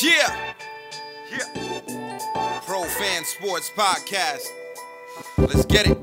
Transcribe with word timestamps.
Yeah. 0.00 0.54
Yeah. 1.32 2.62
Pro 2.64 2.84
Fan 2.84 3.24
Sports 3.24 3.70
Podcast. 3.74 4.46
Let's 5.36 5.66
get 5.66 5.88
it. 5.88 5.98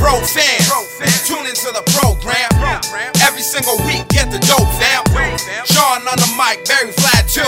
Pro 0.00 0.16
fans, 0.24 1.28
tune 1.28 1.44
into 1.44 1.68
the 1.76 1.84
program. 2.00 2.48
Every 3.20 3.42
single 3.42 3.76
week, 3.84 4.08
get 4.08 4.32
the 4.32 4.40
dope, 4.48 4.64
fam. 4.80 5.04
Sean 5.68 6.00
on 6.08 6.16
the 6.16 6.32
mic, 6.40 6.64
very 6.66 6.92
flat 6.92 7.28
too. 7.28 7.44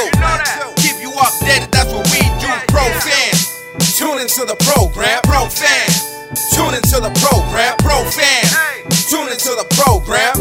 Keep 0.83 1.01
you 1.01 1.11
updated, 1.17 1.71
that's 1.73 1.91
what 1.91 2.05
we 2.13 2.21
do. 2.37 2.53
Pro 2.69 2.85
fans, 3.01 3.49
tune 3.97 4.21
into 4.21 4.45
the 4.45 4.57
program. 4.61 5.23
Pro 5.25 5.49
fans, 5.49 6.05
tune 6.53 6.75
into 6.75 7.01
the 7.01 7.13
program. 7.25 7.77
Pro 7.79 8.05
fans, 8.13 9.09
tune 9.09 9.33
into 9.33 9.57
the 9.57 9.65
program. 9.73 10.37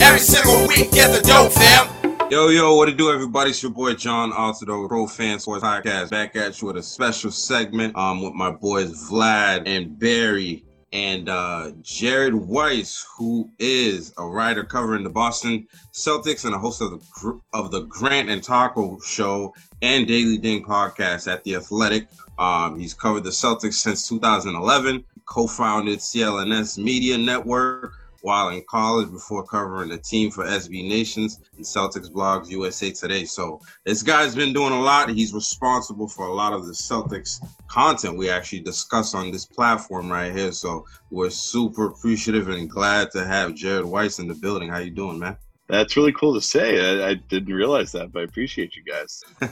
Every 0.00 0.20
single 0.20 0.68
week, 0.68 0.92
get 0.92 1.10
the 1.10 1.26
dope, 1.26 1.52
fam. 1.52 2.09
Yo, 2.30 2.46
yo, 2.46 2.76
what 2.76 2.88
it 2.88 2.96
do, 2.96 3.10
everybody? 3.10 3.50
It's 3.50 3.60
your 3.60 3.72
boy 3.72 3.94
John 3.94 4.30
Altido, 4.30 4.86
Pro 4.86 5.08
Fan 5.08 5.40
Sports 5.40 5.64
Podcast, 5.64 6.10
back 6.10 6.36
at 6.36 6.60
you 6.60 6.68
with 6.68 6.76
a 6.76 6.82
special 6.82 7.32
segment 7.32 7.96
um, 7.96 8.22
with 8.22 8.34
my 8.34 8.52
boys 8.52 8.92
Vlad 9.10 9.64
and 9.66 9.98
Barry 9.98 10.64
and 10.92 11.28
uh, 11.28 11.72
Jared 11.82 12.36
Weiss, 12.36 13.04
who 13.18 13.50
is 13.58 14.14
a 14.16 14.24
writer 14.24 14.62
covering 14.62 15.02
the 15.02 15.10
Boston 15.10 15.66
Celtics 15.92 16.44
and 16.44 16.54
a 16.54 16.58
host 16.58 16.80
of 16.80 16.92
the 16.92 17.40
of 17.52 17.72
the 17.72 17.80
Grant 17.86 18.30
and 18.30 18.44
Taco 18.44 19.00
Show 19.00 19.52
and 19.82 20.06
Daily 20.06 20.38
Ding 20.38 20.62
podcast 20.62 21.26
at 21.26 21.42
the 21.42 21.56
Athletic. 21.56 22.06
Um, 22.38 22.78
he's 22.78 22.94
covered 22.94 23.24
the 23.24 23.30
Celtics 23.30 23.74
since 23.74 24.08
2011, 24.08 25.04
co-founded 25.26 25.98
CLNS 25.98 26.78
Media 26.78 27.18
Network 27.18 27.94
while 28.22 28.48
in 28.50 28.62
college 28.68 29.10
before 29.10 29.44
covering 29.44 29.88
the 29.90 29.98
team 29.98 30.30
for 30.30 30.44
SB 30.44 30.88
Nations 30.88 31.40
and 31.56 31.64
Celtics 31.64 32.10
blogs 32.10 32.48
USA 32.50 32.90
Today. 32.90 33.24
So 33.24 33.60
this 33.84 34.02
guy's 34.02 34.34
been 34.34 34.52
doing 34.52 34.72
a 34.72 34.80
lot. 34.80 35.10
He's 35.10 35.32
responsible 35.34 36.08
for 36.08 36.26
a 36.26 36.32
lot 36.34 36.52
of 36.52 36.66
the 36.66 36.72
Celtics 36.72 37.44
content 37.68 38.16
we 38.16 38.30
actually 38.30 38.60
discuss 38.60 39.14
on 39.14 39.30
this 39.30 39.46
platform 39.46 40.10
right 40.10 40.32
here. 40.32 40.52
So 40.52 40.84
we're 41.10 41.30
super 41.30 41.86
appreciative 41.86 42.48
and 42.48 42.68
glad 42.68 43.10
to 43.12 43.24
have 43.24 43.54
Jared 43.54 43.84
Weiss 43.84 44.18
in 44.18 44.28
the 44.28 44.34
building. 44.34 44.68
How 44.70 44.78
you 44.78 44.90
doing, 44.90 45.18
man? 45.18 45.36
That's 45.68 45.96
really 45.96 46.12
cool 46.12 46.34
to 46.34 46.40
say. 46.40 47.02
I, 47.04 47.10
I 47.10 47.14
didn't 47.14 47.54
realize 47.54 47.92
that, 47.92 48.10
but 48.12 48.20
I 48.20 48.24
appreciate 48.24 48.74
you 48.74 48.82
guys. 48.84 49.22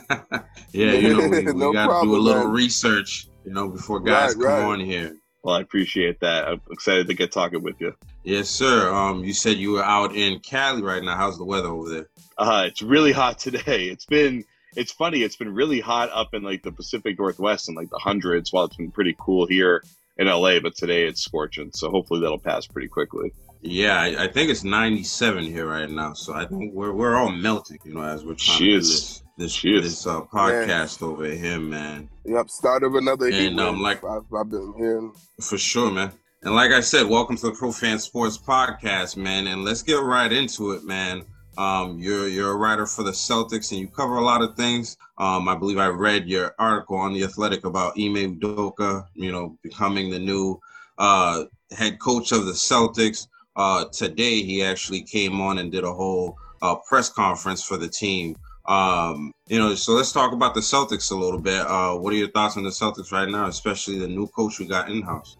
yeah, 0.72 0.92
you 0.92 1.10
know, 1.16 1.28
we, 1.28 1.46
we 1.52 1.52
No 1.52 1.72
got 1.72 1.88
to 1.88 1.94
do 2.00 2.16
a 2.16 2.18
little 2.18 2.44
man. 2.44 2.52
research, 2.52 3.28
you 3.44 3.52
know, 3.52 3.68
before 3.68 4.00
guys 4.00 4.34
Right, 4.34 4.44
come 4.44 4.44
right. 4.44 4.62
on 4.64 4.80
here. 4.80 5.16
Well, 5.44 5.54
I 5.56 5.60
appreciate 5.60 6.18
that. 6.20 6.48
I'm 6.48 6.60
excited 6.70 7.06
to 7.06 7.14
get 7.14 7.30
talking 7.32 7.62
with 7.62 7.76
you. 7.80 7.94
Yes, 8.28 8.50
sir. 8.50 8.92
Um, 8.92 9.24
you 9.24 9.32
said 9.32 9.56
you 9.56 9.72
were 9.72 9.82
out 9.84 10.14
in 10.14 10.40
Cali 10.40 10.82
right 10.82 11.02
now. 11.02 11.16
How's 11.16 11.38
the 11.38 11.46
weather 11.46 11.68
over 11.68 11.88
there? 11.88 12.08
Uh, 12.36 12.64
it's 12.66 12.82
really 12.82 13.10
hot 13.10 13.38
today. 13.38 13.84
It's 13.88 14.04
been, 14.04 14.44
it's 14.76 14.92
funny. 14.92 15.22
It's 15.22 15.36
been 15.36 15.54
really 15.54 15.80
hot 15.80 16.10
up 16.12 16.34
in 16.34 16.42
like 16.42 16.62
the 16.62 16.70
Pacific 16.70 17.18
Northwest 17.18 17.68
and 17.68 17.76
like 17.76 17.88
the 17.88 17.96
hundreds, 17.96 18.52
while 18.52 18.66
it's 18.66 18.76
been 18.76 18.90
pretty 18.90 19.16
cool 19.18 19.46
here 19.46 19.82
in 20.18 20.26
LA. 20.26 20.60
But 20.60 20.76
today 20.76 21.06
it's 21.06 21.22
scorching, 21.24 21.70
so 21.72 21.88
hopefully 21.90 22.20
that'll 22.20 22.38
pass 22.38 22.66
pretty 22.66 22.88
quickly. 22.88 23.32
Yeah, 23.62 23.98
I, 23.98 24.24
I 24.24 24.28
think 24.28 24.50
it's 24.50 24.62
97 24.62 25.44
here 25.44 25.66
right 25.66 25.88
now. 25.88 26.12
So 26.12 26.34
I 26.34 26.44
think 26.44 26.74
we're 26.74 26.92
we're 26.92 27.16
all 27.16 27.32
melting, 27.32 27.78
you 27.82 27.94
know, 27.94 28.02
as 28.02 28.26
we're 28.26 28.34
trying 28.34 28.58
to 28.58 28.64
do 28.66 28.76
this 28.76 29.22
this, 29.38 29.56
Jeez. 29.56 29.82
this 29.82 30.06
uh, 30.06 30.20
podcast 30.20 31.02
over 31.02 31.24
here, 31.24 31.58
man. 31.58 32.10
Yep, 32.26 32.50
start 32.50 32.82
of 32.82 32.94
another 32.94 33.30
heat 33.30 33.46
And, 33.46 33.58
um, 33.60 33.76
wave. 33.76 34.02
like- 34.02 34.04
I've, 34.04 34.34
I've 34.38 34.50
been 34.50 34.74
hearing. 34.76 35.12
For 35.40 35.56
sure, 35.56 35.90
man. 35.90 36.12
And 36.44 36.54
like 36.54 36.70
I 36.70 36.78
said, 36.78 37.08
welcome 37.08 37.36
to 37.38 37.46
the 37.46 37.52
Pro 37.52 37.72
Fan 37.72 37.98
Sports 37.98 38.38
Podcast, 38.38 39.16
man. 39.16 39.48
And 39.48 39.64
let's 39.64 39.82
get 39.82 40.00
right 40.00 40.32
into 40.32 40.70
it, 40.70 40.84
man. 40.84 41.24
Um, 41.56 41.98
you're 41.98 42.28
you're 42.28 42.52
a 42.52 42.56
writer 42.56 42.86
for 42.86 43.02
the 43.02 43.10
Celtics, 43.10 43.72
and 43.72 43.80
you 43.80 43.88
cover 43.88 44.18
a 44.18 44.24
lot 44.24 44.40
of 44.40 44.54
things. 44.54 44.96
Um, 45.18 45.48
I 45.48 45.56
believe 45.56 45.78
I 45.78 45.88
read 45.88 46.28
your 46.28 46.54
article 46.60 46.96
on 46.96 47.12
the 47.12 47.24
Athletic 47.24 47.64
about 47.64 47.94
Ime 47.98 48.38
Udoka, 48.38 49.04
you 49.14 49.32
know, 49.32 49.58
becoming 49.64 50.10
the 50.10 50.18
new 50.20 50.60
uh, 50.98 51.46
head 51.72 51.98
coach 51.98 52.30
of 52.30 52.46
the 52.46 52.52
Celtics. 52.52 53.26
Uh, 53.56 53.86
today, 53.86 54.40
he 54.40 54.62
actually 54.62 55.02
came 55.02 55.40
on 55.40 55.58
and 55.58 55.72
did 55.72 55.82
a 55.82 55.92
whole 55.92 56.36
uh, 56.62 56.76
press 56.88 57.08
conference 57.08 57.64
for 57.64 57.76
the 57.76 57.88
team. 57.88 58.36
Um, 58.66 59.32
you 59.48 59.58
know, 59.58 59.74
so 59.74 59.92
let's 59.94 60.12
talk 60.12 60.32
about 60.32 60.54
the 60.54 60.60
Celtics 60.60 61.10
a 61.10 61.16
little 61.16 61.40
bit. 61.40 61.66
Uh, 61.66 61.94
what 61.96 62.12
are 62.12 62.16
your 62.16 62.30
thoughts 62.30 62.56
on 62.56 62.62
the 62.62 62.70
Celtics 62.70 63.10
right 63.10 63.28
now, 63.28 63.46
especially 63.46 63.98
the 63.98 64.06
new 64.06 64.28
coach 64.28 64.60
we 64.60 64.66
got 64.66 64.88
in 64.88 65.02
house? 65.02 65.36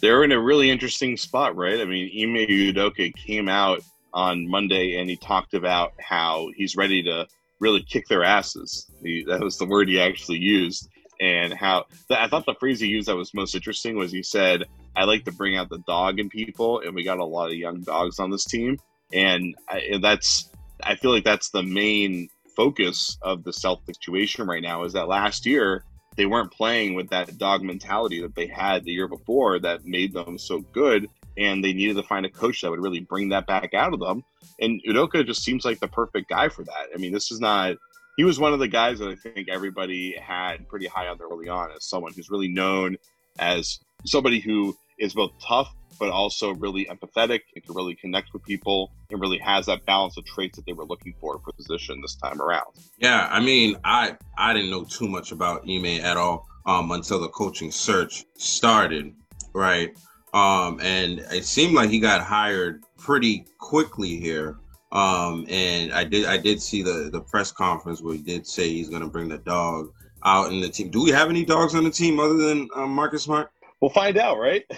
They're 0.00 0.24
in 0.24 0.32
a 0.32 0.40
really 0.40 0.70
interesting 0.70 1.16
spot, 1.16 1.56
right? 1.56 1.80
I 1.80 1.84
mean, 1.84 2.10
Ime 2.14 2.46
Udoka 2.46 3.14
came 3.14 3.48
out 3.48 3.82
on 4.14 4.48
Monday 4.48 4.96
and 4.96 5.10
he 5.10 5.16
talked 5.16 5.54
about 5.54 5.92
how 6.00 6.48
he's 6.56 6.76
ready 6.76 7.02
to 7.02 7.26
really 7.60 7.82
kick 7.82 8.06
their 8.08 8.24
asses. 8.24 8.86
He, 9.02 9.24
that 9.24 9.40
was 9.40 9.58
the 9.58 9.66
word 9.66 9.88
he 9.88 10.00
actually 10.00 10.38
used. 10.38 10.88
And 11.20 11.52
how 11.52 11.86
I 12.10 12.28
thought 12.28 12.46
the 12.46 12.54
phrase 12.54 12.78
he 12.78 12.86
used 12.86 13.08
that 13.08 13.16
was 13.16 13.34
most 13.34 13.54
interesting 13.54 13.96
was 13.96 14.12
he 14.12 14.22
said, 14.22 14.64
I 14.94 15.04
like 15.04 15.24
to 15.24 15.32
bring 15.32 15.56
out 15.56 15.68
the 15.68 15.78
dog 15.78 16.20
in 16.20 16.28
people, 16.28 16.80
and 16.80 16.94
we 16.94 17.02
got 17.02 17.18
a 17.18 17.24
lot 17.24 17.50
of 17.50 17.56
young 17.56 17.80
dogs 17.80 18.20
on 18.20 18.30
this 18.30 18.44
team. 18.44 18.78
And 19.12 19.56
I, 19.68 19.78
and 19.80 20.04
that's, 20.04 20.50
I 20.82 20.94
feel 20.94 21.10
like 21.10 21.24
that's 21.24 21.50
the 21.50 21.62
main 21.62 22.28
focus 22.56 23.18
of 23.22 23.42
the 23.44 23.52
Celtic 23.52 23.96
situation 23.96 24.46
right 24.46 24.62
now 24.62 24.84
is 24.84 24.92
that 24.92 25.08
last 25.08 25.44
year 25.46 25.84
they 26.18 26.26
weren't 26.26 26.50
playing 26.50 26.94
with 26.94 27.08
that 27.10 27.38
dog 27.38 27.62
mentality 27.62 28.20
that 28.20 28.34
they 28.34 28.48
had 28.48 28.84
the 28.84 28.90
year 28.90 29.06
before 29.06 29.60
that 29.60 29.86
made 29.86 30.12
them 30.12 30.36
so 30.36 30.60
good. 30.72 31.08
And 31.38 31.62
they 31.62 31.72
needed 31.72 31.94
to 31.96 32.02
find 32.02 32.26
a 32.26 32.30
coach 32.30 32.60
that 32.60 32.70
would 32.70 32.82
really 32.82 32.98
bring 32.98 33.28
that 33.28 33.46
back 33.46 33.72
out 33.72 33.94
of 33.94 34.00
them. 34.00 34.24
And 34.60 34.82
Udoka 34.86 35.24
just 35.24 35.44
seems 35.44 35.64
like 35.64 35.78
the 35.78 35.86
perfect 35.86 36.28
guy 36.28 36.48
for 36.48 36.64
that. 36.64 36.88
I 36.92 36.98
mean, 36.98 37.12
this 37.12 37.30
is 37.30 37.38
not, 37.38 37.76
he 38.16 38.24
was 38.24 38.40
one 38.40 38.52
of 38.52 38.58
the 38.58 38.66
guys 38.66 38.98
that 38.98 39.08
I 39.08 39.14
think 39.14 39.48
everybody 39.48 40.16
had 40.20 40.68
pretty 40.68 40.88
high 40.88 41.06
on 41.06 41.18
there 41.18 41.28
early 41.28 41.48
on 41.48 41.70
as 41.70 41.84
someone 41.84 42.12
who's 42.12 42.30
really 42.30 42.48
known 42.48 42.96
as 43.38 43.78
somebody 44.04 44.40
who 44.40 44.76
is 44.98 45.14
both 45.14 45.32
tough, 45.46 45.74
but 45.98 46.10
also 46.10 46.54
really 46.54 46.86
empathetic 46.86 47.40
and 47.54 47.64
can 47.64 47.74
really 47.74 47.94
connect 47.94 48.32
with 48.32 48.44
people 48.44 48.92
and 49.10 49.20
really 49.20 49.38
has 49.38 49.66
that 49.66 49.84
balance 49.86 50.16
of 50.16 50.24
traits 50.24 50.56
that 50.56 50.66
they 50.66 50.72
were 50.72 50.84
looking 50.84 51.14
for 51.20 51.38
for 51.38 51.52
position 51.52 52.00
this 52.00 52.16
time 52.16 52.40
around. 52.40 52.66
Yeah, 52.98 53.28
I 53.30 53.40
mean, 53.40 53.76
I 53.84 54.16
I 54.36 54.52
didn't 54.52 54.70
know 54.70 54.84
too 54.84 55.08
much 55.08 55.32
about 55.32 55.62
Ime 55.68 56.00
at 56.02 56.16
all 56.16 56.46
um, 56.66 56.90
until 56.92 57.20
the 57.20 57.28
coaching 57.28 57.70
search 57.70 58.24
started, 58.36 59.14
right? 59.54 59.96
Um, 60.34 60.78
and 60.80 61.20
it 61.32 61.44
seemed 61.44 61.74
like 61.74 61.90
he 61.90 62.00
got 62.00 62.22
hired 62.22 62.84
pretty 62.98 63.46
quickly 63.58 64.16
here. 64.16 64.58
Um, 64.92 65.46
and 65.48 65.92
I 65.92 66.04
did 66.04 66.26
I 66.26 66.36
did 66.36 66.62
see 66.62 66.82
the 66.82 67.10
the 67.10 67.20
press 67.20 67.52
conference 67.52 68.00
where 68.00 68.14
he 68.14 68.22
did 68.22 68.46
say 68.46 68.68
he's 68.68 68.88
going 68.88 69.02
to 69.02 69.08
bring 69.08 69.28
the 69.28 69.38
dog 69.38 69.92
out 70.24 70.52
in 70.52 70.60
the 70.60 70.68
team. 70.68 70.90
Do 70.90 71.02
we 71.02 71.10
have 71.10 71.28
any 71.28 71.44
dogs 71.44 71.74
on 71.74 71.84
the 71.84 71.90
team 71.90 72.18
other 72.20 72.36
than 72.36 72.68
um, 72.74 72.90
Marcus 72.90 73.24
Smart? 73.24 73.50
We'll 73.80 73.90
find 73.90 74.16
out, 74.16 74.38
right? 74.38 74.64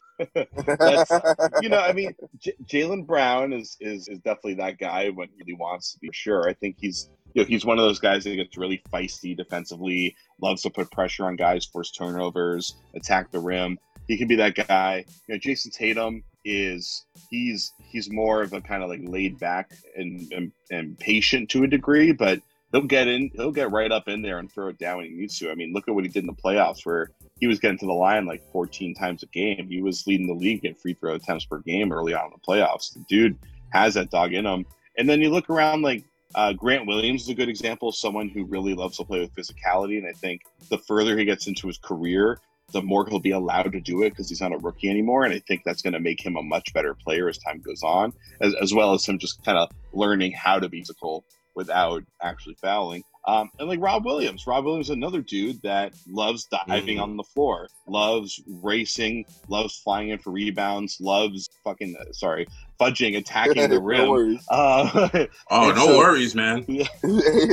You 1.62 1.69
know, 1.71 1.78
I 1.78 1.93
mean, 1.93 2.15
J- 2.38 2.55
Jaylen 2.65 3.06
Brown 3.06 3.53
is, 3.53 3.77
is 3.81 4.09
is 4.09 4.19
definitely 4.19 4.55
that 4.55 4.78
guy 4.78 5.09
when 5.09 5.28
he 5.28 5.43
really 5.43 5.59
wants 5.59 5.93
to 5.93 5.99
be 5.99 6.11
sure. 6.12 6.49
I 6.49 6.53
think 6.53 6.77
he's 6.78 7.09
you 7.34 7.43
know 7.43 7.47
he's 7.47 7.65
one 7.65 7.78
of 7.78 7.84
those 7.84 7.99
guys 7.99 8.25
that 8.25 8.37
gets 8.37 8.56
really 8.59 8.83
feisty 8.93 9.37
defensively, 9.37 10.15
loves 10.41 10.62
to 10.62 10.71
put 10.71 10.91
pressure 10.91 11.25
on 11.25 11.37
guys, 11.37 11.65
force 11.65 11.91
turnovers, 11.91 12.77
attack 12.94 13.31
the 13.31 13.38
rim. 13.41 13.78
He 14.09 14.19
can 14.19 14.28
be 14.28 14.37
that 14.37 14.55
guy. 14.55 15.05
You 15.28 15.34
know, 15.34 15.38
Jayson 15.38 15.72
Tatum 15.72 16.22
is 16.44 17.06
he's 17.31 17.72
he's 17.91 18.11
more 18.11 18.43
of 18.43 18.53
a 18.53 18.61
kind 18.61 18.82
of 18.82 18.88
like 18.88 19.00
laid 19.05 19.38
back 19.38 19.71
and, 19.97 20.31
and 20.32 20.53
and 20.71 20.99
patient 20.99 21.50
to 21.50 21.65
a 21.65 21.67
degree, 21.67 22.12
but 22.12 22.41
he'll 22.72 22.82
get 22.82 23.09
in, 23.09 23.31
he'll 23.34 23.53
get 23.53 23.71
right 23.71 23.91
up 23.91 24.09
in 24.09 24.22
there 24.22 24.38
and 24.38 24.50
throw 24.50 24.69
it 24.69 24.78
down 24.78 24.99
when 24.99 25.06
he 25.06 25.12
needs 25.12 25.38
to. 25.38 25.50
I 25.50 25.55
mean, 25.55 25.72
look 25.72 25.88
at 25.88 25.94
what 25.94 26.05
he 26.05 26.11
did 26.11 26.25
in 26.25 26.27
the 26.27 26.32
playoffs 26.32 26.84
where 26.84 27.11
he 27.41 27.47
was 27.47 27.59
getting 27.59 27.78
to 27.78 27.87
the 27.87 27.93
line 27.93 28.27
like 28.27 28.43
14 28.53 28.95
times 28.95 29.23
a 29.23 29.27
game. 29.27 29.67
He 29.69 29.83
was 29.83 30.06
leading 30.06 30.27
the 30.27 30.34
league 30.34 30.65
in 30.65 30.75
free 30.75 30.95
throw 30.95 31.15
attempts 31.15 31.47
per 31.47 31.59
game 31.59 31.93
early 31.93 32.15
on 32.15 32.27
in 32.27 32.33
the 32.33 32.47
playoffs. 32.47 32.93
The 32.93 33.05
dude 33.09 33.39
has 33.71 33.95
that 33.95 34.11
dog 34.11 34.34
in 34.34 34.47
him. 34.47 34.67
And 34.99 35.09
then 35.09 35.21
you 35.21 35.31
look 35.31 35.49
around 35.49 35.83
like 35.83 36.05
uh, 36.34 36.53
Grant 36.53 36.87
Williams 36.87 37.23
is 37.23 37.29
a 37.31 37.35
good 37.35 37.49
example 37.49 37.88
of 37.88 37.97
someone 37.97 38.29
who 38.29 38.44
really 38.44 38.75
loves 38.75 38.99
to 38.99 39.05
play 39.05 39.20
with 39.20 39.35
physicality. 39.35 39.99
And 39.99 40.06
I 40.06 40.12
think 40.12 40.43
the 40.69 40.79
further 40.79 41.17
he 41.17 41.25
gets 41.25 41.47
into 41.47 41.67
his 41.67 41.79
career, 41.79 42.38
the 42.73 42.82
more 42.82 43.06
he'll 43.09 43.19
be 43.19 43.32
allowed 43.32 43.73
to 43.73 43.81
do 43.81 44.03
it 44.03 44.11
because 44.11 44.29
he's 44.29 44.41
not 44.41 44.53
a 44.53 44.59
rookie 44.59 44.91
anymore. 44.91 45.25
And 45.25 45.35
I 45.35 45.41
think 45.41 45.62
that's 45.64 45.82
going 45.82 45.94
to 45.94 46.00
make 46.00 46.25
him 46.25 46.37
a 46.37 46.43
much 46.43 46.73
better 46.73 46.94
player 46.94 47.29
as 47.29 47.38
time 47.38 47.61
goes 47.61 47.82
on, 47.82 48.12
as, 48.41 48.55
as 48.61 48.75
well 48.75 48.93
as 48.93 49.06
him 49.06 49.19
just 49.19 49.43
kind 49.44 49.59
of 49.59 49.70
learning 49.93 50.32
how 50.32 50.59
to 50.59 50.69
be 50.69 50.81
physical 50.81 51.25
without 51.55 52.05
actually 52.23 52.55
fouling. 52.55 53.03
Um, 53.26 53.50
and 53.58 53.69
like 53.69 53.81
Rob 53.82 54.06
Williams, 54.06 54.46
Rob 54.46 54.64
Williams 54.64 54.87
is 54.87 54.90
another 54.96 55.20
dude 55.20 55.61
that 55.62 55.93
loves 56.08 56.46
diving 56.67 56.96
Mhm. 56.96 57.02
on 57.02 57.17
the 57.19 57.22
floor, 57.22 57.69
loves 57.87 58.40
racing, 58.46 59.26
loves 59.49 59.76
flying 59.78 60.08
in 60.08 60.19
for 60.19 60.31
rebounds, 60.31 60.99
loves 61.00 61.49
fucking 61.62 61.96
uh, 62.00 62.12
sorry, 62.12 62.46
fudging, 62.81 63.19
attacking 63.19 63.62
the 63.69 63.69
no 63.78 63.81
rim. 63.81 64.08
worries. 64.08 64.46
Uh, 64.50 65.08
Oh, 65.50 65.70
no 65.70 65.87
so- 65.87 65.99
worries, 65.99 66.34
man. 66.34 66.64
Yeah. 66.69 66.84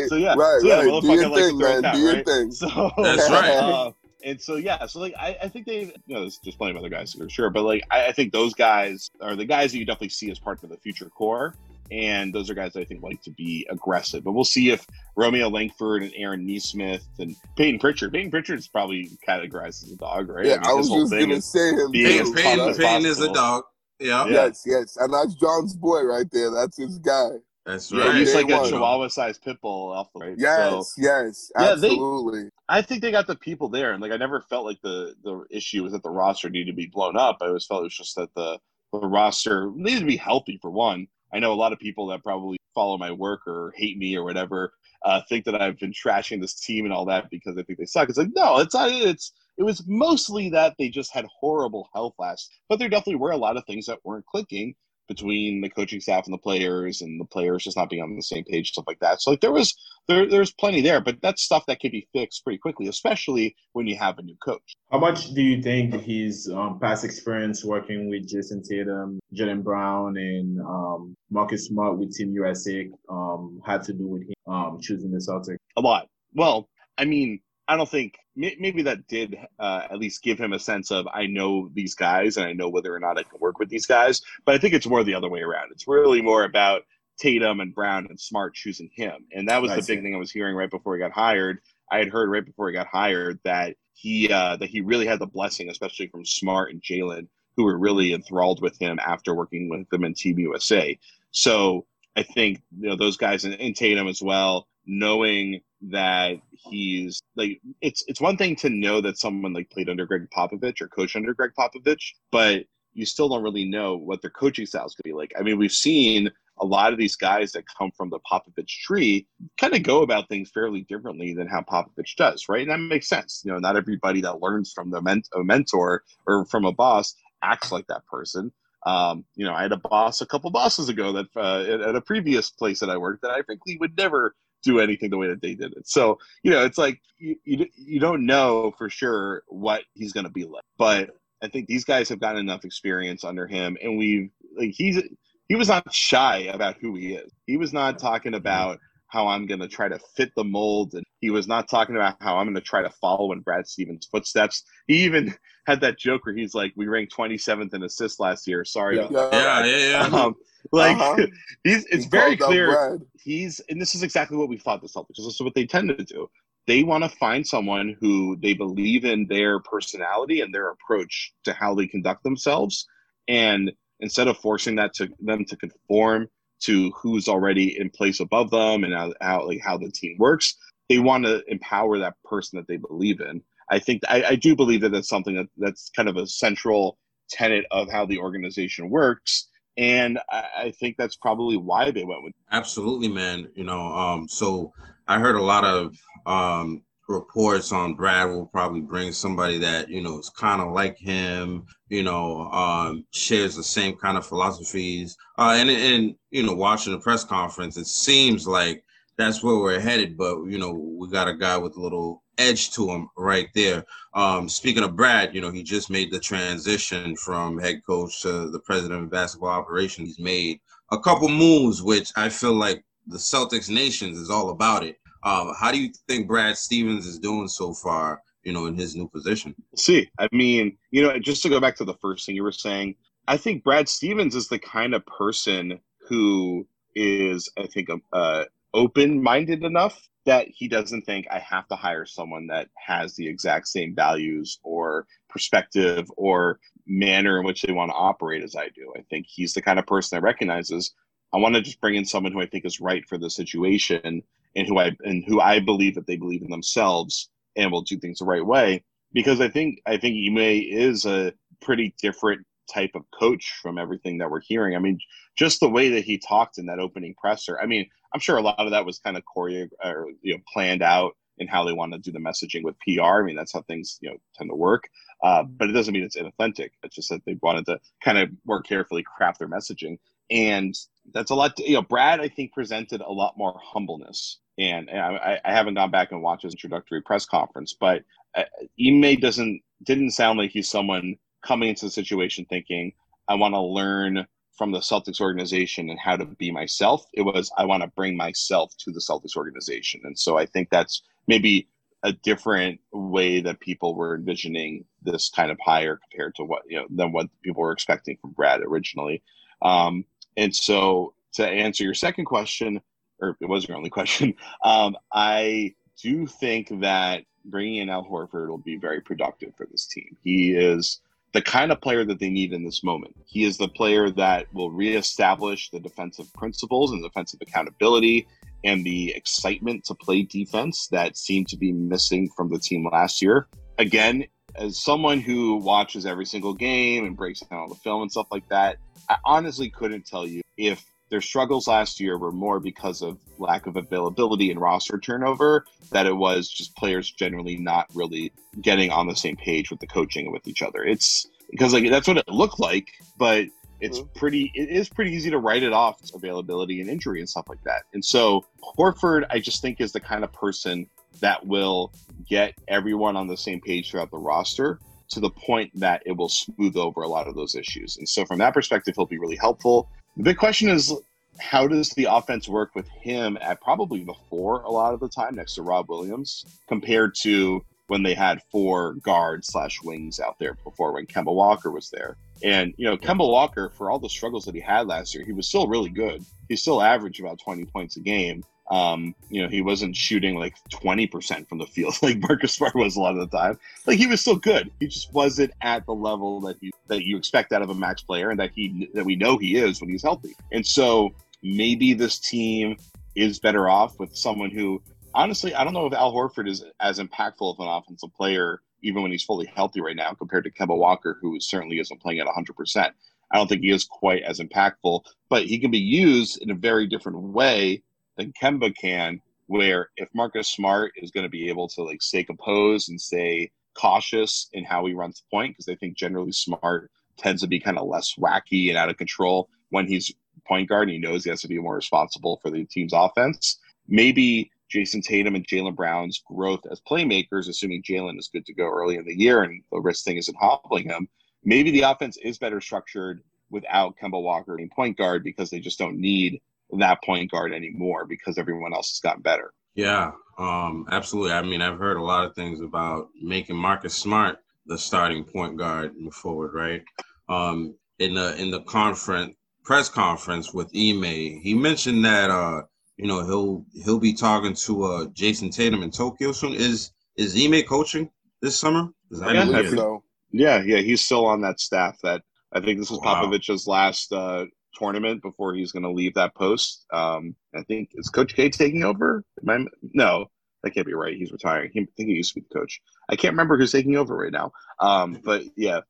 so 0.07 0.15
yeah, 0.15 0.35
right, 0.35 0.59
so 0.61 0.67
yeah, 0.67 0.75
right. 0.85 1.01
Do 1.01 1.07
your 1.07 1.25
motherfucker 1.25 1.35
thing, 1.35 1.57
man. 1.57 1.81
down, 1.81 1.95
Do 1.95 2.01
your 2.01 2.13
right? 2.13 2.25
thing. 2.25 2.51
So 2.51 2.91
That's 2.97 3.29
right. 3.29 3.49
Uh, 3.51 3.91
and 4.23 4.41
so 4.41 4.55
yeah, 4.55 4.85
so 4.87 4.99
like 4.99 5.13
I, 5.19 5.37
I 5.43 5.47
think 5.49 5.65
they, 5.65 5.81
you 5.81 6.15
know, 6.15 6.21
there's, 6.21 6.39
there's 6.43 6.55
plenty 6.55 6.71
of 6.71 6.77
other 6.77 6.89
guys 6.89 7.13
for 7.13 7.29
sure, 7.29 7.49
but 7.49 7.63
like 7.63 7.83
I, 7.91 8.07
I 8.07 8.11
think 8.13 8.31
those 8.33 8.53
guys 8.53 9.09
are 9.21 9.35
the 9.35 9.45
guys 9.45 9.71
that 9.73 9.77
you 9.79 9.85
definitely 9.85 10.09
see 10.09 10.31
as 10.31 10.39
part 10.39 10.63
of 10.63 10.69
the 10.69 10.77
future 10.77 11.09
core. 11.09 11.55
And 11.91 12.33
those 12.33 12.49
are 12.49 12.53
guys 12.53 12.73
that 12.73 12.81
I 12.81 12.85
think 12.85 13.01
like 13.03 13.21
to 13.23 13.31
be 13.31 13.65
aggressive. 13.69 14.23
But 14.23 14.33
we'll 14.33 14.43
see 14.43 14.71
if 14.71 14.85
Romeo 15.15 15.49
Langford 15.49 16.03
and 16.03 16.11
Aaron 16.15 16.45
Nesmith 16.45 17.07
and 17.19 17.35
Payton 17.55 17.79
Pritchard. 17.79 18.11
Payton 18.13 18.31
Pritchard 18.31 18.59
is 18.59 18.67
probably 18.67 19.09
categorized 19.27 19.83
as 19.83 19.91
a 19.91 19.95
dog, 19.97 20.29
right? 20.29 20.45
Yeah, 20.45 20.59
I, 20.63 20.75
his 20.75 20.89
was 20.89 21.09
just 21.09 21.11
gonna 21.11 21.41
say 21.41 21.69
him. 21.69 21.91
being 21.91 22.07
too. 22.07 22.23
as 22.23 22.31
Payton, 22.31 22.73
Payton 22.75 23.05
is 23.05 23.19
a 23.21 23.31
dog. 23.33 23.63
Yeah, 23.99 24.25
Yeah. 24.25 24.31
Yes, 24.45 24.63
yes, 24.65 24.97
and 24.97 25.13
that's 25.13 25.33
John's 25.35 25.75
boy 25.75 26.03
right 26.03 26.27
there. 26.31 26.51
That's 26.51 26.77
his 26.77 26.99
guy. 26.99 27.29
that's 27.65 27.91
Yeah, 27.91 28.05
right. 28.09 28.15
he's 28.15 28.31
Day 28.31 28.43
like 28.43 28.51
a. 28.67 28.69
Chihuahua-sized 28.69 29.41
pit 29.43 29.57
bull 29.61 29.91
off 29.91 30.09
the 30.13 30.19
right. 30.19 30.35
Yes, 30.37 30.69
So 30.93 31.01
yes, 31.01 31.51
Yeah, 31.59 31.73
they- 31.75 31.87
absolutely. 31.89 32.49
I 32.69 32.81
think 32.81 33.01
they 33.01 33.11
got 33.11 33.27
the 33.27 33.35
people 33.35 33.69
there, 33.69 33.93
and 33.93 34.01
like 34.01 34.11
I 34.11 34.17
never 34.17 34.41
felt 34.41 34.65
like 34.65 34.79
the 34.83 35.15
the 35.23 35.45
issue 35.49 35.83
was 35.83 35.93
that 35.93 36.03
the 36.03 36.09
roster 36.09 36.49
needed 36.49 36.71
to 36.71 36.75
be 36.75 36.87
blown 36.87 37.15
up. 37.17 37.37
I 37.41 37.47
always 37.47 37.65
felt 37.65 37.81
it 37.81 37.83
was 37.85 37.95
just 37.97 38.15
that 38.17 38.33
the 38.35 38.59
the 38.93 38.99
roster 39.07 39.71
needed 39.73 40.01
to 40.01 40.05
be 40.05 40.17
healthy 40.17 40.59
for 40.61 40.69
one. 40.69 41.07
I 41.33 41.39
know 41.39 41.53
a 41.53 41.55
lot 41.55 41.73
of 41.73 41.79
people 41.79 42.07
that 42.07 42.23
probably 42.23 42.57
follow 42.73 42.97
my 42.97 43.11
work 43.11 43.47
or 43.47 43.73
hate 43.75 43.97
me 43.97 44.15
or 44.15 44.23
whatever 44.23 44.73
uh, 45.03 45.21
think 45.29 45.45
that 45.45 45.61
I've 45.61 45.79
been 45.79 45.93
trashing 45.93 46.41
this 46.41 46.53
team 46.59 46.85
and 46.85 46.93
all 46.93 47.05
that 47.05 47.29
because 47.29 47.57
I 47.57 47.63
think 47.63 47.79
they 47.79 47.85
suck. 47.85 48.09
It's 48.09 48.17
like 48.17 48.29
no, 48.35 48.59
it's 48.59 48.73
not. 48.73 48.91
It's 48.91 49.33
it 49.57 49.63
was 49.63 49.83
mostly 49.87 50.49
that 50.51 50.75
they 50.77 50.89
just 50.89 51.13
had 51.13 51.25
horrible 51.39 51.89
health 51.93 52.13
last, 52.19 52.51
but 52.69 52.79
there 52.79 52.89
definitely 52.89 53.15
were 53.15 53.31
a 53.31 53.37
lot 53.37 53.57
of 53.57 53.65
things 53.65 53.87
that 53.87 53.99
weren't 54.03 54.25
clicking 54.25 54.75
between 55.07 55.61
the 55.61 55.69
coaching 55.69 55.99
staff 55.99 56.25
and 56.25 56.33
the 56.33 56.37
players, 56.37 57.01
and 57.01 57.19
the 57.19 57.25
players 57.25 57.63
just 57.63 57.77
not 57.77 57.89
being 57.89 58.01
on 58.01 58.15
the 58.15 58.21
same 58.21 58.43
page, 58.43 58.71
stuff 58.71 58.85
like 58.87 58.99
that. 58.99 59.21
So 59.21 59.31
like 59.31 59.41
there 59.41 59.51
was 59.51 59.75
there 60.07 60.29
there's 60.29 60.53
plenty 60.53 60.81
there, 60.81 61.01
but 61.01 61.17
that's 61.21 61.43
stuff 61.43 61.65
that 61.67 61.79
can 61.79 61.91
be 61.91 62.07
fixed 62.13 62.43
pretty 62.43 62.59
quickly, 62.59 62.87
especially 62.87 63.55
when 63.73 63.87
you 63.87 63.95
have 63.97 64.17
a 64.17 64.21
new 64.21 64.35
coach. 64.43 64.73
How 64.91 64.99
much 64.99 65.33
do 65.33 65.41
you 65.41 65.61
think 65.61 65.93
his 65.93 66.49
um, 66.53 66.79
past 66.79 67.03
experience 67.03 67.63
working 67.63 68.09
with 68.09 68.27
Jayson 68.27 68.63
Tatum, 68.63 69.19
Jaylen 69.35 69.63
Brown, 69.63 70.17
and 70.17 70.59
um, 70.61 71.15
Marcus 71.29 71.67
Smart 71.67 71.97
with 71.97 72.15
Team 72.15 72.33
USA 72.33 72.89
um, 73.09 73.61
had 73.65 73.83
to 73.83 73.93
do 73.93 74.07
with 74.07 74.21
him 74.23 74.53
um, 74.53 74.79
choosing 74.81 75.11
the 75.11 75.17
Celtics? 75.17 75.57
a 75.77 75.81
lot. 75.81 76.07
Well, 76.33 76.67
I 76.97 77.05
mean, 77.05 77.39
I 77.67 77.75
don't 77.75 77.89
think 77.89 78.17
maybe 78.35 78.81
that 78.83 79.07
did 79.07 79.37
uh, 79.59 79.87
at 79.89 79.99
least 79.99 80.23
give 80.23 80.39
him 80.39 80.53
a 80.53 80.59
sense 80.59 80.91
of 80.91 81.07
I 81.11 81.25
know 81.25 81.69
these 81.73 81.95
guys 81.95 82.37
and 82.37 82.45
I 82.45 82.53
know 82.53 82.69
whether 82.69 82.93
or 82.93 82.99
not 82.99 83.17
I 83.17 83.23
can 83.23 83.39
work 83.39 83.59
with 83.59 83.69
these 83.69 83.85
guys. 83.85 84.21
But 84.45 84.55
I 84.55 84.57
think 84.57 84.73
it's 84.73 84.87
more 84.87 85.03
the 85.03 85.15
other 85.15 85.29
way 85.29 85.41
around. 85.41 85.71
It's 85.71 85.87
really 85.87 86.21
more 86.21 86.43
about 86.43 86.83
Tatum 87.19 87.59
and 87.59 87.73
Brown 87.73 88.07
and 88.09 88.19
Smart 88.19 88.53
choosing 88.53 88.89
him, 88.93 89.25
and 89.33 89.49
that 89.49 89.61
was 89.61 89.71
I 89.71 89.77
the 89.77 89.81
see. 89.81 89.95
big 89.95 90.03
thing 90.03 90.15
I 90.15 90.19
was 90.19 90.31
hearing 90.31 90.55
right 90.55 90.69
before 90.69 90.95
he 90.95 90.99
got 90.99 91.11
hired. 91.11 91.59
I 91.91 91.97
had 91.97 92.09
heard 92.09 92.29
right 92.29 92.45
before 92.45 92.69
he 92.69 92.73
got 92.73 92.87
hired 92.87 93.39
that 93.43 93.75
he 93.93 94.31
uh, 94.31 94.55
that 94.57 94.69
he 94.69 94.81
really 94.81 95.07
had 95.07 95.19
the 95.19 95.25
blessing, 95.25 95.69
especially 95.69 96.07
from 96.07 96.25
Smart 96.25 96.71
and 96.71 96.81
Jaylen, 96.81 97.27
who 97.55 97.63
were 97.63 97.77
really 97.77 98.13
enthralled 98.13 98.61
with 98.61 98.79
him 98.79 98.99
after 98.99 99.33
working 99.33 99.67
with 99.67 99.89
them 99.89 100.03
in 100.03 100.13
Team 100.13 100.37
USA. 100.39 100.97
So 101.31 101.85
I 102.15 102.23
think 102.23 102.61
you 102.79 102.89
know 102.89 102.95
those 102.95 103.17
guys 103.17 103.45
and, 103.45 103.55
and 103.55 103.75
Tatum 103.75 104.07
as 104.07 104.21
well, 104.21 104.67
knowing 104.85 105.61
that 105.89 106.39
he's 106.51 107.21
like 107.37 107.61
it's 107.81 108.03
it's 108.07 108.19
one 108.19 108.35
thing 108.35 108.55
to 108.57 108.69
know 108.69 108.99
that 109.01 109.17
someone 109.17 109.53
like 109.53 109.69
played 109.69 109.89
under 109.89 110.05
Gregg 110.05 110.27
Popovich 110.35 110.81
or 110.81 110.87
coached 110.87 111.15
under 111.15 111.33
Gregg 111.33 111.51
Popovich, 111.57 112.13
but 112.31 112.65
you 112.93 113.05
still 113.05 113.29
don't 113.29 113.43
really 113.43 113.65
know 113.65 113.95
what 113.95 114.21
their 114.21 114.31
coaching 114.31 114.65
styles 114.65 114.95
could 114.95 115.03
be 115.03 115.13
like. 115.13 115.31
I 115.39 115.43
mean, 115.43 115.57
we've 115.57 115.71
seen 115.71 116.31
a 116.59 116.65
lot 116.65 116.91
of 116.91 116.97
these 116.97 117.15
guys 117.15 117.51
that 117.51 117.63
come 117.77 117.91
from 117.95 118.09
the 118.09 118.19
Popovich 118.19 118.81
tree 118.83 119.27
kind 119.59 119.75
of 119.75 119.83
go 119.83 120.01
about 120.01 120.27
things 120.27 120.49
fairly 120.49 120.81
differently 120.81 121.33
than 121.35 121.47
how 121.47 121.61
Popovich 121.61 122.15
does, 122.17 122.45
right? 122.49 122.67
And 122.67 122.71
that 122.71 122.79
makes 122.79 123.07
sense. 123.07 123.43
You 123.45 123.51
know, 123.51 123.59
not 123.59 123.77
everybody 123.77 124.21
that 124.21 124.41
learns 124.41 124.73
from 124.73 124.89
the 124.89 125.01
ment- 125.01 125.29
a 125.35 125.43
mentor 125.43 126.03
or 126.25 126.45
from 126.45 126.65
a 126.65 126.71
boss 126.71 127.15
acts 127.43 127.71
like 127.71 127.85
that 127.87 128.05
person. 128.07 128.51
Um, 128.85 129.25
you 129.35 129.45
know, 129.45 129.53
I 129.53 129.63
had 129.63 129.73
a 129.73 129.77
boss 129.77 130.21
a 130.21 130.25
couple 130.25 130.49
bosses 130.49 130.89
ago 130.89 131.11
that 131.13 131.27
uh, 131.35 131.61
at, 131.61 131.81
at 131.81 131.95
a 131.95 132.01
previous 132.01 132.49
place 132.49 132.79
that 132.79 132.89
I 132.89 132.97
worked 132.97 133.21
that 133.21 133.31
I 133.31 133.41
frankly 133.43 133.77
would 133.79 133.95
never 133.97 134.33
do 134.67 134.79
anything 134.79 135.09
the 135.09 135.17
way 135.17 135.27
that 135.27 135.41
they 135.41 135.55
did 135.55 135.73
it. 135.73 135.87
So, 135.87 136.19
you 136.43 136.51
know, 136.51 136.63
it's 136.63 136.77
like 136.77 137.01
you, 137.17 137.35
you, 137.45 137.65
you 137.75 137.99
don't 137.99 138.25
know 138.25 138.73
for 138.77 138.89
sure 138.89 139.43
what 139.47 139.83
he's 139.93 140.13
going 140.13 140.25
to 140.25 140.31
be 140.31 140.45
like. 140.45 140.63
But 140.77 141.11
I 141.41 141.47
think 141.47 141.67
these 141.67 141.85
guys 141.85 142.09
have 142.09 142.19
gotten 142.19 142.41
enough 142.41 142.65
experience 142.65 143.23
under 143.23 143.47
him, 143.47 143.77
and 143.81 143.97
we've 143.97 144.29
like 144.57 144.71
he's 144.71 145.01
he 145.47 145.55
was 145.55 145.69
not 145.69 145.93
shy 145.93 146.49
about 146.53 146.77
who 146.81 146.95
he 146.95 147.13
is. 147.13 147.31
He 147.45 147.57
was 147.57 147.73
not 147.73 147.99
talking 147.99 148.33
about 148.33 148.79
how 149.07 149.27
I'm 149.27 149.45
going 149.45 149.61
to 149.61 149.67
try 149.67 149.87
to 149.87 149.99
fit 150.15 150.31
the 150.35 150.43
mold, 150.43 150.93
and 150.93 151.03
he 151.21 151.29
was 151.29 151.47
not 151.47 151.69
talking 151.69 151.95
about 151.95 152.17
how 152.21 152.37
I'm 152.37 152.45
going 152.45 152.55
to 152.55 152.61
try 152.61 152.81
to 152.81 152.89
follow 152.89 153.31
in 153.31 153.39
Brad 153.39 153.67
Stevens' 153.67 154.07
footsteps. 154.11 154.63
He 154.87 155.03
even 155.05 155.33
had 155.67 155.81
that 155.81 155.97
joke 155.97 156.25
where 156.25 156.35
he's 156.35 156.53
like, 156.53 156.73
"We 156.75 156.87
ranked 156.87 157.15
27th 157.15 157.73
in 157.73 157.83
assists 157.83 158.19
last 158.19 158.47
year. 158.47 158.65
Sorry 158.65 158.97
about 158.97 159.31
that." 159.31 159.33
Yeah, 159.33 159.65
yeah, 159.65 160.09
yeah. 160.11 160.17
Um, 160.25 160.35
like 160.71 160.97
Uh-huh. 160.97 161.27
he's 161.63 161.85
it's 161.85 162.05
He 162.05 162.09
very 162.09 162.35
clear 162.35 162.99
he's 163.15 163.61
and 163.69 163.81
this 163.81 163.95
is 163.95 164.03
exactly 164.03 164.37
what 164.37 164.49
we 164.49 164.57
thought 164.57 164.81
the 164.81 164.87
Celtics. 164.87 165.17
This 165.17 165.25
is 165.25 165.41
what 165.41 165.55
they 165.55 165.65
tend 165.65 165.89
to 165.89 166.03
do. 166.03 166.29
They 166.65 166.83
want 166.83 167.03
to 167.05 167.09
find 167.09 167.47
someone 167.47 167.95
who 168.01 168.37
they 168.41 168.53
believe 168.53 169.05
in 169.05 169.25
their 169.27 169.59
personality 169.61 170.41
and 170.41 170.53
their 170.53 170.71
approach 170.71 171.33
to 171.45 171.53
how 171.53 171.73
they 171.73 171.87
conduct 171.87 172.23
themselves, 172.23 172.85
and 173.29 173.71
instead 174.01 174.27
of 174.27 174.37
forcing 174.37 174.75
that 174.75 174.93
to 174.95 175.09
them 175.19 175.45
to 175.45 175.55
conform 175.55 176.27
to 176.61 176.91
who's 176.91 177.27
already 177.27 177.79
in 177.79 177.89
place 177.89 178.19
above 178.19 178.49
them 178.51 178.83
and 178.83 178.93
how, 178.93 179.13
how 179.21 179.47
like 179.47 179.61
how 179.61 179.77
the 179.77 179.91
team 179.91 180.15
works, 180.17 180.55
they 180.89 180.99
want 180.99 181.25
to 181.25 181.43
empower 181.47 181.97
that 181.99 182.15
person 182.23 182.57
that 182.57 182.67
they 182.67 182.77
believe 182.77 183.21
in. 183.21 183.41
I 183.69 183.79
think 183.79 184.01
I, 184.07 184.23
I 184.23 184.35
do 184.35 184.55
believe 184.55 184.81
that 184.81 184.91
that's 184.91 185.09
something 185.09 185.35
that 185.35 185.47
that's 185.57 185.89
kind 185.95 186.09
of 186.09 186.17
a 186.17 186.27
central 186.27 186.97
tenet 187.29 187.65
of 187.71 187.91
how 187.91 188.05
the 188.05 188.19
organization 188.19 188.89
works. 188.89 189.49
And 189.77 190.19
I, 190.31 190.45
I 190.57 190.71
think 190.71 190.95
that's 190.97 191.17
probably 191.17 191.57
why 191.57 191.91
they 191.91 192.03
went 192.03 192.23
with 192.23 192.33
Absolutely, 192.51 193.09
man. 193.09 193.49
You 193.55 193.65
know, 193.65 193.81
um, 193.81 194.27
so 194.27 194.73
I 195.07 195.19
heard 195.19 195.35
a 195.35 195.43
lot 195.43 195.63
of 195.63 195.95
um 196.25 196.83
reports 197.07 197.71
on 197.71 197.95
Brad 197.95 198.29
will 198.29 198.47
probably 198.47 198.81
bring 198.81 199.11
somebody 199.11 199.57
that, 199.59 199.89
you 199.89 200.01
know, 200.01 200.19
is 200.19 200.29
kind 200.29 200.61
of 200.61 200.73
like 200.73 200.97
him, 200.97 201.65
you 201.89 202.03
know, 202.03 202.49
um, 202.51 203.05
shares 203.11 203.55
the 203.55 203.63
same 203.63 203.95
kind 203.95 204.17
of 204.17 204.25
philosophies. 204.25 205.17
Uh, 205.37 205.55
and, 205.57 205.69
and, 205.69 206.15
you 206.31 206.43
know, 206.43 206.53
watching 206.53 206.93
the 206.93 206.99
press 206.99 207.23
conference, 207.23 207.77
it 207.77 207.87
seems 207.87 208.47
like 208.47 208.83
that's 209.17 209.43
where 209.43 209.55
we're 209.55 209.79
headed, 209.79 210.17
but, 210.17 210.43
you 210.45 210.59
know, 210.59 210.71
we 210.71 211.07
got 211.09 211.27
a 211.27 211.33
guy 211.33 211.57
with 211.57 211.75
a 211.77 211.81
little 211.81 212.23
edge 212.37 212.71
to 212.71 212.87
him 212.89 213.09
right 213.17 213.49
there. 213.55 213.83
Um, 214.13 214.47
speaking 214.47 214.83
of 214.83 214.95
Brad, 214.95 215.33
you 215.33 215.41
know, 215.41 215.49
he 215.49 215.63
just 215.63 215.89
made 215.89 216.11
the 216.11 216.19
transition 216.19 217.15
from 217.15 217.57
head 217.57 217.81
coach 217.85 218.21
to 218.21 218.51
the 218.51 218.59
president 218.59 219.03
of 219.03 219.09
basketball 219.09 219.49
operations. 219.49 220.09
He's 220.09 220.19
made 220.19 220.59
a 220.91 220.99
couple 220.99 221.29
moves, 221.29 221.81
which 221.81 222.11
I 222.15 222.29
feel 222.29 222.53
like 222.53 222.83
the 223.07 223.17
Celtics 223.17 223.69
Nations 223.69 224.19
is 224.19 224.29
all 224.29 224.51
about 224.51 224.83
it. 224.83 224.99
Um, 225.23 225.53
how 225.59 225.71
do 225.71 225.81
you 225.81 225.91
think 226.07 226.27
Brad 226.27 226.57
Stevens 226.57 227.05
is 227.05 227.19
doing 227.19 227.47
so 227.47 227.73
far, 227.73 228.21
you 228.43 228.53
know, 228.53 228.65
in 228.65 228.75
his 228.75 228.95
new 228.95 229.07
position? 229.07 229.55
see. 229.75 230.09
I 230.19 230.27
mean, 230.31 230.77
you 230.91 231.01
know, 231.01 231.17
just 231.19 231.43
to 231.43 231.49
go 231.49 231.59
back 231.59 231.75
to 231.77 231.85
the 231.85 231.95
first 231.95 232.25
thing 232.25 232.35
you 232.35 232.43
were 232.43 232.51
saying, 232.51 232.95
I 233.27 233.37
think 233.37 233.63
Brad 233.63 233.89
Stevens 233.89 234.35
is 234.35 234.47
the 234.47 234.59
kind 234.59 234.93
of 234.93 235.05
person 235.05 235.79
who 236.07 236.67
is, 236.95 237.49
I 237.57 237.67
think, 237.67 237.89
uh, 238.13 238.45
open-minded 238.73 239.63
enough 239.63 240.07
that 240.25 240.47
he 240.49 240.67
doesn't 240.67 241.03
think 241.03 241.25
I 241.31 241.39
have 241.39 241.67
to 241.69 241.75
hire 241.75 242.05
someone 242.05 242.47
that 242.47 242.67
has 242.75 243.15
the 243.15 243.27
exact 243.27 243.67
same 243.67 243.95
values 243.95 244.59
or 244.61 245.07
perspective 245.29 246.09
or 246.17 246.59
manner 246.85 247.39
in 247.39 247.45
which 247.45 247.61
they 247.61 247.73
want 247.73 247.91
to 247.91 247.95
operate 247.95 248.43
as 248.43 248.55
I 248.55 248.69
do. 248.69 248.93
I 248.95 249.01
think 249.09 249.25
he's 249.27 249.53
the 249.53 249.61
kind 249.61 249.79
of 249.79 249.85
person 249.85 250.17
that 250.17 250.23
recognizes 250.23 250.93
I 251.33 251.37
want 251.37 251.55
to 251.55 251.61
just 251.61 251.81
bring 251.81 251.95
in 251.95 252.05
someone 252.05 252.31
who 252.31 252.41
I 252.41 252.45
think 252.45 252.65
is 252.65 252.79
right 252.79 253.05
for 253.07 253.17
the 253.17 253.29
situation 253.29 254.23
and 254.57 254.67
who 254.67 254.79
I 254.79 254.91
and 255.05 255.23
who 255.25 255.39
I 255.39 255.59
believe 255.59 255.95
that 255.95 256.07
they 256.07 256.17
believe 256.17 256.41
in 256.41 256.49
themselves 256.49 257.29
and 257.55 257.71
will 257.71 257.83
do 257.83 257.97
things 257.97 258.19
the 258.19 258.25
right 258.25 258.45
way. 258.45 258.83
Because 259.13 259.39
I 259.39 259.47
think 259.47 259.79
I 259.85 259.97
think 259.97 260.15
Ime 260.15 260.37
is 260.37 261.05
a 261.05 261.31
pretty 261.61 261.95
different 262.01 262.45
type 262.71 262.91
of 262.95 263.03
coach 263.17 263.53
from 263.61 263.77
everything 263.77 264.17
that 264.17 264.29
we're 264.29 264.41
hearing. 264.41 264.75
I 264.75 264.79
mean, 264.79 264.99
just 265.37 265.59
the 265.59 265.69
way 265.69 265.89
that 265.89 266.03
he 266.03 266.17
talked 266.17 266.57
in 266.57 266.65
that 266.65 266.79
opening 266.79 267.15
presser. 267.17 267.59
I 267.61 267.65
mean, 267.65 267.87
I'm 268.13 268.19
sure 268.19 268.37
a 268.37 268.41
lot 268.41 268.59
of 268.59 268.71
that 268.71 268.85
was 268.85 268.99
kind 268.99 269.15
of 269.15 269.23
choreo 269.23 269.69
or 269.83 270.07
you 270.21 270.33
know 270.33 270.41
planned 270.51 270.81
out 270.81 271.15
in 271.37 271.47
how 271.47 271.63
they 271.63 271.73
want 271.73 271.93
to 271.93 271.99
do 271.99 272.11
the 272.11 272.19
messaging 272.19 272.63
with 272.63 272.75
PR. 272.79 273.21
I 273.21 273.23
mean, 273.23 273.35
that's 273.35 273.53
how 273.53 273.61
things 273.61 273.99
you 274.01 274.09
know 274.09 274.17
tend 274.35 274.49
to 274.49 274.55
work. 274.55 274.89
Uh, 275.23 275.43
but 275.43 275.69
it 275.69 275.73
doesn't 275.73 275.93
mean 275.93 276.03
it's 276.03 276.17
inauthentic. 276.17 276.71
It's 276.83 276.95
just 276.95 277.09
that 277.09 277.23
they 277.25 277.37
wanted 277.41 277.65
to 277.67 277.79
kind 278.03 278.17
of 278.17 278.29
more 278.45 278.61
carefully 278.61 279.03
craft 279.03 279.39
their 279.39 279.47
messaging, 279.47 279.97
and 280.29 280.75
that's 281.13 281.31
a 281.31 281.35
lot. 281.35 281.55
To, 281.57 281.67
you 281.67 281.75
know, 281.75 281.81
Brad 281.81 282.19
I 282.19 282.27
think 282.27 282.53
presented 282.53 283.01
a 283.01 283.11
lot 283.11 283.37
more 283.37 283.59
humbleness, 283.63 284.39
and, 284.57 284.89
and 284.89 284.99
I, 284.99 285.39
I 285.43 285.51
haven't 285.51 285.75
gone 285.75 285.91
back 285.91 286.11
and 286.11 286.21
watched 286.21 286.43
his 286.43 286.53
introductory 286.53 287.01
press 287.01 287.25
conference, 287.25 287.75
but 287.79 288.03
uh, 288.35 288.43
Ime 288.79 289.19
doesn't 289.19 289.61
didn't 289.83 290.11
sound 290.11 290.39
like 290.39 290.51
he's 290.51 290.69
someone 290.69 291.15
coming 291.43 291.69
into 291.69 291.85
the 291.85 291.91
situation 291.91 292.45
thinking 292.45 292.93
I 293.27 293.35
want 293.35 293.53
to 293.53 293.61
learn 293.61 294.25
from 294.57 294.71
the 294.71 294.79
Celtics 294.79 295.21
organization 295.21 295.89
and 295.89 295.99
how 295.99 296.17
to 296.17 296.25
be 296.25 296.51
myself. 296.51 297.05
It 297.13 297.21
was 297.21 297.51
I 297.57 297.65
want 297.65 297.83
to 297.83 297.89
bring 297.89 298.17
myself 298.17 298.75
to 298.79 298.91
the 298.91 298.99
Celtics 298.99 299.35
organization, 299.35 300.01
and 300.03 300.17
so 300.17 300.37
I 300.37 300.45
think 300.45 300.69
that's 300.69 301.01
maybe 301.27 301.67
a 302.03 302.13
different 302.13 302.79
way 302.91 303.41
that 303.41 303.59
people 303.59 303.95
were 303.95 304.15
envisioning 304.15 304.85
this 305.01 305.29
kind 305.29 305.51
of 305.51 305.57
hire 305.63 305.99
compared 306.09 306.35
to 306.35 306.43
what 306.43 306.63
you 306.67 306.77
know 306.77 306.87
than 306.89 307.11
what 307.11 307.27
people 307.43 307.61
were 307.61 307.71
expecting 307.71 308.17
from 308.21 308.31
Brad 308.31 308.61
originally. 308.61 309.23
Um, 309.61 310.05
and 310.37 310.55
so 310.55 311.13
to 311.33 311.47
answer 311.47 311.83
your 311.83 311.93
second 311.93 312.25
question, 312.25 312.79
or 313.19 313.35
it 313.41 313.49
was 313.49 313.67
your 313.67 313.77
only 313.77 313.89
question, 313.99 314.33
um, 314.63 314.95
I 315.11 315.73
do 316.01 316.27
think 316.27 316.81
that 316.81 317.23
bringing 317.45 317.77
in 317.77 317.89
Al 317.89 318.05
Horford 318.05 318.49
will 318.49 318.57
be 318.57 318.77
very 318.77 319.01
productive 319.01 319.55
for 319.55 319.65
this 319.69 319.87
team. 319.87 320.15
He 320.23 320.53
is 320.53 321.01
the 321.33 321.41
kind 321.41 321.71
of 321.71 321.81
player 321.81 322.05
that 322.05 322.19
they 322.19 322.29
need 322.29 322.53
in 322.53 322.63
this 322.63 322.83
moment. 322.83 323.15
He 323.25 323.43
is 323.43 323.57
the 323.57 323.67
player 323.67 324.09
that 324.11 324.51
will 324.53 324.71
reestablish 324.71 325.69
the 325.69 325.79
defensive 325.79 326.31
principles 326.33 326.91
and 326.91 327.03
defensive 327.03 327.41
accountability 327.41 328.27
and 328.63 328.85
the 328.85 329.13
excitement 329.15 329.85
to 329.85 329.95
play 329.95 330.23
defense 330.23 330.87
that 330.87 331.17
seemed 331.17 331.47
to 331.49 331.57
be 331.57 331.71
missing 331.71 332.29
from 332.35 332.49
the 332.49 332.59
team 332.59 332.87
last 332.91 333.21
year. 333.21 333.47
Again, 333.77 334.25
as 334.55 334.81
someone 334.81 335.19
who 335.19 335.57
watches 335.57 336.05
every 336.05 336.25
single 336.25 336.53
game 336.53 337.05
and 337.05 337.15
breaks 337.15 337.41
down 337.41 337.59
all 337.59 337.69
the 337.69 337.75
film 337.75 338.01
and 338.01 338.11
stuff 338.11 338.27
like 338.31 338.47
that, 338.49 338.77
I 339.09 339.17
honestly 339.23 339.69
couldn't 339.69 340.05
tell 340.05 340.27
you 340.27 340.41
if 340.57 340.85
their 341.09 341.21
struggles 341.21 341.67
last 341.67 341.99
year 341.99 342.17
were 342.17 342.31
more 342.31 342.59
because 342.59 343.01
of 343.01 343.17
lack 343.37 343.65
of 343.65 343.77
availability 343.77 344.51
and 344.51 344.59
roster 344.59 344.97
turnover 344.99 345.65
that 345.91 346.05
it 346.05 346.15
was 346.15 346.49
just 346.49 346.75
players 346.75 347.09
generally 347.11 347.57
not 347.57 347.87
really 347.93 348.31
getting 348.61 348.91
on 348.91 349.07
the 349.07 349.15
same 349.15 349.37
page 349.37 349.71
with 349.71 349.79
the 349.79 349.87
coaching 349.87 350.25
and 350.25 350.33
with 350.33 350.47
each 350.47 350.61
other. 350.61 350.83
It's 350.83 351.27
because 351.49 351.73
like 351.73 351.89
that's 351.89 352.07
what 352.07 352.17
it 352.17 352.27
looked 352.27 352.59
like, 352.59 352.89
but 353.17 353.47
it's 353.79 353.99
mm-hmm. 353.99 354.19
pretty 354.19 354.51
it 354.53 354.69
is 354.69 354.89
pretty 354.89 355.11
easy 355.11 355.29
to 355.29 355.37
write 355.37 355.63
it 355.63 355.71
off 355.71 356.01
availability 356.13 356.81
and 356.81 356.89
injury 356.89 357.19
and 357.19 357.29
stuff 357.29 357.47
like 357.47 357.63
that. 357.63 357.83
And 357.93 358.03
so 358.03 358.45
Horford 358.77 359.25
I 359.29 359.39
just 359.39 359.61
think 359.61 359.79
is 359.79 359.91
the 359.91 359.99
kind 359.99 360.23
of 360.23 360.33
person 360.33 360.89
that 361.21 361.45
will 361.45 361.93
get 362.27 362.53
everyone 362.67 363.15
on 363.15 363.27
the 363.27 363.37
same 363.37 363.61
page 363.61 363.91
throughout 363.91 364.11
the 364.11 364.17
roster 364.17 364.79
to 365.09 365.19
the 365.19 365.29
point 365.29 365.71
that 365.79 366.03
it 366.05 366.13
will 366.13 366.29
smooth 366.29 366.75
over 366.77 367.01
a 367.01 367.07
lot 367.07 367.27
of 367.27 367.35
those 367.35 367.55
issues. 367.55 367.97
And 367.97 368.07
so 368.07 368.25
from 368.25 368.39
that 368.39 368.53
perspective 368.53 368.95
he'll 368.95 369.05
be 369.05 369.17
really 369.17 369.35
helpful. 369.35 369.89
The 370.17 370.23
big 370.23 370.37
question 370.37 370.69
is 370.69 370.93
how 371.39 371.67
does 371.67 371.91
the 371.91 372.05
offense 372.05 372.47
work 372.47 372.73
with 372.75 372.87
him 372.87 373.37
at 373.41 373.61
probably 373.61 374.03
the 374.03 374.15
four 374.29 374.61
a 374.61 374.69
lot 374.69 374.93
of 374.93 374.99
the 374.99 375.09
time 375.09 375.35
next 375.35 375.55
to 375.55 375.61
Rob 375.61 375.89
Williams 375.89 376.45
compared 376.67 377.15
to 377.15 377.63
when 377.87 378.03
they 378.03 378.13
had 378.13 378.41
four 378.51 378.93
guards 378.95 379.47
slash 379.47 379.81
wings 379.81 380.19
out 380.19 380.37
there 380.39 380.55
before 380.63 380.91
when 380.91 381.05
Kemba 381.05 381.33
Walker 381.33 381.71
was 381.71 381.89
there. 381.89 382.17
And, 382.43 382.73
you 382.77 382.85
know, 382.85 382.97
Kemba 382.97 383.27
Walker, 383.29 383.71
for 383.77 383.89
all 383.89 383.99
the 383.99 384.09
struggles 384.09 384.45
that 384.45 384.55
he 384.55 384.61
had 384.61 384.87
last 384.87 385.15
year, 385.15 385.25
he 385.25 385.31
was 385.31 385.47
still 385.47 385.67
really 385.67 385.89
good. 385.89 386.23
He 386.49 386.55
still 386.55 386.81
averaged 386.81 387.19
about 387.19 387.39
20 387.39 387.65
points 387.65 387.95
a 387.97 388.01
game. 388.01 388.43
Um, 388.69 389.15
you 389.29 389.41
know, 389.41 389.47
he 389.47 389.61
wasn't 389.61 389.95
shooting 389.95 390.35
like 390.35 390.55
20% 390.69 391.47
from 391.47 391.57
the 391.57 391.65
field 391.65 391.97
like 392.01 392.17
Marcus 392.19 392.53
Smart 392.53 392.75
was 392.75 392.95
a 392.95 392.99
lot 392.99 393.17
of 393.17 393.29
the 393.29 393.37
time. 393.37 393.57
Like 393.85 393.97
he 393.97 394.07
was 394.07 394.21
still 394.21 394.35
good. 394.35 394.69
He 394.79 394.87
just 394.87 395.13
wasn't 395.13 395.51
at 395.61 395.85
the 395.85 395.93
level 395.93 396.41
that 396.41 396.61
you 396.61 396.71
that 396.87 397.03
you 397.03 397.17
expect 397.17 397.53
out 397.53 397.61
of 397.61 397.69
a 397.69 397.75
max 397.75 398.01
player 398.01 398.29
and 398.29 398.39
that 398.39 398.51
he 398.53 398.89
that 398.93 399.05
we 399.05 399.15
know 399.15 399.37
he 399.37 399.55
is 399.55 399.79
when 399.79 399.89
he's 399.89 400.03
healthy. 400.03 400.35
And 400.51 400.65
so 400.65 401.13
maybe 401.41 401.93
this 401.93 402.19
team 402.19 402.77
is 403.15 403.39
better 403.39 403.69
off 403.69 403.97
with 403.99 404.15
someone 404.15 404.51
who 404.51 404.81
honestly 405.13 405.55
I 405.55 405.63
don't 405.63 405.73
know 405.73 405.85
if 405.85 405.93
Al 405.93 406.13
Horford 406.13 406.49
is 406.49 406.63
as 406.79 406.99
impactful 406.99 407.53
of 407.53 407.59
an 407.59 407.67
offensive 407.67 408.13
player 408.15 408.61
even 408.83 409.01
when 409.01 409.11
he's 409.11 409.23
fully 409.23 409.47
healthy 409.55 409.81
right 409.81 409.95
now 409.95 410.13
compared 410.13 410.43
to 410.43 410.51
Kemba 410.51 410.77
Walker 410.77 411.17
who 411.21 411.39
certainly 411.39 411.79
isn't 411.79 412.01
playing 412.01 412.19
at 412.19 412.27
100%. 412.27 412.91
I 413.29 413.37
don't 413.37 413.47
think 413.47 413.61
he 413.61 413.71
is 413.71 413.83
quite 413.83 414.23
as 414.23 414.39
impactful, 414.39 415.03
but 415.29 415.45
he 415.45 415.59
can 415.59 415.71
be 415.71 415.79
used 415.79 416.41
in 416.41 416.49
a 416.49 416.55
very 416.55 416.87
different 416.87 417.19
way 417.19 417.83
than 418.17 418.33
Kemba 418.41 418.75
can. 418.75 419.21
Where 419.49 419.89
if 419.95 420.09
Marcus 420.13 420.49
Smart 420.49 420.91
is 420.97 421.11
going 421.11 421.23
to 421.23 421.29
be 421.29 421.47
able 421.47 421.69
to 421.69 421.83
like 421.83 422.01
stay 422.01 422.23
composed 422.23 422.89
and 422.89 422.99
stay 422.99 423.49
cautious 423.75 424.49
in 424.51 424.65
how 424.65 424.85
he 424.85 424.93
runs 424.93 425.21
the 425.21 425.35
point, 425.35 425.55
because 425.55 425.69
I 425.69 425.75
think 425.75 425.95
generally 425.95 426.33
Smart 426.33 426.91
tends 427.17 427.41
to 427.41 427.47
be 427.47 427.59
kind 427.59 427.77
of 427.77 427.87
less 427.87 428.15
wacky 428.19 428.69
and 428.69 428.77
out 428.77 428.89
of 428.89 428.97
control 428.97 429.49
when 429.69 429.87
he's 429.87 430.13
point 430.47 430.69
guard 430.69 430.89
and 430.89 430.95
he 430.95 430.99
knows 430.99 431.23
he 431.23 431.29
has 431.29 431.41
to 431.41 431.47
be 431.47 431.59
more 431.59 431.75
responsible 431.75 432.39
for 432.41 432.49
the 432.49 432.65
team's 432.65 432.93
offense. 432.93 433.59
Maybe 433.87 434.51
Jayson 434.73 435.01
Tatum 435.01 435.35
and 435.35 435.47
Jaylen 435.47 435.75
Brown's 435.75 436.21
growth 436.25 436.61
as 436.69 436.81
playmakers, 436.81 437.47
assuming 437.47 437.83
Jaylen 437.83 438.19
is 438.19 438.29
good 438.31 438.45
to 438.45 438.53
go 438.53 438.65
early 438.65 438.95
in 438.95 439.05
the 439.05 439.17
year 439.17 439.43
and 439.43 439.61
the 439.71 439.79
wrist 439.79 440.05
thing 440.05 440.17
isn't 440.17 440.37
hobbling 440.37 440.89
him, 440.89 441.07
maybe 441.43 441.71
the 441.71 441.81
offense 441.81 442.17
is 442.17 442.37
better 442.37 442.61
structured 442.61 443.21
without 443.49 443.95
Kemba 443.97 444.21
Walker 444.21 444.57
being 444.57 444.69
point 444.69 444.97
guard 444.97 445.23
because 445.23 445.49
they 445.49 445.59
just 445.59 445.79
don't 445.79 445.97
need 445.97 446.41
that 446.73 447.03
point 447.03 447.31
guard 447.31 447.53
anymore 447.53 448.05
because 448.05 448.37
everyone 448.37 448.73
else 448.73 448.89
has 448.91 448.99
gotten 448.99 449.21
better. 449.21 449.53
Yeah, 449.75 450.11
um, 450.37 450.85
absolutely. 450.91 451.31
I 451.31 451.41
mean, 451.43 451.61
I've 451.61 451.77
heard 451.77 451.97
a 451.97 452.03
lot 452.03 452.25
of 452.25 452.35
things 452.35 452.61
about 452.61 453.09
making 453.21 453.55
Marcus 453.55 453.93
Smart 453.93 454.39
the 454.65 454.77
starting 454.77 455.23
point 455.23 455.57
guard 455.57 455.95
in 455.95 456.05
the 456.05 456.11
forward, 456.11 456.53
right? 456.53 456.83
Um, 457.29 457.75
in 457.99 458.13
the 458.13 458.35
in 458.41 458.51
the 458.51 458.61
conference 458.61 459.35
press 459.63 459.89
conference 459.89 460.53
with 460.53 460.67
Ime, 460.75 461.39
he 461.41 461.53
mentioned 461.53 462.05
that 462.05 462.29
uh, 462.29 462.61
you 462.97 463.07
know 463.07 463.25
he'll 463.25 463.65
he'll 463.83 463.99
be 463.99 464.13
talking 464.13 464.53
to 464.53 464.83
uh, 464.83 465.05
Jayson 465.07 465.49
Tatum 465.49 465.83
in 465.83 465.91
Tokyo 465.91 466.31
soon. 466.31 466.53
Is 466.53 466.91
is 467.15 467.35
Ime 467.35 467.63
coaching 467.63 468.09
this 468.41 468.59
summer? 468.59 468.89
yeah, 469.11 469.49
I 469.53 469.65
so. 469.65 470.03
yeah, 470.31 470.61
yeah, 470.63 470.79
he's 470.79 471.01
still 471.01 471.25
on 471.25 471.41
that 471.41 471.59
staff. 471.59 471.97
That 472.03 472.21
I 472.51 472.59
think 472.59 472.79
this 472.79 472.91
is 472.91 472.99
wow. 472.99 473.23
Popovich's 473.23 473.67
last 473.67 474.11
uh, 474.11 474.45
tournament 474.75 475.21
before 475.21 475.53
he's 475.53 475.71
going 475.71 475.83
to 475.83 475.91
leave 475.91 476.13
that 476.15 476.35
post. 476.35 476.85
Um, 476.93 477.35
I 477.55 477.63
think 477.63 477.91
is 477.95 478.09
Coach 478.09 478.35
K 478.35 478.49
taking 478.49 478.83
over? 478.83 479.23
I, 479.47 479.65
no, 479.93 480.27
that 480.63 480.71
can't 480.71 480.87
be 480.87 480.93
right. 480.93 481.15
He's 481.15 481.31
retiring. 481.31 481.71
He, 481.73 481.81
I 481.81 481.87
think 481.95 482.09
he 482.09 482.15
used 482.15 482.33
to 482.33 482.41
be 482.41 482.45
the 482.49 482.59
coach. 482.59 482.79
I 483.09 483.15
can't 483.15 483.33
remember 483.33 483.57
who's 483.57 483.71
taking 483.71 483.95
over 483.95 484.15
right 484.15 484.31
now. 484.31 484.51
Um, 484.79 485.19
but 485.23 485.43
yeah, 485.55 485.81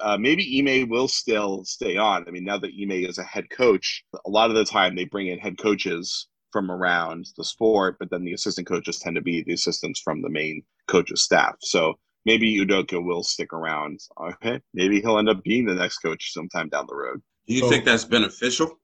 uh, 0.00 0.18
maybe 0.18 0.58
Ime 0.58 0.88
will 0.88 1.08
still 1.08 1.64
stay 1.64 1.96
on. 1.96 2.24
I 2.26 2.30
mean, 2.30 2.44
now 2.44 2.58
that 2.58 2.72
Ime 2.80 2.92
is 2.92 3.18
a 3.18 3.24
head 3.24 3.48
coach, 3.50 4.04
a 4.24 4.30
lot 4.30 4.50
of 4.50 4.56
the 4.56 4.64
time 4.64 4.94
they 4.94 5.04
bring 5.04 5.28
in 5.28 5.38
head 5.38 5.58
coaches 5.58 6.28
from 6.52 6.70
around 6.70 7.26
the 7.36 7.44
sport, 7.44 7.96
but 7.98 8.10
then 8.10 8.24
the 8.24 8.32
assistant 8.32 8.66
coaches 8.66 8.98
tend 8.98 9.16
to 9.16 9.22
be 9.22 9.42
the 9.42 9.54
assistants 9.54 10.00
from 10.00 10.20
the 10.20 10.28
main 10.28 10.62
coach's 10.88 11.22
staff. 11.22 11.54
So 11.60 11.94
maybe 12.24 12.58
Udoka 12.58 13.02
will 13.02 13.22
stick 13.22 13.52
around. 13.52 14.00
Okay, 14.20 14.60
maybe 14.74 15.00
he'll 15.00 15.18
end 15.18 15.28
up 15.28 15.42
being 15.42 15.66
the 15.66 15.74
next 15.74 15.98
coach 15.98 16.32
sometime 16.32 16.68
down 16.68 16.86
the 16.88 16.94
road. 16.94 17.22
Do 17.50 17.56
you 17.56 17.62
so, 17.62 17.68
think 17.68 17.84
that's 17.84 18.04
beneficial? 18.04 18.78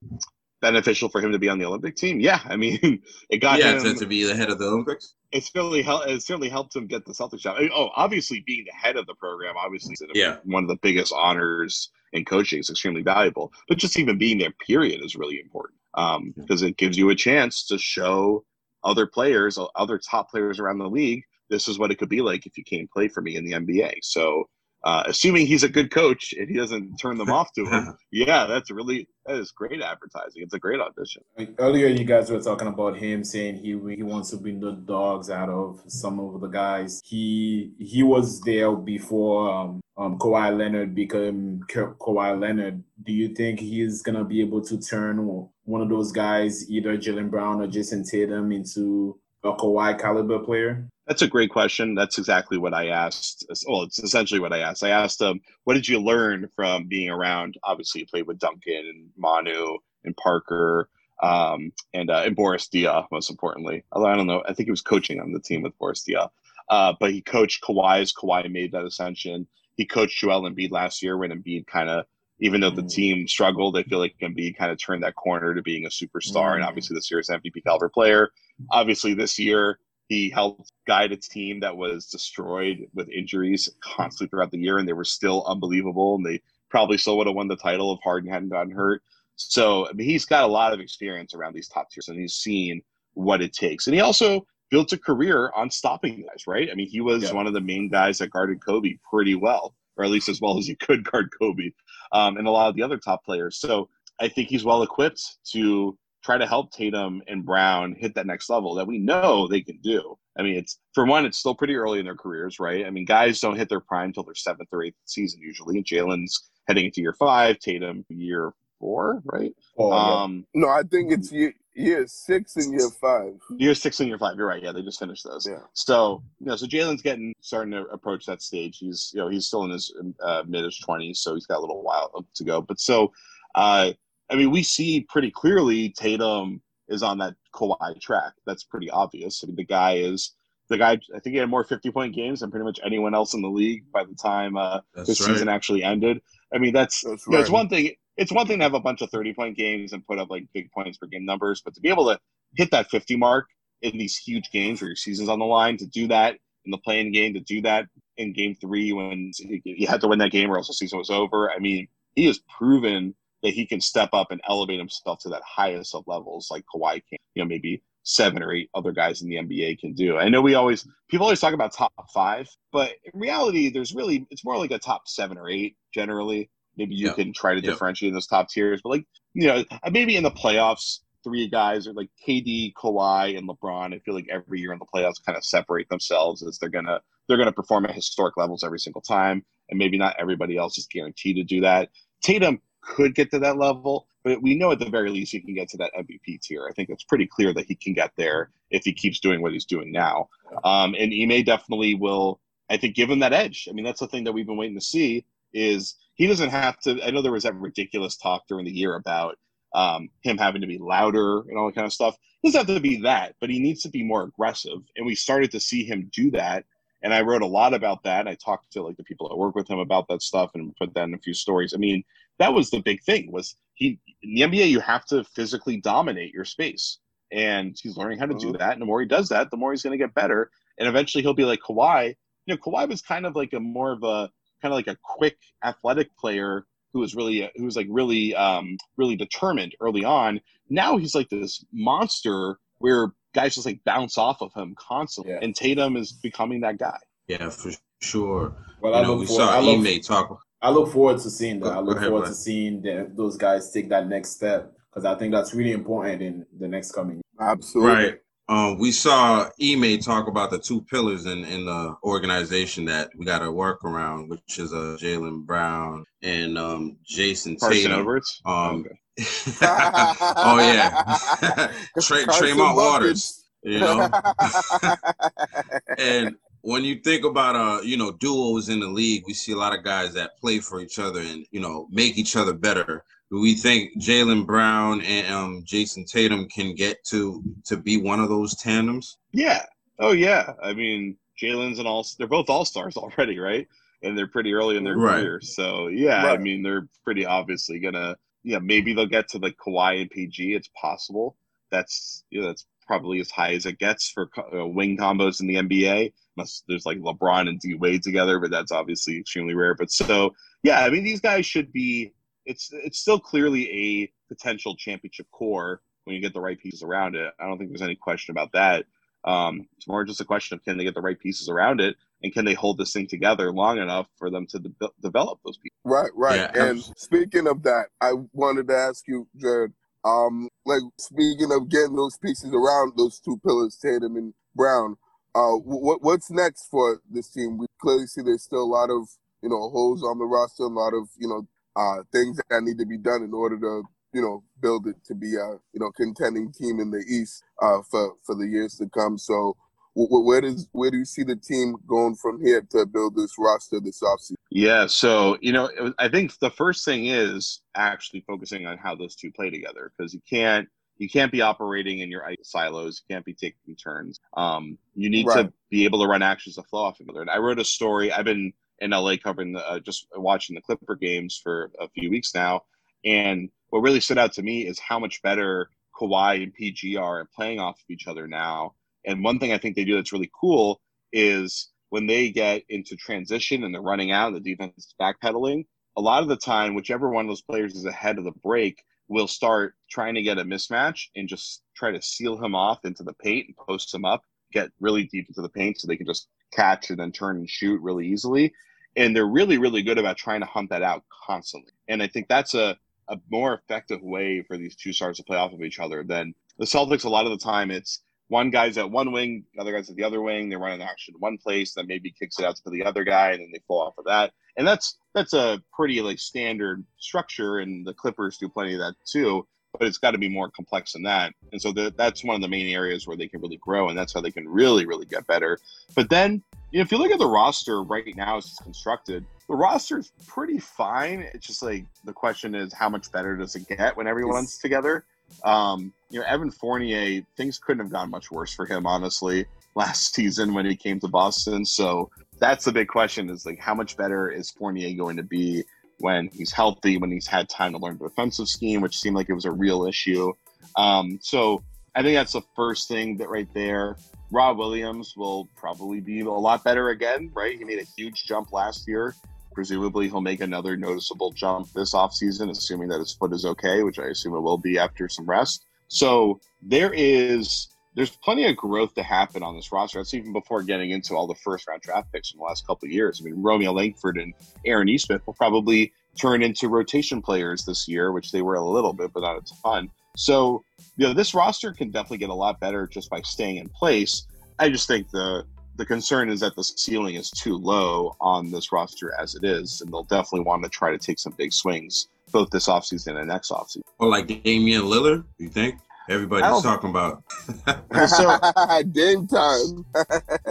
Beneficial 0.59 1.07
for 1.07 1.21
him 1.21 1.31
to 1.31 1.39
be 1.39 1.47
on 1.47 1.57
the 1.57 1.63
Olympic 1.63 1.95
team? 1.95 2.19
Yeah, 2.19 2.41
I 2.43 2.57
mean, 2.57 3.01
it 3.29 3.37
got 3.37 3.59
yeah 3.59 3.77
him, 3.77 3.83
to, 3.83 3.93
to 3.95 4.05
be 4.05 4.25
the 4.25 4.35
head 4.35 4.49
of 4.49 4.59
the 4.59 4.65
Olympics. 4.65 5.13
It 5.31 5.45
certainly 5.45 5.81
helped. 5.81 6.09
It 6.09 6.21
certainly 6.21 6.49
helped 6.49 6.75
him 6.75 6.85
get 6.85 7.05
the 7.05 7.13
Celtics 7.13 7.39
job. 7.39 7.55
I 7.57 7.61
mean, 7.61 7.69
oh, 7.73 7.91
obviously, 7.95 8.43
being 8.45 8.65
the 8.65 8.73
head 8.73 8.97
of 8.97 9.05
the 9.07 9.15
program, 9.15 9.55
obviously, 9.57 9.95
yeah. 10.13 10.39
one 10.43 10.65
of 10.65 10.67
the 10.67 10.75
biggest 10.81 11.13
honors 11.13 11.91
in 12.11 12.25
coaching 12.25 12.59
is 12.59 12.69
extremely 12.69 13.03
valuable. 13.03 13.53
But 13.69 13.77
just 13.77 13.97
even 13.97 14.17
being 14.17 14.37
there, 14.37 14.53
period, 14.65 15.01
is 15.01 15.15
really 15.15 15.39
important 15.39 15.79
um, 15.93 16.33
because 16.37 16.61
it 16.61 16.75
gives 16.75 16.97
you 16.97 17.09
a 17.09 17.15
chance 17.15 17.65
to 17.67 17.77
show 17.77 18.43
other 18.83 19.07
players, 19.07 19.57
other 19.75 19.97
top 19.97 20.29
players 20.29 20.59
around 20.59 20.79
the 20.79 20.89
league, 20.89 21.23
this 21.49 21.69
is 21.69 21.79
what 21.79 21.91
it 21.91 21.99
could 21.99 22.09
be 22.09 22.21
like 22.21 22.45
if 22.45 22.57
you 22.57 22.65
came 22.65 22.87
play 22.91 23.07
for 23.07 23.21
me 23.21 23.37
in 23.37 23.45
the 23.45 23.53
NBA. 23.53 23.99
So 24.01 24.49
uh, 24.83 25.03
assuming 25.07 25.47
he's 25.47 25.63
a 25.63 25.69
good 25.69 25.91
coach 25.91 26.33
and 26.37 26.49
he 26.49 26.55
doesn't 26.55 26.97
turn 26.97 27.17
them 27.17 27.29
off 27.29 27.51
to 27.53 27.65
him, 27.65 27.93
yeah, 28.11 28.45
that's 28.45 28.71
really 28.71 29.07
that 29.25 29.37
is 29.37 29.51
great 29.51 29.81
advertising. 29.81 30.43
It's 30.43 30.53
a 30.53 30.59
great 30.59 30.79
audition. 30.79 31.23
Earlier, 31.57 31.87
you 31.87 32.05
guys 32.05 32.31
were 32.31 32.41
talking 32.41 32.67
about 32.67 32.97
him 32.97 33.23
saying 33.23 33.57
he 33.57 33.77
he 33.95 34.03
wants 34.03 34.29
to 34.31 34.37
bring 34.37 34.59
the 34.59 34.73
dogs 34.73 35.29
out 35.29 35.49
of 35.49 35.81
some 35.87 36.19
of 36.19 36.39
the 36.41 36.47
guys. 36.47 37.01
He 37.03 37.71
he 37.79 38.03
was 38.03 38.39
there 38.41 38.71
before 38.75 39.53
um, 39.53 39.81
um, 39.97 40.17
Kawhi 40.19 40.57
Leonard 40.57 40.95
became 40.95 41.61
Kawhi 41.67 42.39
Leonard. 42.39 42.83
Do 43.03 43.11
you 43.11 43.33
think 43.33 43.59
he's 43.59 44.01
gonna 44.01 44.23
be 44.23 44.41
able 44.41 44.61
to 44.61 44.79
turn 44.79 45.17
one 45.65 45.81
of 45.81 45.89
those 45.89 46.11
guys, 46.11 46.69
either 46.69 46.97
Jaylen 46.97 47.29
Brown 47.29 47.61
or 47.61 47.67
Jayson 47.67 48.09
Tatum, 48.09 48.51
into 48.51 49.19
a 49.43 49.53
Kawhi 49.53 49.99
caliber 49.99 50.39
player? 50.39 50.87
That's 51.07 51.21
a 51.21 51.27
great 51.27 51.49
question. 51.49 51.95
That's 51.95 52.17
exactly 52.17 52.57
what 52.57 52.73
I 52.73 52.89
asked. 52.89 53.45
Well, 53.67 53.83
it's 53.83 53.99
essentially 53.99 54.41
what 54.41 54.51
I 54.51 54.59
asked. 54.59 54.83
I 54.83 54.89
asked 54.89 55.21
him, 55.21 55.39
"What 55.63 55.75
did 55.75 55.87
you 55.87 55.99
learn 55.99 56.49
from 56.55 56.87
being 56.87 57.09
around?" 57.09 57.55
Obviously, 57.63 58.01
you 58.01 58.07
played 58.07 58.27
with 58.27 58.39
Duncan 58.39 58.83
and 58.85 59.09
Manu 59.15 59.77
and 60.03 60.15
Parker 60.17 60.89
um, 61.23 61.71
and 61.93 62.09
uh, 62.09 62.23
and 62.25 62.35
Boris 62.35 62.67
Diaw, 62.67 63.05
most 63.11 63.29
importantly. 63.29 63.83
Although 63.91 64.09
I 64.09 64.15
don't 64.15 64.27
know, 64.27 64.43
I 64.45 64.53
think 64.53 64.67
he 64.67 64.71
was 64.71 64.81
coaching 64.81 65.19
on 65.19 65.31
the 65.31 65.39
team 65.39 65.61
with 65.61 65.77
Boris 65.77 66.03
Diaw, 66.07 66.29
uh, 66.69 66.93
but 66.99 67.11
he 67.11 67.21
coached 67.21 67.63
Kawhi 67.63 68.01
as 68.01 68.13
Kawhi 68.13 68.51
made 68.51 68.73
that 68.73 68.85
ascension. 68.85 69.47
He 69.75 69.85
coached 69.85 70.19
Joel 70.19 70.49
Embiid 70.49 70.71
last 70.71 71.01
year 71.01 71.17
when 71.17 71.31
Embiid 71.31 71.67
kind 71.67 71.89
of, 71.89 72.05
even 72.39 72.61
though 72.61 72.71
the 72.71 72.81
mm. 72.81 72.91
team 72.91 73.27
struggled, 73.27 73.77
I 73.77 73.83
feel 73.83 73.99
like 73.99 74.15
Embiid 74.21 74.57
kind 74.57 74.71
of 74.71 74.79
turned 74.79 75.03
that 75.03 75.15
corner 75.15 75.53
to 75.53 75.61
being 75.61 75.85
a 75.85 75.89
superstar 75.89 76.51
mm. 76.51 76.55
and 76.55 76.63
obviously 76.63 76.95
this 76.95 77.11
year's 77.11 77.29
MVP 77.29 77.63
caliber 77.63 77.89
player. 77.89 78.31
Obviously, 78.71 79.13
this 79.13 79.37
year 79.37 79.79
he 80.07 80.29
helped 80.29 80.71
guide 80.87 81.11
a 81.11 81.17
team 81.17 81.59
that 81.59 81.75
was 81.75 82.07
destroyed 82.07 82.87
with 82.93 83.09
injuries 83.09 83.69
constantly 83.81 84.29
throughout 84.29 84.51
the 84.51 84.57
year, 84.57 84.77
and 84.77 84.87
they 84.87 84.93
were 84.93 85.03
still 85.03 85.43
unbelievable. 85.45 86.15
And 86.15 86.25
they 86.25 86.41
probably 86.69 86.97
still 86.97 87.17
would 87.17 87.27
have 87.27 87.35
won 87.35 87.47
the 87.47 87.55
title 87.55 87.93
if 87.93 87.99
Harden 88.03 88.31
hadn't 88.31 88.49
gotten 88.49 88.71
hurt. 88.71 89.01
So 89.35 89.87
I 89.87 89.93
mean, 89.93 90.07
he's 90.07 90.25
got 90.25 90.43
a 90.43 90.51
lot 90.51 90.73
of 90.73 90.79
experience 90.79 91.33
around 91.33 91.53
these 91.53 91.67
top 91.67 91.89
tiers, 91.91 92.07
and 92.07 92.19
he's 92.19 92.35
seen 92.35 92.81
what 93.13 93.41
it 93.41 93.53
takes. 93.53 93.87
And 93.87 93.93
he 93.93 94.01
also 94.01 94.45
built 94.69 94.93
a 94.93 94.97
career 94.97 95.51
on 95.55 95.69
stopping 95.69 96.25
guys, 96.27 96.47
right? 96.47 96.69
I 96.71 96.75
mean, 96.75 96.87
he 96.87 97.01
was 97.01 97.23
yeah. 97.23 97.33
one 97.33 97.47
of 97.47 97.53
the 97.53 97.61
main 97.61 97.89
guys 97.89 98.17
that 98.17 98.31
guarded 98.31 98.63
Kobe 98.63 98.97
pretty 99.09 99.35
well, 99.35 99.75
or 99.95 100.05
at 100.05 100.11
least 100.11 100.29
as 100.29 100.41
well 100.41 100.57
as 100.57 100.67
he 100.67 100.75
could 100.75 101.03
guard 101.11 101.29
Kobe, 101.37 101.71
um, 102.11 102.37
and 102.37 102.47
a 102.47 102.51
lot 102.51 102.69
of 102.69 102.75
the 102.75 102.83
other 102.83 102.97
top 102.97 103.23
players. 103.25 103.57
So 103.57 103.89
I 104.19 104.27
think 104.27 104.49
he's 104.49 104.63
well 104.63 104.83
equipped 104.83 105.37
to 105.51 105.97
try 106.27 106.37
to 106.37 106.45
help 106.45 106.73
Tatum 106.73 107.21
and 107.29 107.45
Brown 107.45 107.95
hit 107.97 108.13
that 108.15 108.27
next 108.27 108.49
level 108.49 108.75
that 108.75 108.85
we 108.85 108.99
know 108.99 109.47
they 109.47 109.61
can 109.61 109.77
do. 109.77 110.17
I 110.37 110.43
mean, 110.43 110.57
it's 110.57 110.77
for 110.93 111.05
one, 111.05 111.25
it's 111.25 111.37
still 111.39 111.55
pretty 111.55 111.75
early 111.75 111.99
in 111.99 112.05
their 112.05 112.17
careers, 112.17 112.59
right? 112.59 112.85
I 112.85 112.89
mean, 112.89 113.05
guys 113.05 113.39
don't 113.39 113.55
hit 113.55 113.69
their 113.69 113.79
prime 113.79 114.07
until 114.07 114.23
their 114.23 114.35
seventh 114.35 114.67
or 114.73 114.83
eighth 114.83 114.97
season 115.05 115.39
usually. 115.39 115.81
Jaylen's 115.81 116.49
heading 116.67 116.85
into 116.85 116.99
year 116.99 117.15
five, 117.17 117.59
Tatum 117.59 118.05
year 118.09 118.51
four, 118.77 119.21
right? 119.23 119.53
Oh, 119.77 119.93
um, 119.93 120.45
No, 120.53 120.67
I 120.67 120.83
think 120.83 121.13
it's 121.13 121.31
year, 121.31 121.53
year 121.73 122.05
six 122.07 122.57
and 122.57 122.73
year 122.73 122.89
five. 122.89 123.35
year 123.57 123.73
six 123.73 124.01
and 124.01 124.09
year 124.09 124.19
five. 124.19 124.35
You're 124.35 124.47
right. 124.47 124.61
Yeah, 124.61 124.73
they 124.73 124.81
just 124.81 124.99
finished 124.99 125.23
those. 125.23 125.47
Yeah. 125.49 125.61
So 125.71 126.21
you 126.41 126.47
know, 126.47 126.57
so 126.57 126.67
Jaylen's 126.67 127.01
getting 127.01 127.33
starting 127.39 127.71
to 127.71 127.83
approach 127.85 128.25
that 128.25 128.41
stage. 128.41 128.79
He's 128.79 129.11
you 129.13 129.21
know 129.21 129.29
he's 129.29 129.47
still 129.47 129.63
in 129.63 129.71
his 129.71 129.93
uh, 130.21 130.43
mid 130.45 130.65
his 130.65 130.77
twenties, 130.77 131.19
so 131.21 131.35
he's 131.35 131.45
got 131.45 131.59
a 131.59 131.61
little 131.61 131.83
while 131.83 132.25
to 132.35 132.43
go. 132.43 132.59
But 132.59 132.81
so, 132.81 133.13
uh, 133.55 133.93
I 134.29 134.35
mean, 134.35 134.51
we 134.51 134.63
see 134.63 135.05
pretty 135.09 135.31
clearly 135.31 135.89
Tatum 135.89 136.61
is 136.87 137.03
on 137.03 137.17
that 137.19 137.35
Kawhi 137.53 137.99
track. 138.01 138.33
That's 138.45 138.63
pretty 138.63 138.89
obvious. 138.89 139.43
I 139.43 139.47
mean, 139.47 139.55
the 139.55 139.65
guy 139.65 139.97
is 139.97 140.33
the 140.69 140.77
guy. 140.77 140.99
I 141.15 141.19
think 141.19 141.33
he 141.33 141.37
had 141.37 141.49
more 141.49 141.63
fifty 141.63 141.91
point 141.91 142.15
games 142.15 142.41
than 142.41 142.51
pretty 142.51 142.65
much 142.65 142.79
anyone 142.83 143.13
else 143.15 143.33
in 143.33 143.41
the 143.41 143.49
league 143.49 143.83
by 143.91 144.03
the 144.03 144.15
time 144.15 144.57
uh, 144.57 144.81
this 144.95 145.21
right. 145.21 145.27
season 145.27 145.49
actually 145.49 145.83
ended. 145.83 146.21
I 146.53 146.57
mean, 146.57 146.73
that's 146.73 147.01
That's 147.01 147.25
it's 147.27 147.49
one 147.49 147.69
thing. 147.69 147.91
It's 148.17 148.31
one 148.31 148.47
thing 148.47 148.57
to 148.59 148.63
have 148.63 148.73
a 148.73 148.79
bunch 148.79 149.01
of 149.01 149.09
thirty-point 149.11 149.57
games 149.57 149.93
and 149.93 150.05
put 150.05 150.17
up 150.19 150.29
like 150.29 150.45
big 150.53 150.71
points 150.71 150.97
per 150.97 151.07
game 151.07 151.25
numbers, 151.25 151.61
but 151.63 151.73
to 151.75 151.81
be 151.81 151.89
able 151.89 152.05
to 152.07 152.19
hit 152.55 152.71
that 152.71 152.89
fifty 152.89 153.15
mark 153.15 153.45
in 153.81 153.97
these 153.97 154.17
huge 154.17 154.49
games 154.51 154.81
where 154.81 154.89
your 154.89 154.95
season's 154.95 155.29
on 155.29 155.39
the 155.39 155.45
line, 155.45 155.77
to 155.77 155.85
do 155.85 156.07
that 156.07 156.37
in 156.65 156.71
the 156.71 156.77
playing 156.79 157.11
game, 157.11 157.33
to 157.33 157.39
do 157.39 157.61
that 157.61 157.85
in 158.17 158.33
Game 158.33 158.55
Three 158.59 158.91
when 158.91 159.31
you 159.63 159.87
had 159.87 160.01
to 160.01 160.07
win 160.07 160.19
that 160.19 160.31
game 160.31 160.51
or 160.51 160.57
else 160.57 160.67
the 160.67 160.73
season 160.73 160.97
was 160.97 161.09
over. 161.09 161.51
I 161.51 161.59
mean, 161.59 161.87
he 162.15 162.25
has 162.25 162.39
proven 162.57 163.15
that 163.43 163.53
he 163.53 163.65
can 163.65 163.81
step 163.81 164.09
up 164.13 164.31
and 164.31 164.41
elevate 164.47 164.79
himself 164.79 165.19
to 165.19 165.29
that 165.29 165.41
highest 165.45 165.95
of 165.95 166.03
levels, 166.07 166.49
like 166.51 166.63
Kawhi 166.73 167.01
can. 167.07 167.17
You 167.35 167.43
know, 167.43 167.47
maybe 167.47 167.83
seven 168.07 168.41
or 168.41 168.53
eight 168.53 168.69
other 168.73 168.93
guys 168.93 169.21
in 169.21 169.29
the 169.29 169.35
NBA 169.35 169.79
can 169.79 169.93
do. 169.93 170.17
I 170.17 170.29
know 170.29 170.41
we 170.41 170.55
always 170.55 170.87
people 171.09 171.25
always 171.25 171.39
talk 171.39 171.53
about 171.53 171.73
top 171.73 171.91
five, 172.13 172.49
but 172.71 172.93
in 173.03 173.19
reality, 173.19 173.69
there's 173.69 173.93
really 173.93 174.25
it's 174.31 174.45
more 174.45 174.57
like 174.57 174.71
a 174.71 174.79
top 174.79 175.07
seven 175.07 175.37
or 175.37 175.49
eight 175.49 175.75
generally. 175.93 176.49
Maybe 176.77 176.95
you 176.95 177.11
can 177.13 177.33
try 177.33 177.53
to 177.55 177.61
differentiate 177.61 178.13
those 178.13 178.27
top 178.27 178.49
tiers, 178.49 178.81
but 178.83 178.89
like 178.89 179.05
you 179.33 179.47
know, 179.47 179.63
maybe 179.91 180.15
in 180.15 180.23
the 180.23 180.31
playoffs, 180.31 180.99
three 181.23 181.47
guys 181.47 181.87
are 181.87 181.93
like 181.93 182.09
KD, 182.25 182.73
Kawhi, 182.73 183.37
and 183.37 183.49
LeBron. 183.49 183.93
I 183.93 183.99
feel 183.99 184.13
like 184.13 184.27
every 184.31 184.61
year 184.61 184.73
in 184.73 184.79
the 184.79 184.85
playoffs 184.85 185.23
kind 185.23 185.37
of 185.37 185.43
separate 185.43 185.89
themselves 185.89 186.43
as 186.43 186.57
they're 186.59 186.69
gonna 186.69 187.01
they're 187.27 187.37
gonna 187.37 187.51
perform 187.51 187.85
at 187.85 187.93
historic 187.93 188.37
levels 188.37 188.63
every 188.63 188.79
single 188.79 189.01
time, 189.01 189.43
and 189.69 189.77
maybe 189.77 189.97
not 189.97 190.15
everybody 190.17 190.55
else 190.55 190.77
is 190.77 190.87
guaranteed 190.87 191.35
to 191.35 191.43
do 191.43 191.61
that. 191.61 191.89
Tatum 192.21 192.61
could 192.87 193.13
get 193.13 193.29
to 193.31 193.39
that 193.39 193.57
level, 193.57 194.07
but 194.23 194.41
we 194.41 194.55
know 194.55 194.71
at 194.71 194.79
the 194.79 194.89
very 194.89 195.09
least 195.09 195.31
he 195.31 195.41
can 195.41 195.53
get 195.53 195.69
to 195.69 195.77
that 195.77 195.91
MVP 195.97 196.41
tier. 196.41 196.67
I 196.67 196.73
think 196.73 196.89
it's 196.89 197.03
pretty 197.03 197.27
clear 197.27 197.53
that 197.53 197.65
he 197.65 197.75
can 197.75 197.93
get 197.93 198.11
there 198.15 198.49
if 198.71 198.83
he 198.83 198.93
keeps 198.93 199.19
doing 199.19 199.41
what 199.41 199.51
he's 199.51 199.65
doing 199.65 199.91
now. 199.91 200.29
Um, 200.63 200.95
and 200.97 201.13
Ime 201.13 201.43
definitely 201.43 201.95
will, 201.95 202.39
I 202.69 202.77
think, 202.77 202.95
give 202.95 203.09
him 203.09 203.19
that 203.19 203.33
edge. 203.33 203.67
I 203.69 203.73
mean, 203.73 203.85
that's 203.85 203.99
the 203.99 204.07
thing 204.07 204.23
that 204.23 204.31
we've 204.31 204.47
been 204.47 204.57
waiting 204.57 204.79
to 204.79 204.85
see 204.85 205.25
is 205.53 205.95
he 206.15 206.27
doesn't 206.27 206.49
have 206.49 206.79
to. 206.81 206.99
I 207.05 207.11
know 207.11 207.21
there 207.21 207.31
was 207.31 207.43
that 207.43 207.55
ridiculous 207.55 208.17
talk 208.17 208.47
during 208.47 208.65
the 208.65 208.71
year 208.71 208.95
about 208.95 209.37
um, 209.73 210.09
him 210.21 210.37
having 210.37 210.61
to 210.61 210.67
be 210.67 210.77
louder 210.77 211.41
and 211.41 211.57
all 211.57 211.67
that 211.67 211.75
kind 211.75 211.85
of 211.85 211.93
stuff. 211.93 212.17
He 212.41 212.49
doesn't 212.49 212.67
have 212.67 212.75
to 212.75 212.81
be 212.81 213.01
that, 213.01 213.35
but 213.39 213.49
he 213.49 213.59
needs 213.59 213.83
to 213.83 213.89
be 213.89 214.03
more 214.03 214.23
aggressive. 214.23 214.79
And 214.95 215.05
we 215.05 215.15
started 215.15 215.51
to 215.51 215.59
see 215.59 215.83
him 215.83 216.09
do 216.13 216.31
that. 216.31 216.65
And 217.03 217.13
I 217.13 217.21
wrote 217.21 217.43
a 217.43 217.47
lot 217.47 217.73
about 217.73 218.03
that. 218.03 218.27
I 218.27 218.35
talked 218.35 218.71
to 218.73 218.81
like 218.81 218.97
the 218.97 219.03
people 219.03 219.29
that 219.29 219.37
work 219.37 219.55
with 219.55 219.69
him 219.69 219.79
about 219.79 220.07
that 220.07 220.21
stuff 220.21 220.51
and 220.55 220.75
put 220.77 220.93
that 220.95 221.03
in 221.03 221.13
a 221.13 221.19
few 221.19 221.33
stories. 221.33 221.73
I 221.73 221.77
mean, 221.77 222.03
that 222.39 222.53
was 222.53 222.69
the 222.69 222.79
big 222.81 223.01
thing 223.03 223.31
was 223.31 223.55
he 223.73 223.99
in 224.23 224.35
the 224.35 224.41
NBA 224.41 224.69
you 224.69 224.79
have 224.79 225.05
to 225.05 225.23
physically 225.23 225.77
dominate 225.77 226.33
your 226.33 226.45
space. 226.45 226.99
And 227.31 227.77
he's 227.81 227.97
learning 227.97 228.19
how 228.19 228.25
to 228.27 228.33
do 228.35 228.53
Mhm. 228.53 228.59
that. 228.59 228.71
And 228.73 228.81
the 228.81 228.85
more 228.85 229.01
he 229.01 229.07
does 229.07 229.27
that, 229.29 229.51
the 229.51 229.57
more 229.57 229.71
he's 229.71 229.83
going 229.83 229.91
to 229.91 230.03
get 230.03 230.13
better. 230.15 230.49
And 230.77 230.87
eventually 230.87 231.21
he'll 231.21 231.33
be 231.33 231.43
like 231.43 231.59
Kawhi. 231.59 232.15
You 232.45 232.55
know, 232.55 232.57
Kawhi 232.57 232.87
was 232.87 233.01
kind 233.01 233.25
of 233.25 233.35
like 233.35 233.51
a 233.53 233.59
more 233.59 233.91
of 233.91 234.03
a 234.03 234.29
kind 234.61 234.71
of 234.73 234.77
like 234.77 234.87
a 234.87 234.97
quick 235.03 235.37
athletic 235.63 236.15
player 236.17 236.65
who 236.93 236.99
was 236.99 237.15
really 237.15 237.51
who 237.57 237.65
was 237.65 237.75
like 237.75 237.87
really 237.89 238.33
um 238.35 238.77
really 238.95 239.15
determined 239.17 239.75
early 239.81 240.05
on. 240.05 240.39
Now 240.69 240.95
he's 240.97 241.13
like 241.15 241.29
this 241.29 241.65
monster 241.73 242.59
where 242.79 243.11
guys 243.35 243.55
just 243.55 243.65
like 243.65 243.83
bounce 243.83 244.17
off 244.17 244.41
of 244.41 244.53
him 244.53 244.73
constantly. 244.79 245.33
Yeah. 245.33 245.39
And 245.41 245.53
Tatum 245.55 245.97
is 245.97 246.11
becoming 246.13 246.61
that 246.61 246.77
guy. 246.77 246.97
Yeah, 247.27 247.49
for 247.49 247.71
sure. 248.01 248.55
Well, 248.79 248.93
you 248.93 248.99
I 248.99 249.03
know, 249.03 249.15
we 249.17 249.25
saw 249.25 249.49
I 249.53 249.59
look- 249.59 249.85
Ime 249.85 249.99
talk. 250.01 250.41
I 250.61 250.69
look 250.71 250.91
forward 250.91 251.19
to 251.21 251.29
seeing 251.29 251.59
that. 251.59 251.65
Go- 251.65 251.71
I 251.77 251.79
look 251.79 251.97
ahead, 251.97 252.09
forward 252.09 252.21
Blaine. 252.23 252.33
to 252.33 252.37
seeing 252.39 252.81
the, 252.81 253.11
those 253.15 253.37
guys 253.37 253.71
take 253.71 253.89
that 253.89 254.07
next 254.07 254.31
step 254.31 254.73
because 254.89 255.05
I 255.05 255.15
think 255.15 255.33
that's 255.33 255.53
really 255.53 255.71
important 255.73 256.21
in 256.21 256.45
the 256.59 256.67
next 256.67 256.91
coming. 256.91 257.21
Absolutely. 257.39 257.93
Right. 257.93 258.17
Um, 258.49 258.79
we 258.79 258.91
saw 258.93 259.49
Ime 259.61 259.99
talk 259.99 260.27
about 260.27 260.51
the 260.51 260.57
two 260.57 260.81
pillars 260.83 261.25
in, 261.25 261.43
in 261.43 261.65
the 261.65 261.95
organization 262.03 262.85
that 262.85 263.09
we 263.17 263.25
got 263.25 263.39
to 263.39 263.51
work 263.51 263.83
around, 263.83 264.29
which 264.29 264.57
is 264.57 264.73
uh, 264.73 264.95
Jaylen 264.99 265.45
Brown 265.45 266.05
and 266.23 266.57
um, 266.57 266.97
Jayson 267.05 267.57
Carsen 267.59 267.83
Tatum. 267.83 267.99
Edwards. 267.99 268.41
Um, 268.45 268.85
Okay. 268.85 268.95
oh 269.63 270.59
yeah, 270.59 271.71
Trey, 272.01 272.23
Tremont 272.25 272.75
Waters. 272.75 273.45
You 273.63 273.79
know, 273.79 274.07
and 275.97 276.35
when 276.67 276.83
you 276.83 276.95
think 276.95 277.23
about 277.23 277.55
uh, 277.55 277.81
you 277.81 277.95
know, 277.95 278.11
duos 278.11 278.67
in 278.67 278.81
the 278.81 278.87
league, 278.87 279.23
we 279.25 279.33
see 279.33 279.53
a 279.53 279.55
lot 279.55 279.73
of 279.73 279.85
guys 279.85 280.13
that 280.13 280.37
play 280.37 280.59
for 280.59 280.81
each 280.81 280.99
other 280.99 281.21
and 281.21 281.45
you 281.49 281.61
know 281.61 281.87
make 281.89 282.17
each 282.17 282.35
other 282.35 282.53
better. 282.53 283.05
Do 283.31 283.39
we 283.39 283.55
think 283.55 283.97
Jaylen 284.01 284.45
Brown 284.45 284.99
and 285.01 285.33
um, 285.33 285.63
Jayson 285.65 286.03
Tatum 286.05 286.45
can 286.49 286.75
get 286.75 286.97
to 287.05 287.41
to 287.67 287.77
be 287.77 287.95
one 287.95 288.19
of 288.19 288.27
those 288.27 288.53
tandems? 288.57 289.17
Yeah. 289.31 289.63
Oh 289.97 290.11
yeah. 290.11 290.51
I 290.61 290.73
mean, 290.73 291.15
Jaylen's 291.41 291.79
and 291.79 291.87
all 291.87 292.05
they're 292.17 292.27
both 292.27 292.49
all 292.49 292.65
stars 292.65 292.97
already, 293.03 293.39
right? 293.39 293.65
And 294.03 294.17
they're 294.17 294.27
pretty 294.27 294.53
early 294.53 294.75
in 294.75 294.83
their 294.83 294.97
Right. 294.97 295.21
careers. 295.21 295.55
So 295.55 295.87
yeah, 295.87 296.25
I 296.25 296.37
mean 296.37 296.63
they're 296.63 296.89
pretty 297.05 297.25
obviously 297.25 297.79
gonna 297.79 298.17
yeah, 298.43 298.59
maybe 298.59 298.93
they'll 298.93 299.05
get 299.05 299.29
to 299.29 299.39
the 299.39 299.51
Kawhi 299.51 300.01
and 300.01 300.09
PG. 300.11 300.53
It's 300.53 300.69
possible. 300.79 301.37
That's 301.71 302.25
you 302.29 302.41
know, 302.41 302.47
that's 302.47 302.65
probably 302.85 303.21
as 303.21 303.31
high 303.31 303.53
as 303.53 303.65
it 303.65 303.79
gets 303.79 304.09
for 304.09 304.29
uh, 304.53 304.67
wing 304.67 304.97
combos 304.97 305.39
in 305.39 305.47
the 305.47 305.55
NBA. 305.55 306.11
Unless 306.37 306.63
there's 306.67 306.85
like 306.85 306.99
LeBron 306.99 307.49
and 307.49 307.59
D 307.59 307.73
Wade 307.73 308.03
together, 308.03 308.39
but 308.39 308.51
that's 308.51 308.71
obviously 308.71 309.17
extremely 309.17 309.55
rare. 309.55 309.73
But 309.73 309.91
so 309.91 310.35
yeah, 310.63 310.81
I 310.81 310.89
mean 310.89 311.03
these 311.03 311.21
guys 311.21 311.45
should 311.45 311.71
be. 311.71 312.13
It's 312.45 312.69
it's 312.71 312.99
still 312.99 313.19
clearly 313.19 313.69
a 313.71 314.33
potential 314.33 314.75
championship 314.75 315.27
core 315.31 315.81
when 316.05 316.15
you 316.15 316.21
get 316.21 316.33
the 316.33 316.41
right 316.41 316.59
pieces 316.59 316.83
around 316.83 317.15
it. 317.15 317.33
I 317.39 317.47
don't 317.47 317.57
think 317.57 317.71
there's 317.71 317.81
any 317.81 317.95
question 317.95 318.31
about 318.31 318.51
that. 318.53 318.85
Um, 319.25 319.67
it's 319.75 319.87
more 319.87 320.05
just 320.05 320.21
a 320.21 320.25
question 320.25 320.55
of 320.55 320.63
can 320.63 320.77
they 320.77 320.85
get 320.85 320.93
the 320.93 321.01
right 321.01 321.19
pieces 321.19 321.49
around 321.49 321.81
it 321.81 321.97
and 322.23 322.33
can 322.33 322.45
they 322.45 322.53
hold 322.53 322.77
this 322.77 322.93
thing 322.93 323.07
together 323.07 323.51
long 323.51 323.77
enough 323.77 324.07
for 324.17 324.29
them 324.29 324.47
to 324.47 324.59
de- 324.59 324.71
develop 325.01 325.39
those 325.43 325.57
pieces. 325.57 325.77
Right, 325.83 326.11
right. 326.15 326.37
Yeah, 326.37 326.51
and 326.53 326.77
abs- 326.77 326.93
speaking 326.95 327.47
of 327.47 327.63
that, 327.63 327.87
I 327.99 328.13
wanted 328.31 328.67
to 328.69 328.75
ask 328.75 329.05
you, 329.07 329.27
Jared, 329.35 329.73
um, 330.05 330.47
like 330.65 330.81
speaking 330.97 331.51
of 331.51 331.69
getting 331.69 331.95
those 331.95 332.17
pieces 332.17 332.53
around 332.53 332.93
those 332.95 333.19
two 333.19 333.39
pillars, 333.45 333.77
Tatum 333.81 334.15
and 334.15 334.33
Brown, 334.55 334.95
uh, 335.37 335.57
what 335.57 336.03
what's 336.03 336.31
next 336.31 336.69
for 336.71 337.01
this 337.11 337.29
team? 337.29 337.59
We 337.59 337.67
clearly 337.81 338.07
see 338.07 338.23
there's 338.23 338.43
still 338.43 338.63
a 338.63 338.73
lot 338.79 338.89
of 338.91 339.09
you 339.43 339.49
know 339.49 339.69
holes 339.69 340.03
on 340.03 340.19
the 340.19 340.25
roster, 340.25 340.63
a 340.63 340.67
lot 340.67 340.93
of 340.95 341.09
you 341.19 341.29
know 341.29 341.47
uh, 341.77 342.03
things 342.11 342.41
that 342.49 342.63
need 342.63 342.79
to 342.79 342.87
be 342.87 342.99
done 342.99 343.23
in 343.23 343.33
order 343.33 343.57
to 343.59 343.83
you 344.13 344.21
know 344.23 344.43
build 344.61 344.87
it 344.87 344.97
to 345.07 345.15
be 345.15 345.35
a 345.35 345.49
you 345.73 345.81
know 345.81 345.91
contending 345.97 346.51
team 346.53 346.79
in 346.81 346.91
the 346.91 347.03
East 347.09 347.43
uh, 347.61 347.79
for 347.91 348.15
for 348.25 348.35
the 348.35 348.47
years 348.47 348.75
to 348.77 348.89
come. 348.89 349.17
So. 349.19 349.55
wh- 349.95 350.09
wh- 350.13 350.25
Where 350.29 350.41
does 350.41 350.67
where 350.73 350.91
do 350.91 350.97
you 350.97 351.05
see 351.05 351.23
the 351.23 351.35
team 351.37 351.75
going 351.87 352.15
from 352.15 352.41
here 352.41 352.61
to 352.71 352.85
build 352.85 353.15
this 353.17 353.35
roster 353.39 353.79
this 353.81 354.01
offseason? 354.01 354.35
Yeah, 354.51 354.87
so 354.87 355.37
you 355.41 355.51
know, 355.51 355.69
I 355.99 356.09
think 356.09 356.37
the 356.39 356.51
first 356.51 356.85
thing 356.85 357.07
is 357.07 357.61
actually 357.75 358.21
focusing 358.27 358.65
on 358.65 358.77
how 358.77 358.95
those 358.95 359.15
two 359.15 359.31
play 359.31 359.49
together 359.49 359.91
because 359.97 360.13
you 360.13 360.21
can't 360.29 360.67
you 360.97 361.09
can't 361.09 361.31
be 361.31 361.41
operating 361.41 361.99
in 361.99 362.09
your 362.09 362.23
silos. 362.43 363.01
You 363.07 363.15
can't 363.15 363.25
be 363.25 363.33
taking 363.33 363.75
turns. 363.75 364.19
Um, 364.35 364.77
you 364.95 365.09
need 365.09 365.27
Right. 365.27 365.43
to 365.47 365.53
be 365.69 365.85
able 365.85 365.99
to 366.01 366.07
run 366.07 366.21
actions 366.21 366.55
that 366.55 366.67
flow 366.69 366.83
off 366.83 366.99
each 367.01 367.07
other. 367.09 367.21
And 367.21 367.29
I 367.29 367.37
wrote 367.37 367.59
a 367.59 367.65
story. 367.65 368.11
I've 368.11 368.25
been 368.25 368.53
in 368.79 368.91
LA 368.91 369.17
covering 369.17 369.53
the, 369.53 369.67
uh, 369.67 369.79
just 369.79 370.07
watching 370.15 370.55
the 370.55 370.61
Clipper 370.61 370.95
games 370.95 371.39
for 371.41 371.71
a 371.79 371.87
few 371.89 372.09
weeks 372.09 372.33
now, 372.35 372.63
and 373.05 373.49
what 373.69 373.81
really 373.81 373.99
stood 373.99 374.17
out 374.17 374.33
to 374.33 374.43
me 374.43 374.65
is 374.65 374.79
how 374.79 374.99
much 374.99 375.21
better 375.21 375.69
Kawhi 375.99 376.43
and 376.43 376.53
PG 376.53 376.95
are 376.95 377.21
at 377.21 377.31
playing 377.31 377.59
off 377.59 377.79
of 377.79 377.89
each 377.89 378.07
other 378.07 378.27
now. 378.27 378.73
And 379.05 379.23
one 379.23 379.39
thing 379.39 379.51
I 379.51 379.57
think 379.57 379.75
they 379.75 379.83
do 379.85 379.95
that's 379.95 380.13
really 380.13 380.31
cool 380.39 380.79
is 381.11 381.69
when 381.89 382.05
they 382.05 382.29
get 382.29 382.63
into 382.69 382.95
transition 382.95 383.63
and 383.63 383.73
they're 383.73 383.81
running 383.81 384.11
out 384.11 384.33
the 384.33 384.39
defense 384.39 384.77
is 384.77 384.93
backpedaling, 384.99 385.65
a 385.95 386.01
lot 386.01 386.21
of 386.21 386.29
the 386.29 386.37
time, 386.37 386.75
whichever 386.75 387.09
one 387.09 387.25
of 387.25 387.29
those 387.29 387.41
players 387.41 387.75
is 387.75 387.85
ahead 387.85 388.17
of 388.17 388.25
the 388.25 388.31
break 388.43 388.83
will 389.07 389.27
start 389.27 389.75
trying 389.89 390.15
to 390.15 390.21
get 390.21 390.37
a 390.37 390.43
mismatch 390.43 391.07
and 391.15 391.27
just 391.27 391.63
try 391.75 391.91
to 391.91 392.01
seal 392.01 392.37
him 392.43 392.55
off 392.55 392.83
into 392.83 393.03
the 393.03 393.13
paint 393.13 393.47
and 393.47 393.57
post 393.57 393.93
him 393.93 394.05
up, 394.05 394.23
get 394.51 394.69
really 394.79 395.05
deep 395.05 395.27
into 395.29 395.41
the 395.41 395.49
paint 395.49 395.79
so 395.79 395.87
they 395.87 395.97
can 395.97 396.05
just 396.05 396.27
catch 396.53 396.89
and 396.89 396.99
then 396.99 397.11
turn 397.11 397.37
and 397.37 397.49
shoot 397.49 397.81
really 397.81 398.07
easily. 398.07 398.53
And 398.95 399.15
they're 399.15 399.27
really, 399.27 399.57
really 399.57 399.83
good 399.83 399.97
about 399.97 400.17
trying 400.17 400.41
to 400.41 400.47
hunt 400.47 400.69
that 400.71 400.81
out 400.81 401.03
constantly. 401.25 401.71
And 401.87 402.01
I 402.01 402.07
think 402.07 402.27
that's 402.27 402.53
a 402.53 402.77
a 403.09 403.19
more 403.29 403.53
effective 403.53 404.01
way 404.01 404.43
for 404.47 404.57
these 404.57 404.75
two 404.75 404.93
stars 404.93 405.17
to 405.17 405.23
play 405.23 405.37
off 405.37 405.53
of 405.53 405.61
each 405.61 405.79
other 405.79 406.03
than 406.03 406.33
the 406.57 406.65
Celtics. 406.65 407.05
A 407.05 407.09
lot 407.09 407.25
of 407.25 407.31
the 407.31 407.43
time, 407.43 407.71
it's 407.71 408.01
one 408.29 408.49
guy's 408.49 408.77
at 408.77 408.89
one 408.89 409.11
wing, 409.11 409.45
the 409.53 409.61
other 409.61 409.71
guy's 409.71 409.89
at 409.89 409.95
the 409.95 410.03
other 410.03 410.21
wing. 410.21 410.49
They 410.49 410.55
run 410.55 410.73
an 410.73 410.81
action 410.81 411.13
in 411.15 411.19
one 411.19 411.37
place, 411.37 411.73
then 411.73 411.87
maybe 411.87 412.11
kicks 412.11 412.39
it 412.39 412.45
out 412.45 412.57
to 412.57 412.69
the 412.69 412.83
other 412.83 413.03
guy, 413.03 413.31
and 413.31 413.41
then 413.41 413.51
they 413.53 413.61
fall 413.67 413.81
off 413.81 413.97
of 413.97 414.05
that. 414.05 414.33
And 414.57 414.67
that's 414.67 414.97
that's 415.13 415.33
a 415.33 415.61
pretty 415.73 416.01
like 416.01 416.19
standard 416.19 416.83
structure, 416.97 417.59
and 417.59 417.85
the 417.85 417.93
Clippers 417.93 418.37
do 418.37 418.49
plenty 418.49 418.73
of 418.73 418.79
that 418.79 418.95
too. 419.05 419.47
But 419.77 419.87
it's 419.87 419.97
got 419.97 420.11
to 420.11 420.17
be 420.17 420.29
more 420.29 420.49
complex 420.49 420.93
than 420.93 421.03
that. 421.03 421.33
And 421.51 421.61
so 421.61 421.71
the, 421.71 421.93
that's 421.95 422.23
one 422.23 422.35
of 422.35 422.41
the 422.41 422.47
main 422.47 422.73
areas 422.73 423.05
where 423.05 423.17
they 423.17 423.27
can 423.27 423.41
really 423.41 423.57
grow, 423.57 423.89
and 423.89 423.97
that's 423.97 424.13
how 424.13 424.21
they 424.21 424.31
can 424.31 424.47
really, 424.47 424.85
really 424.85 425.05
get 425.05 425.27
better. 425.27 425.59
But 425.93 426.09
then, 426.09 426.41
you 426.71 426.79
know, 426.79 426.83
if 426.83 426.91
you 426.91 426.97
look 426.97 427.11
at 427.11 427.19
the 427.19 427.27
roster 427.27 427.83
right 427.83 428.15
now 428.15 428.37
as 428.37 428.45
it's 428.45 428.59
constructed, 428.59 429.25
the 429.47 429.55
roster 429.55 429.99
is 429.99 430.11
pretty 430.25 430.57
fine. 430.57 431.29
It's 431.33 431.45
just 431.45 431.61
like 431.61 431.85
the 432.05 432.13
question 432.13 432.55
is, 432.55 432.73
how 432.73 432.89
much 432.89 433.11
better 433.11 433.35
does 433.35 433.55
it 433.55 433.67
get 433.67 433.95
when 433.95 434.07
everyone's 434.07 434.57
together? 434.57 435.05
Um, 435.43 435.93
you 436.09 436.19
know, 436.19 436.25
Evan 436.25 436.51
Fournier, 436.51 437.21
things 437.35 437.59
couldn't 437.59 437.83
have 437.83 437.91
gone 437.91 438.09
much 438.09 438.31
worse 438.31 438.53
for 438.53 438.65
him, 438.65 438.85
honestly, 438.85 439.45
last 439.75 440.15
season 440.15 440.53
when 440.53 440.65
he 440.65 440.75
came 440.75 440.99
to 440.99 441.07
Boston. 441.07 441.65
So 441.65 442.09
that's 442.39 442.65
the 442.65 442.71
big 442.71 442.87
question 442.87 443.29
is 443.29 443.45
like, 443.45 443.59
how 443.59 443.75
much 443.75 443.97
better 443.97 444.29
is 444.29 444.51
Fournier 444.51 444.95
going 444.95 445.17
to 445.17 445.23
be 445.23 445.63
when 445.99 446.29
he's 446.33 446.51
healthy, 446.51 446.97
when 446.97 447.11
he's 447.11 447.27
had 447.27 447.49
time 447.49 447.73
to 447.73 447.77
learn 447.77 447.97
the 447.97 448.07
defensive 448.07 448.47
scheme, 448.47 448.81
which 448.81 448.97
seemed 448.97 449.15
like 449.15 449.29
it 449.29 449.33
was 449.33 449.45
a 449.45 449.51
real 449.51 449.85
issue. 449.85 450.31
Um, 450.75 451.19
so 451.21 451.63
I 451.95 452.03
think 452.03 452.15
that's 452.15 452.33
the 452.33 452.43
first 452.55 452.87
thing 452.87 453.17
that 453.17 453.29
right 453.29 453.51
there. 453.53 453.97
Rob 454.29 454.57
Williams 454.57 455.15
will 455.15 455.47
probably 455.55 456.01
be 456.01 456.19
a 456.19 456.29
lot 456.29 456.63
better 456.63 456.89
again, 456.89 457.31
right? 457.33 457.57
He 457.57 457.63
made 457.63 457.79
a 457.79 457.85
huge 457.97 458.25
jump 458.25 458.51
last 458.51 458.87
year. 458.87 459.15
Presumably, 459.57 460.07
he'll 460.07 460.21
make 460.21 460.41
another 460.41 460.77
noticeable 460.77 461.31
jump 461.31 461.73
this 461.73 461.95
offseason, 461.95 462.51
assuming 462.51 462.89
that 462.89 462.99
his 462.99 463.13
foot 463.13 463.33
is 463.33 463.43
okay, 463.43 463.81
which 463.81 463.97
I 463.97 464.03
assume 464.03 464.35
it 464.35 464.41
will 464.41 464.59
be 464.59 464.77
after 464.77 465.09
some 465.09 465.25
rest. 465.25 465.65
So 465.87 466.39
there 466.61 466.93
is 466.93 467.67
there's 467.95 468.15
plenty 468.17 468.45
of 468.45 468.55
growth 468.55 468.93
to 468.93 469.01
happen 469.01 469.41
on 469.41 469.55
this 469.55 469.71
roster. 469.71 469.97
That's 469.97 470.13
even 470.13 470.31
before 470.31 470.61
getting 470.61 470.91
into 470.91 471.15
all 471.15 471.25
the 471.25 471.33
first 471.33 471.67
round 471.67 471.81
draft 471.81 472.11
picks 472.11 472.31
in 472.31 472.37
the 472.37 472.43
last 472.43 472.67
couple 472.67 472.85
of 472.85 472.91
years. 472.91 473.19
I 473.19 473.23
mean, 473.25 473.41
Romeo 473.41 473.71
Langford 473.71 474.19
and 474.19 474.31
Aaron 474.63 474.85
Nesmith 474.85 475.25
will 475.25 475.33
probably 475.33 475.91
turn 476.21 476.43
into 476.43 476.69
rotation 476.69 477.19
players 477.19 477.65
this 477.65 477.87
year, 477.87 478.11
which 478.11 478.31
they 478.31 478.43
were 478.43 478.57
a 478.57 478.63
little 478.63 478.93
bit, 478.93 479.11
but 479.11 479.21
not 479.21 479.37
a 479.37 479.53
ton. 479.63 479.89
So, 480.17 480.63
you 480.97 481.07
know, 481.07 481.13
this 481.15 481.33
roster 481.33 481.73
can 481.73 481.89
definitely 481.89 482.19
get 482.19 482.29
a 482.29 482.35
lot 482.35 482.59
better 482.59 482.85
just 482.85 483.09
by 483.09 483.21
staying 483.21 483.57
in 483.57 483.69
place. 483.69 484.27
I 484.59 484.69
just 484.69 484.87
think 484.87 485.09
the 485.09 485.47
the 485.77 485.85
concern 485.85 486.29
is 486.29 486.39
that 486.39 486.55
the 486.55 486.63
ceiling 486.63 487.15
is 487.15 487.29
too 487.29 487.55
low 487.55 488.15
on 488.19 488.51
this 488.51 488.71
roster 488.71 489.13
as 489.19 489.35
it 489.35 489.43
is, 489.43 489.81
and 489.81 489.91
they'll 489.91 490.03
definitely 490.03 490.41
want 490.41 490.63
to 490.63 490.69
try 490.69 490.91
to 490.91 490.97
take 490.97 491.19
some 491.19 491.33
big 491.37 491.53
swings 491.53 492.07
both 492.31 492.49
this 492.49 492.67
offseason 492.67 493.17
and 493.17 493.27
next 493.27 493.51
offseason. 493.51 493.81
Or 493.99 494.09
like 494.09 494.27
Damian 494.27 494.83
Lillard, 494.83 495.23
you 495.37 495.49
think? 495.49 495.79
Everybody's 496.09 496.63
talking 496.63 496.89
about 496.89 497.23
so, 498.07 498.39
Dame 498.91 499.27
time. 499.27 499.85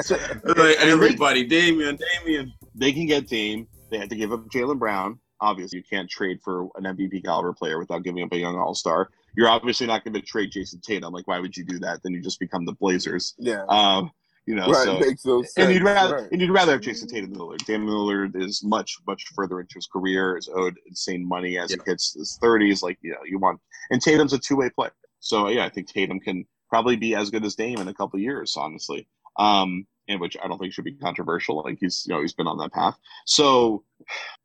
so, 0.03 0.17
like 0.45 0.77
everybody, 0.81 1.45
Damian, 1.45 1.99
Damian. 2.19 2.53
They 2.75 2.93
can 2.93 3.07
get 3.07 3.27
Dame. 3.27 3.67
They 3.91 3.99
had 3.99 4.11
to 4.11 4.17
give 4.17 4.33
up 4.33 4.47
Jaylen 4.49 4.79
Brown. 4.79 5.19
Obviously, 5.41 5.79
you 5.79 5.85
can't 5.85 6.11
trade 6.11 6.41
for 6.43 6.69
an 6.77 6.85
MVP 6.85 7.25
caliber 7.25 7.53
player 7.55 7.79
without 7.79 8.03
giving 8.03 8.23
up 8.23 8.33
a 8.33 8.37
young 8.37 8.57
All 8.57 8.75
Star. 8.75 9.09
You're 9.35 9.49
obviously 9.49 9.87
not 9.87 10.05
going 10.05 10.15
to 10.15 10.21
trade 10.21 10.51
Jayson 10.53 10.81
Tatum. 10.83 11.12
Like, 11.12 11.27
why 11.27 11.39
would 11.39 11.57
you 11.57 11.65
do 11.65 11.79
that? 11.81 12.03
Then 12.03 12.12
you 12.12 12.23
just 12.23 12.41
become 12.41 12.65
the 12.65 12.73
Blazers. 12.73 13.35
Yeah. 13.39 13.65
Um, 13.69 14.11
you 14.47 14.55
know, 14.55 14.67
right, 14.69 14.85
so 14.85 14.99
makes 15.01 15.25
no 15.25 15.43
sense. 15.43 15.57
and 15.59 15.73
you'd 15.75 15.83
rather 15.83 16.17
Right. 16.23 16.33
and 16.33 16.41
you'd 16.41 16.51
rather 16.51 16.73
have 16.73 16.81
Jayson 16.81 17.09
Tatum 17.09 17.31
than 17.31 17.41
Lillard. 17.41 17.65
Damian 17.67 17.91
Lillard 17.93 18.37
is 18.41 18.63
much 18.65 18.97
much 19.07 19.25
further 19.35 19.61
into 19.61 19.75
his 19.75 19.87
career, 19.87 20.37
is 20.37 20.49
owed 20.55 20.77
insane 20.87 21.27
money 21.27 21.59
as 21.59 21.71
Yeah. 21.71 21.79
he 21.85 21.91
hits 21.91 22.15
his 22.15 22.39
thirties. 22.41 22.83
Like 22.83 22.99
you 23.03 23.11
know, 23.13 23.19
you 23.25 23.39
want 23.39 23.61
and 23.91 24.01
Tatum's 24.01 24.33
a 24.33 24.39
two 24.39 24.57
way 24.57 24.71
player. 24.71 24.93
So 25.21 25.49
yeah, 25.49 25.65
I 25.65 25.69
think 25.69 25.89
Tatum 25.89 26.21
can 26.21 26.47
probably 26.71 26.97
be 26.97 27.15
as 27.15 27.31
good 27.31 27.45
as 27.45 27.55
Dame 27.55 27.79
in 27.79 27.89
a 27.89 27.95
couple 27.95 28.17
of 28.19 28.23
years, 28.23 28.57
honestly. 28.57 29.09
Um, 29.39 29.87
and 30.09 30.21
which 30.21 30.37
I 30.43 30.47
don't 30.47 30.59
think 30.59 30.73
should 30.73 30.85
be 30.85 30.95
controversial. 30.95 31.63
Like 31.65 31.79
he's 31.81 32.05
you 32.07 32.15
know 32.15 32.21
he's 32.23 32.33
been 32.33 32.47
on 32.47 32.59
that 32.59 32.73
path. 32.73 32.97
So 33.25 33.83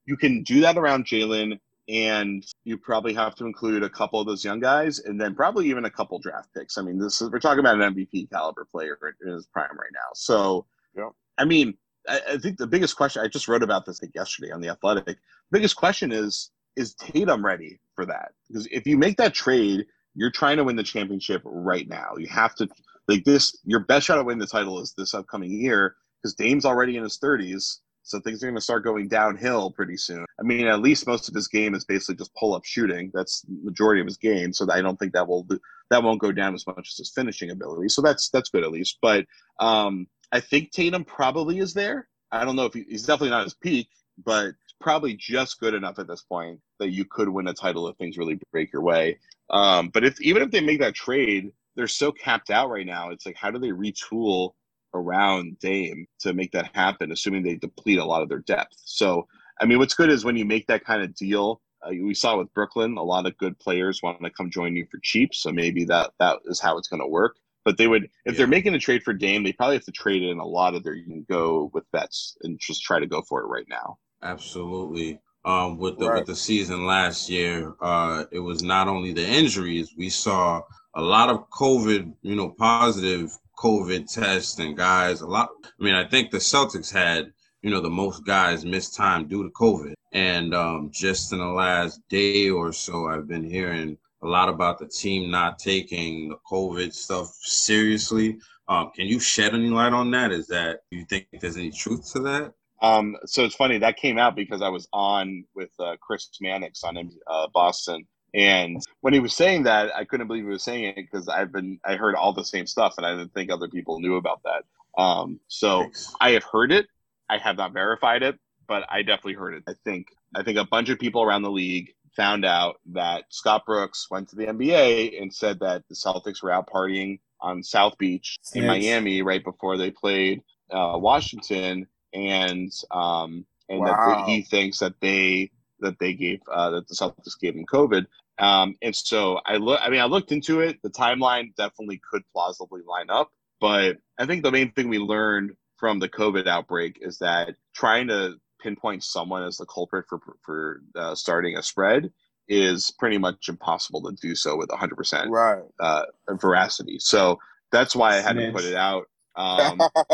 you 0.06 0.18
can 0.18 0.42
do 0.44 0.62
that 0.62 0.78
around 0.78 1.06
Jaylen, 1.06 1.60
and 1.90 2.46
you 2.64 2.78
probably 2.78 3.14
have 3.14 3.36
to 3.36 3.46
include 3.46 3.84
a 3.84 3.90
couple 3.90 4.20
of 4.20 4.28
those 4.28 4.46
young 4.46 4.60
guys, 4.60 5.00
and 5.00 5.20
then 5.20 5.36
probably 5.36 5.68
even 5.70 5.86
a 5.86 5.90
couple 5.90 6.20
draft 6.20 6.50
picks. 6.56 6.78
I 6.78 6.82
mean, 6.82 7.00
this 7.00 7.22
is 7.22 7.30
we're 7.32 7.40
talking 7.40 7.60
about 7.60 7.80
an 7.82 7.94
MVP 7.96 8.30
caliber 8.30 8.66
player 8.72 8.98
in 9.26 9.32
his 9.34 9.48
prime 9.48 9.72
right 9.72 9.92
now. 9.94 10.10
So, 10.14 10.66
Yeah. 10.96 11.10
I 11.38 11.46
mean, 11.46 11.74
I, 12.08 12.22
I 12.32 12.38
think 12.38 12.58
the 12.58 12.68
biggest 12.68 12.96
question 12.96 13.22
I 13.24 13.28
just 13.28 13.48
wrote 13.48 13.64
about 13.64 13.86
this 13.86 14.02
like 14.02 14.14
yesterday 14.16 14.52
on 14.52 14.62
the 14.62 14.70
Athletic. 14.70 15.18
biggest 15.52 15.76
question 15.76 16.12
is 16.12 16.52
is 16.78 16.94
Tatum 16.96 17.46
ready 17.46 17.80
for 17.96 18.06
that? 18.06 18.32
Because 18.48 18.68
if 18.72 18.88
you 18.88 18.98
make 18.98 19.18
that 19.18 19.34
trade, 19.34 19.86
you're 20.16 20.32
trying 20.32 20.58
to 20.58 20.64
win 20.64 20.76
the 20.76 20.84
championship 20.84 21.42
right 21.44 21.88
now. 21.88 22.14
You 22.18 22.28
have 22.28 22.56
to 22.56 22.70
like 23.08 23.24
this. 23.26 23.58
Your 23.66 23.82
best 23.82 24.06
shot 24.06 24.20
at 24.20 24.26
winning 24.26 24.40
the 24.40 24.48
title 24.48 24.80
is 24.80 24.94
this 24.98 25.14
upcoming 25.14 25.52
year 25.52 25.96
because 26.22 26.36
Dame's 26.36 26.66
already 26.66 26.98
in 26.98 27.04
his 27.04 27.18
30s. 27.18 27.80
So 28.04 28.20
things 28.20 28.44
are 28.44 28.48
going 28.48 28.56
to 28.56 28.62
start 28.62 28.84
going 28.84 29.08
downhill 29.08 29.72
pretty 29.72 29.98
soon. 29.98 30.26
I 30.40 30.44
mean, 30.44 30.68
at 30.68 30.82
least 30.82 31.08
most 31.08 31.30
of 31.30 31.36
his 31.36 31.48
game 31.48 31.76
is 31.76 31.86
basically 31.86 32.16
just 32.16 32.34
pull 32.36 32.54
up 32.54 32.66
shooting. 32.66 33.12
That's 33.14 33.42
the 33.42 33.58
majority 33.64 34.02
of 34.02 34.08
his 34.08 34.18
game. 34.18 34.54
So 34.54 34.68
I 34.72 34.82
don't 34.82 34.98
think 34.98 35.14
that 35.14 35.28
will 35.28 35.48
that 35.90 36.04
won't 36.04 36.22
go 36.22 36.32
down 36.32 36.54
as 36.56 36.66
much 36.66 36.90
as 36.90 36.98
his 36.98 37.12
finishing 37.14 37.52
ability. 37.52 37.90
So 37.90 38.02
that's 38.02 38.30
that's 38.30 38.50
good 38.50 38.64
at 38.64 38.72
least. 38.72 38.98
But 39.02 39.26
um, 39.60 40.08
I 40.32 40.40
think 40.40 40.72
Tatum 40.72 41.06
probably 41.06 41.60
is 41.60 41.74
there. 41.74 42.08
I 42.32 42.46
don't 42.46 42.56
know 42.56 42.66
if 42.66 42.74
he, 42.74 42.86
he's 42.88 43.06
definitely 43.06 43.32
not 43.32 43.44
his 43.44 43.54
peak, 43.54 43.90
but 44.24 44.54
probably 44.80 45.14
just 45.14 45.60
good 45.60 45.74
enough 45.74 46.00
at 46.00 46.08
this 46.08 46.24
point 46.24 46.60
that 46.80 46.90
you 46.90 47.06
could 47.06 47.30
win 47.30 47.48
a 47.48 47.54
title 47.54 47.88
if 47.88 47.98
things 47.98 48.18
really 48.18 48.40
break 48.52 48.74
your 48.74 48.82
way. 48.82 49.20
Um, 49.50 49.90
but 49.90 50.04
if 50.04 50.20
even 50.22 50.42
if 50.42 50.52
they 50.52 50.62
make 50.62 50.80
that 50.80 50.96
trade, 50.96 51.52
they're 51.76 51.88
so 51.88 52.12
capped 52.12 52.50
out 52.50 52.70
right 52.70 52.86
now. 52.86 53.10
It's 53.10 53.26
like 53.26 53.36
how 53.36 53.52
do 53.52 53.60
they 53.60 53.70
retool 53.70 54.52
around 54.94 55.60
Dame 55.60 56.08
to 56.20 56.34
make 56.34 56.52
that 56.52 56.76
happen, 56.76 57.12
assuming 57.12 57.44
they 57.44 57.56
deplete 57.56 58.00
a 58.00 58.06
lot 58.06 58.22
of 58.22 58.30
their 58.30 58.40
depth. 58.40 58.76
So, 58.86 59.28
I 59.60 59.66
mean, 59.66 59.80
what's 59.80 59.94
good 59.94 60.10
is 60.10 60.26
when 60.26 60.38
you 60.38 60.46
make 60.46 60.68
that 60.68 60.86
kind 60.86 61.02
of 61.04 61.16
deal. 61.16 61.62
Uh, 61.84 61.90
we 61.90 62.14
saw 62.14 62.38
with 62.38 62.54
Brooklyn, 62.54 62.96
a 62.98 63.04
lot 63.04 63.26
of 63.26 63.36
good 63.40 63.58
players 63.58 64.04
want 64.04 64.22
to 64.24 64.30
come 64.30 64.52
join 64.52 64.76
you 64.76 64.86
for 64.92 65.00
cheap. 65.02 65.34
So 65.34 65.52
maybe 65.52 65.84
that 65.86 66.12
that 66.20 66.38
is 66.46 66.60
how 66.60 66.78
it's 66.78 66.88
going 66.88 67.02
to 67.02 67.08
work. 67.08 67.38
But 67.66 67.78
they 67.78 67.88
would, 67.88 68.04
if 68.04 68.34
Yeah. 68.34 68.38
they're 68.38 68.48
making 68.48 68.76
a 68.76 68.80
trade 68.80 69.02
for 69.02 69.14
Dame, 69.14 69.44
they 69.44 69.52
probably 69.52 69.78
have 69.78 69.86
to 69.86 69.92
trade 69.92 70.22
in 70.22 70.38
a 70.38 70.46
lot 70.46 70.76
of 70.76 70.84
their. 70.84 70.94
You 70.94 71.06
can 71.06 71.26
go 71.28 71.72
with 71.74 71.84
bets 71.92 72.38
and 72.44 72.60
just 72.60 72.84
try 72.84 73.00
to 73.00 73.08
go 73.08 73.24
for 73.24 73.42
it 73.42 73.48
right 73.48 73.66
now. 73.68 73.98
Absolutely. 74.22 75.20
Um, 75.44 75.80
with 75.80 75.98
the 75.98 76.08
Right. 76.08 76.18
with 76.20 76.28
the 76.28 76.36
season 76.36 76.86
last 76.86 77.30
year, 77.32 77.74
uh, 77.82 78.26
it 78.32 78.40
was 78.40 78.62
not 78.62 78.88
only 78.88 79.12
the 79.12 79.28
injuries. 79.28 79.96
We 79.98 80.10
saw 80.10 80.62
a 80.94 81.02
lot 81.02 81.30
of 81.30 81.50
COVID, 81.50 82.14
you 82.22 82.36
know, 82.36 82.50
positive 82.50 83.32
COVID 83.62 84.12
tests 84.12 84.58
and 84.60 84.76
guys. 84.76 85.22
A 85.22 85.28
lot. 85.28 85.50
I 85.64 85.84
mean, 85.84 85.94
I 85.94 86.06
think 86.06 86.32
the 86.32 86.38
Celtics 86.38 86.92
had, 86.92 87.32
you 87.62 87.70
know, 87.70 87.82
the 87.82 87.90
most 87.90 88.26
guys 88.26 88.66
miss 88.66 88.90
time 88.90 89.28
due 89.28 89.44
to 89.44 89.50
COVID. 89.50 89.94
And 90.14 90.54
um, 90.54 90.90
just 90.92 91.32
in 91.32 91.40
the 91.40 91.46
last 91.46 92.02
day 92.10 92.50
or 92.50 92.74
so, 92.74 93.08
I've 93.08 93.28
been 93.28 93.50
hearing 93.50 93.98
a 94.24 94.28
lot 94.28 94.50
about 94.50 94.80
the 94.80 94.88
team 94.88 95.32
not 95.32 95.60
taking 95.60 96.30
the 96.30 96.38
COVID 96.50 96.94
stuff 96.94 97.34
seriously. 97.42 98.38
Um, 98.68 98.92
can 98.96 99.08
you 99.08 99.20
shed 99.20 99.54
any 99.54 99.70
light 99.70 99.94
on 99.94 100.12
that? 100.12 100.32
Is 100.32 100.48
that 100.48 100.80
do 100.92 100.98
you 100.98 101.06
think 101.06 101.28
there's 101.40 101.58
any 101.58 101.72
truth 101.72 102.12
to 102.14 102.20
that? 102.22 102.54
Um, 102.82 103.16
so 103.26 103.44
it's 103.46 103.56
funny 103.56 103.78
that 103.78 103.98
came 103.98 104.18
out 104.18 104.36
because 104.36 104.62
I 104.62 104.70
was 104.70 104.88
on 104.92 105.46
with 105.56 105.70
uh, 105.80 105.98
Chris 106.02 106.28
Mannix 106.42 106.84
on 106.84 106.98
uh, 107.28 107.48
Boston, 107.54 108.08
and 108.34 108.82
when 109.02 109.14
he 109.14 109.20
was 109.20 109.36
saying 109.36 109.64
that, 109.64 109.94
I 109.96 110.06
couldn't 110.06 110.28
believe 110.28 110.44
he 110.44 110.50
was 110.50 110.64
saying 110.64 110.86
it 110.86 110.96
because 110.96 111.28
I've 111.28 111.52
been 111.52 111.80
I 111.86 111.96
heard 111.96 112.16
all 112.16 112.34
the 112.34 112.46
same 112.46 112.66
stuff, 112.66 112.96
and 112.98 113.06
I 113.06 113.12
didn't 113.12 113.34
think 113.34 113.52
other 113.52 113.68
people 113.68 114.00
knew 114.00 114.16
about 114.16 114.42
that. 114.44 114.64
Um, 115.02 115.40
so 115.48 115.82
Thanks. 115.82 116.14
I 116.22 116.32
have 116.32 116.44
heard 116.44 116.72
it. 116.72 116.88
I 117.30 117.38
have 117.38 117.58
not 117.58 117.74
verified 117.74 118.24
it, 118.24 118.38
but 118.68 118.84
I 118.90 119.02
definitely 119.04 119.34
heard 119.36 119.54
it. 119.56 119.64
I 119.68 119.74
think 119.84 120.08
I 120.36 120.44
think 120.44 120.58
a 120.58 120.66
bunch 120.66 120.90
of 120.90 121.00
people 121.00 121.22
around 121.24 121.44
the 121.44 121.52
league 121.52 121.94
found 122.16 122.44
out 122.44 122.80
that 122.92 123.24
Scott 123.30 123.66
Brooks 123.66 124.08
went 124.12 124.28
to 124.30 124.36
the 124.36 124.46
NBA 124.48 125.22
and 125.22 125.34
said 125.34 125.60
that 125.62 125.84
the 125.88 125.96
Celtics 125.96 126.44
were 126.44 126.52
out 126.52 126.70
partying 126.70 127.20
on 127.40 127.64
South 127.64 127.98
Beach 127.98 128.38
in 128.54 128.64
Yes. 128.64 128.68
Miami 128.68 129.22
right 129.22 129.44
before 129.44 129.78
they 129.78 129.92
played 129.92 130.42
uh, 130.72 130.98
Washington, 130.98 131.88
and 132.14 132.72
um, 132.92 133.46
and 133.70 133.80
Wow. 133.80 133.96
that 133.96 134.26
he 134.26 134.42
thinks 134.44 134.80
that 134.80 135.00
they 135.02 135.52
that 135.82 136.00
they 136.00 136.14
gave 136.14 136.40
uh, 136.52 136.70
that 136.72 136.88
the 136.88 136.96
Celtics 136.96 137.40
gave 137.40 137.56
him 137.56 137.66
COVID. 137.66 138.06
Um, 138.40 138.76
and 138.82 138.96
so 138.96 139.40
I 139.46 139.58
look. 139.58 139.80
I 139.84 139.90
mean, 139.90 140.00
I 140.02 140.06
looked 140.06 140.32
into 140.32 140.62
it. 140.62 140.80
The 140.82 140.90
timeline 140.90 141.54
definitely 141.56 142.02
could 142.10 142.24
plausibly 142.34 142.82
line 142.88 143.10
up, 143.10 143.30
but 143.60 143.98
I 144.20 144.26
think 144.26 144.44
the 144.44 144.52
main 144.52 144.72
thing 144.72 144.90
we 144.90 144.98
learned 145.00 145.52
from 145.78 146.00
the 146.00 146.10
COVID 146.10 146.48
outbreak 146.48 147.00
is 147.02 147.18
that 147.20 147.56
trying 147.76 148.08
to 148.08 148.36
pinpoint 148.62 149.04
someone 149.04 149.44
as 149.44 149.58
the 149.58 149.66
culprit 149.66 150.06
for 150.08 150.20
for 150.42 150.82
uh, 150.96 151.16
starting 151.16 151.58
a 151.58 151.64
spread 151.64 152.12
is 152.48 152.92
pretty 153.00 153.18
much 153.18 153.48
impossible 153.50 154.02
to 154.04 154.12
do 154.22 154.36
so 154.36 154.58
with 154.58 154.68
100% 154.70 155.30
Right. 155.30 155.64
uh, 155.80 156.04
veracity. 156.32 157.00
So 157.00 157.40
that's 157.72 157.96
why 157.96 158.18
I 158.18 158.22
had 158.22 158.36
to 158.36 158.52
put 158.52 158.66
it 158.66 158.76
out. 158.76 159.06
Um, 159.36 159.80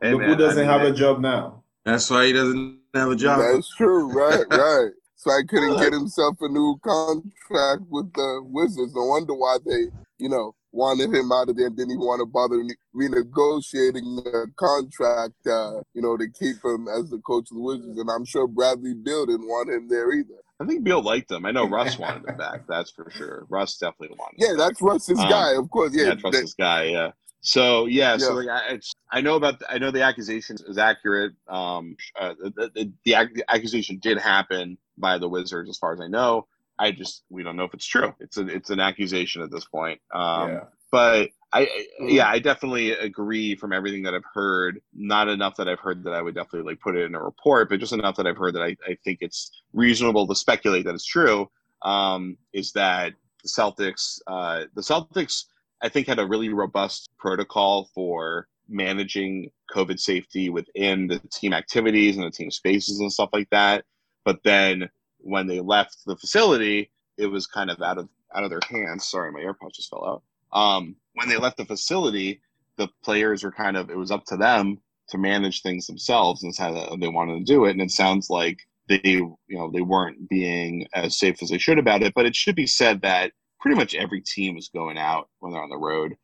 hey, 0.00 0.14
man, 0.14 0.28
who 0.28 0.36
doesn't 0.36 0.68
I 0.68 0.70
mean, 0.70 0.80
have 0.80 0.82
a 0.82 0.92
job 0.92 1.20
now. 1.20 1.64
That's 1.84 2.08
why 2.08 2.26
he 2.26 2.32
doesn't 2.32 2.77
have 2.94 3.10
a 3.10 3.16
job. 3.16 3.40
That's 3.40 3.74
true. 3.74 4.12
Right. 4.12 4.44
Right. 4.50 4.90
so 5.16 5.30
I 5.30 5.42
couldn't 5.48 5.78
get 5.78 5.92
himself 5.92 6.36
a 6.40 6.48
new 6.48 6.78
contract 6.82 7.82
with 7.88 8.12
the 8.14 8.40
Wizards. 8.44 8.94
No 8.94 9.06
wonder 9.06 9.34
why 9.34 9.58
they, 9.64 9.86
you 10.18 10.28
know, 10.28 10.54
wanted 10.72 11.14
him 11.14 11.32
out 11.32 11.48
of 11.48 11.56
there 11.56 11.66
and 11.66 11.76
didn't 11.76 11.92
even 11.92 12.06
want 12.06 12.20
to 12.20 12.26
bother 12.26 12.56
renegotiating 12.94 14.22
the 14.22 14.46
contract, 14.56 15.46
uh, 15.46 15.80
you 15.94 16.02
know, 16.02 16.16
to 16.16 16.28
keep 16.28 16.62
him 16.64 16.88
as 16.88 17.10
the 17.10 17.18
coach 17.18 17.50
of 17.50 17.56
the 17.56 17.62
Wizards. 17.62 17.98
And 17.98 18.10
I'm 18.10 18.24
sure 18.24 18.46
Bradley 18.46 18.94
Beal 18.94 19.26
didn't 19.26 19.48
want 19.48 19.70
him 19.70 19.88
there 19.88 20.12
either. 20.12 20.34
I 20.60 20.66
think 20.66 20.82
Beal 20.82 21.02
liked 21.02 21.30
him. 21.30 21.46
I 21.46 21.52
know 21.52 21.68
Russ 21.68 21.98
wanted 21.98 22.28
him 22.28 22.36
back. 22.36 22.62
That's 22.68 22.90
for 22.90 23.10
sure. 23.10 23.46
Russ 23.48 23.78
definitely 23.78 24.16
wanted. 24.18 24.38
Yeah, 24.38 24.54
that's 24.56 24.82
Russ's 24.82 25.18
um, 25.18 25.28
guy, 25.28 25.54
of 25.54 25.70
course. 25.70 25.92
Yeah, 25.94 26.06
that's 26.06 26.24
Russ's 26.24 26.54
guy. 26.54 26.84
Yeah. 26.84 27.10
So 27.40 27.86
yeah, 27.86 28.12
yeah. 28.12 28.16
so 28.18 28.34
like 28.34 28.48
I, 28.48 28.80
I 29.10 29.20
know 29.20 29.36
about 29.36 29.60
the, 29.60 29.70
I 29.70 29.78
know 29.78 29.90
the 29.90 30.02
accusation 30.02 30.56
is 30.66 30.78
accurate. 30.78 31.32
Um, 31.48 31.96
uh, 32.18 32.34
the, 32.40 32.70
the, 32.74 32.92
the, 33.04 33.44
accusation 33.48 33.98
did 33.98 34.18
happen 34.18 34.76
by 34.96 35.18
the 35.18 35.28
Wizards, 35.28 35.70
as 35.70 35.78
far 35.78 35.92
as 35.92 36.00
I 36.00 36.08
know. 36.08 36.46
I 36.78 36.92
just 36.92 37.24
we 37.28 37.42
don't 37.42 37.56
know 37.56 37.64
if 37.64 37.74
it's 37.74 37.86
true. 37.86 38.14
It's 38.20 38.36
a, 38.36 38.46
it's 38.46 38.70
an 38.70 38.80
accusation 38.80 39.42
at 39.42 39.50
this 39.50 39.64
point. 39.64 40.00
Um, 40.12 40.50
yeah. 40.50 40.60
But 40.90 41.30
I 41.52 41.86
yeah, 42.00 42.28
I 42.28 42.38
definitely 42.38 42.92
agree 42.92 43.54
from 43.54 43.72
everything 43.72 44.02
that 44.02 44.14
I've 44.14 44.24
heard. 44.34 44.80
Not 44.94 45.28
enough 45.28 45.56
that 45.56 45.68
I've 45.68 45.80
heard 45.80 46.04
that 46.04 46.12
I 46.12 46.22
would 46.22 46.34
definitely 46.34 46.70
like 46.70 46.80
put 46.80 46.96
it 46.96 47.04
in 47.04 47.14
a 47.14 47.22
report, 47.22 47.68
but 47.68 47.80
just 47.80 47.92
enough 47.92 48.16
that 48.16 48.26
I've 48.26 48.36
heard 48.36 48.54
that 48.54 48.62
I, 48.62 48.76
I 48.86 48.96
think 49.04 49.18
it's 49.20 49.50
reasonable 49.72 50.26
to 50.26 50.34
speculate 50.34 50.84
that 50.84 50.94
it's 50.94 51.06
true. 51.06 51.50
Um, 51.82 52.36
is 52.52 52.72
that 52.72 53.14
the 53.42 53.48
Celtics? 53.48 54.20
Uh, 54.26 54.64
the 54.74 54.82
Celtics, 54.82 55.44
I 55.80 55.88
think, 55.88 56.06
had 56.06 56.18
a 56.18 56.26
really 56.26 56.48
robust 56.50 57.07
protocol 57.18 57.90
for 57.94 58.48
managing 58.68 59.50
COVID 59.74 59.98
safety 59.98 60.50
within 60.50 61.06
the 61.06 61.20
team 61.32 61.52
activities 61.52 62.16
and 62.16 62.26
the 62.26 62.30
team 62.30 62.50
spaces 62.50 63.00
and 63.00 63.12
stuff 63.12 63.30
like 63.32 63.48
that. 63.50 63.84
But 64.24 64.40
then 64.44 64.88
when 65.18 65.46
they 65.46 65.60
left 65.60 65.98
the 66.06 66.16
facility, 66.16 66.90
it 67.16 67.26
was 67.26 67.46
kind 67.46 67.70
of 67.70 67.80
out 67.82 67.98
of 67.98 68.08
out 68.34 68.44
of 68.44 68.50
their 68.50 68.60
hands. 68.68 69.06
Sorry, 69.06 69.32
my 69.32 69.40
AirPods 69.40 69.74
just 69.74 69.90
fell 69.90 70.04
out. 70.04 70.58
Um, 70.58 70.96
when 71.14 71.28
they 71.28 71.36
left 71.36 71.56
the 71.56 71.64
facility, 71.64 72.40
the 72.76 72.88
players 73.02 73.42
were 73.42 73.52
kind 73.52 73.76
of 73.76 73.90
it 73.90 73.96
was 73.96 74.10
up 74.10 74.24
to 74.26 74.36
them 74.36 74.78
to 75.08 75.18
manage 75.18 75.62
things 75.62 75.86
themselves 75.86 76.42
and 76.42 76.54
how 76.56 76.96
they 76.96 77.08
wanted 77.08 77.38
to 77.38 77.52
do 77.52 77.64
it. 77.64 77.70
And 77.70 77.82
it 77.82 77.90
sounds 77.90 78.28
like 78.30 78.58
they 78.88 79.00
you 79.04 79.36
know 79.48 79.70
they 79.70 79.80
weren't 79.80 80.28
being 80.28 80.86
as 80.94 81.18
safe 81.18 81.42
as 81.42 81.50
they 81.50 81.58
should 81.58 81.78
about 81.78 82.02
it. 82.02 82.14
But 82.14 82.26
it 82.26 82.36
should 82.36 82.56
be 82.56 82.66
said 82.66 83.02
that 83.02 83.32
pretty 83.60 83.76
much 83.76 83.94
every 83.94 84.20
team 84.20 84.56
is 84.56 84.68
going 84.68 84.98
out 84.98 85.28
when 85.40 85.52
they're 85.52 85.62
on 85.62 85.70
the 85.70 85.76
road. 85.76 86.16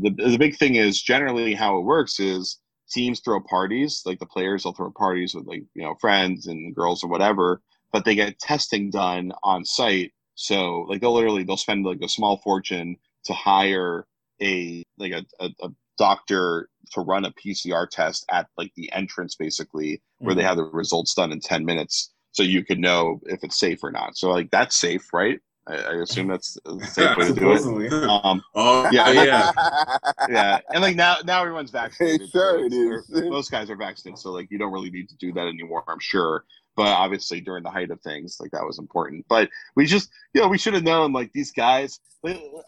The, 0.00 0.10
the 0.10 0.38
big 0.38 0.56
thing 0.56 0.74
is 0.74 1.02
generally 1.02 1.54
how 1.54 1.78
it 1.78 1.84
works 1.84 2.20
is 2.20 2.58
teams 2.90 3.20
throw 3.20 3.40
parties 3.40 4.02
like 4.04 4.18
the 4.18 4.26
players 4.26 4.64
will 4.64 4.74
throw 4.74 4.90
parties 4.90 5.34
with 5.34 5.46
like 5.46 5.62
you 5.74 5.82
know 5.82 5.94
friends 6.00 6.46
and 6.46 6.74
girls 6.74 7.02
or 7.02 7.08
whatever 7.08 7.62
but 7.90 8.04
they 8.04 8.14
get 8.14 8.38
testing 8.38 8.90
done 8.90 9.32
on 9.42 9.64
site 9.64 10.12
so 10.34 10.80
like 10.88 11.00
they'll 11.00 11.14
literally 11.14 11.42
they'll 11.42 11.56
spend 11.56 11.86
like 11.86 12.00
a 12.02 12.08
small 12.08 12.36
fortune 12.38 12.96
to 13.24 13.32
hire 13.32 14.06
a 14.42 14.82
like 14.98 15.12
a, 15.12 15.24
a, 15.40 15.48
a 15.62 15.68
doctor 15.98 16.68
to 16.90 17.00
run 17.00 17.24
a 17.24 17.32
PCR 17.32 17.88
test 17.88 18.24
at 18.30 18.48
like 18.56 18.72
the 18.76 18.90
entrance 18.92 19.36
basically 19.36 19.94
mm-hmm. 19.94 20.26
where 20.26 20.34
they 20.34 20.42
mm-hmm. 20.42 20.48
have 20.48 20.56
the 20.56 20.64
results 20.64 21.14
done 21.14 21.32
in 21.32 21.40
10 21.40 21.64
minutes 21.64 22.12
so 22.32 22.42
you 22.42 22.64
could 22.64 22.78
know 22.78 23.20
if 23.26 23.44
it's 23.44 23.58
safe 23.58 23.84
or 23.84 23.92
not. 23.92 24.16
So 24.16 24.30
like 24.30 24.50
that's 24.50 24.74
safe, 24.74 25.12
right? 25.12 25.38
I, 25.68 25.74
I 25.74 25.92
assume 26.02 26.28
that's 26.28 26.58
the 26.64 26.80
safe 26.86 27.16
way 27.16 27.28
to 27.28 27.34
do 27.34 27.80
it. 27.80 27.92
Um, 27.92 28.42
oh 28.54 28.88
yeah, 28.90 29.10
yeah, 29.10 29.52
yeah. 30.28 30.60
And 30.70 30.82
like 30.82 30.96
now, 30.96 31.16
now 31.24 31.40
everyone's 31.40 31.70
vaccinated. 31.70 32.30
sure, 32.30 32.64
it 32.64 32.72
is. 32.72 33.08
Most 33.10 33.50
guys 33.50 33.70
are 33.70 33.76
vaccinated, 33.76 34.18
so 34.18 34.32
like 34.32 34.50
you 34.50 34.58
don't 34.58 34.72
really 34.72 34.90
need 34.90 35.08
to 35.08 35.16
do 35.16 35.32
that 35.32 35.46
anymore. 35.46 35.84
I'm 35.88 36.00
sure 36.00 36.44
but 36.76 36.88
obviously 36.88 37.40
during 37.40 37.62
the 37.62 37.70
height 37.70 37.90
of 37.90 38.00
things 38.00 38.38
like 38.40 38.50
that 38.50 38.64
was 38.64 38.78
important 38.78 39.24
but 39.28 39.48
we 39.76 39.86
just 39.86 40.10
you 40.34 40.40
know 40.40 40.48
we 40.48 40.58
should 40.58 40.74
have 40.74 40.82
known 40.82 41.12
like 41.12 41.30
these 41.32 41.52
guys 41.52 42.00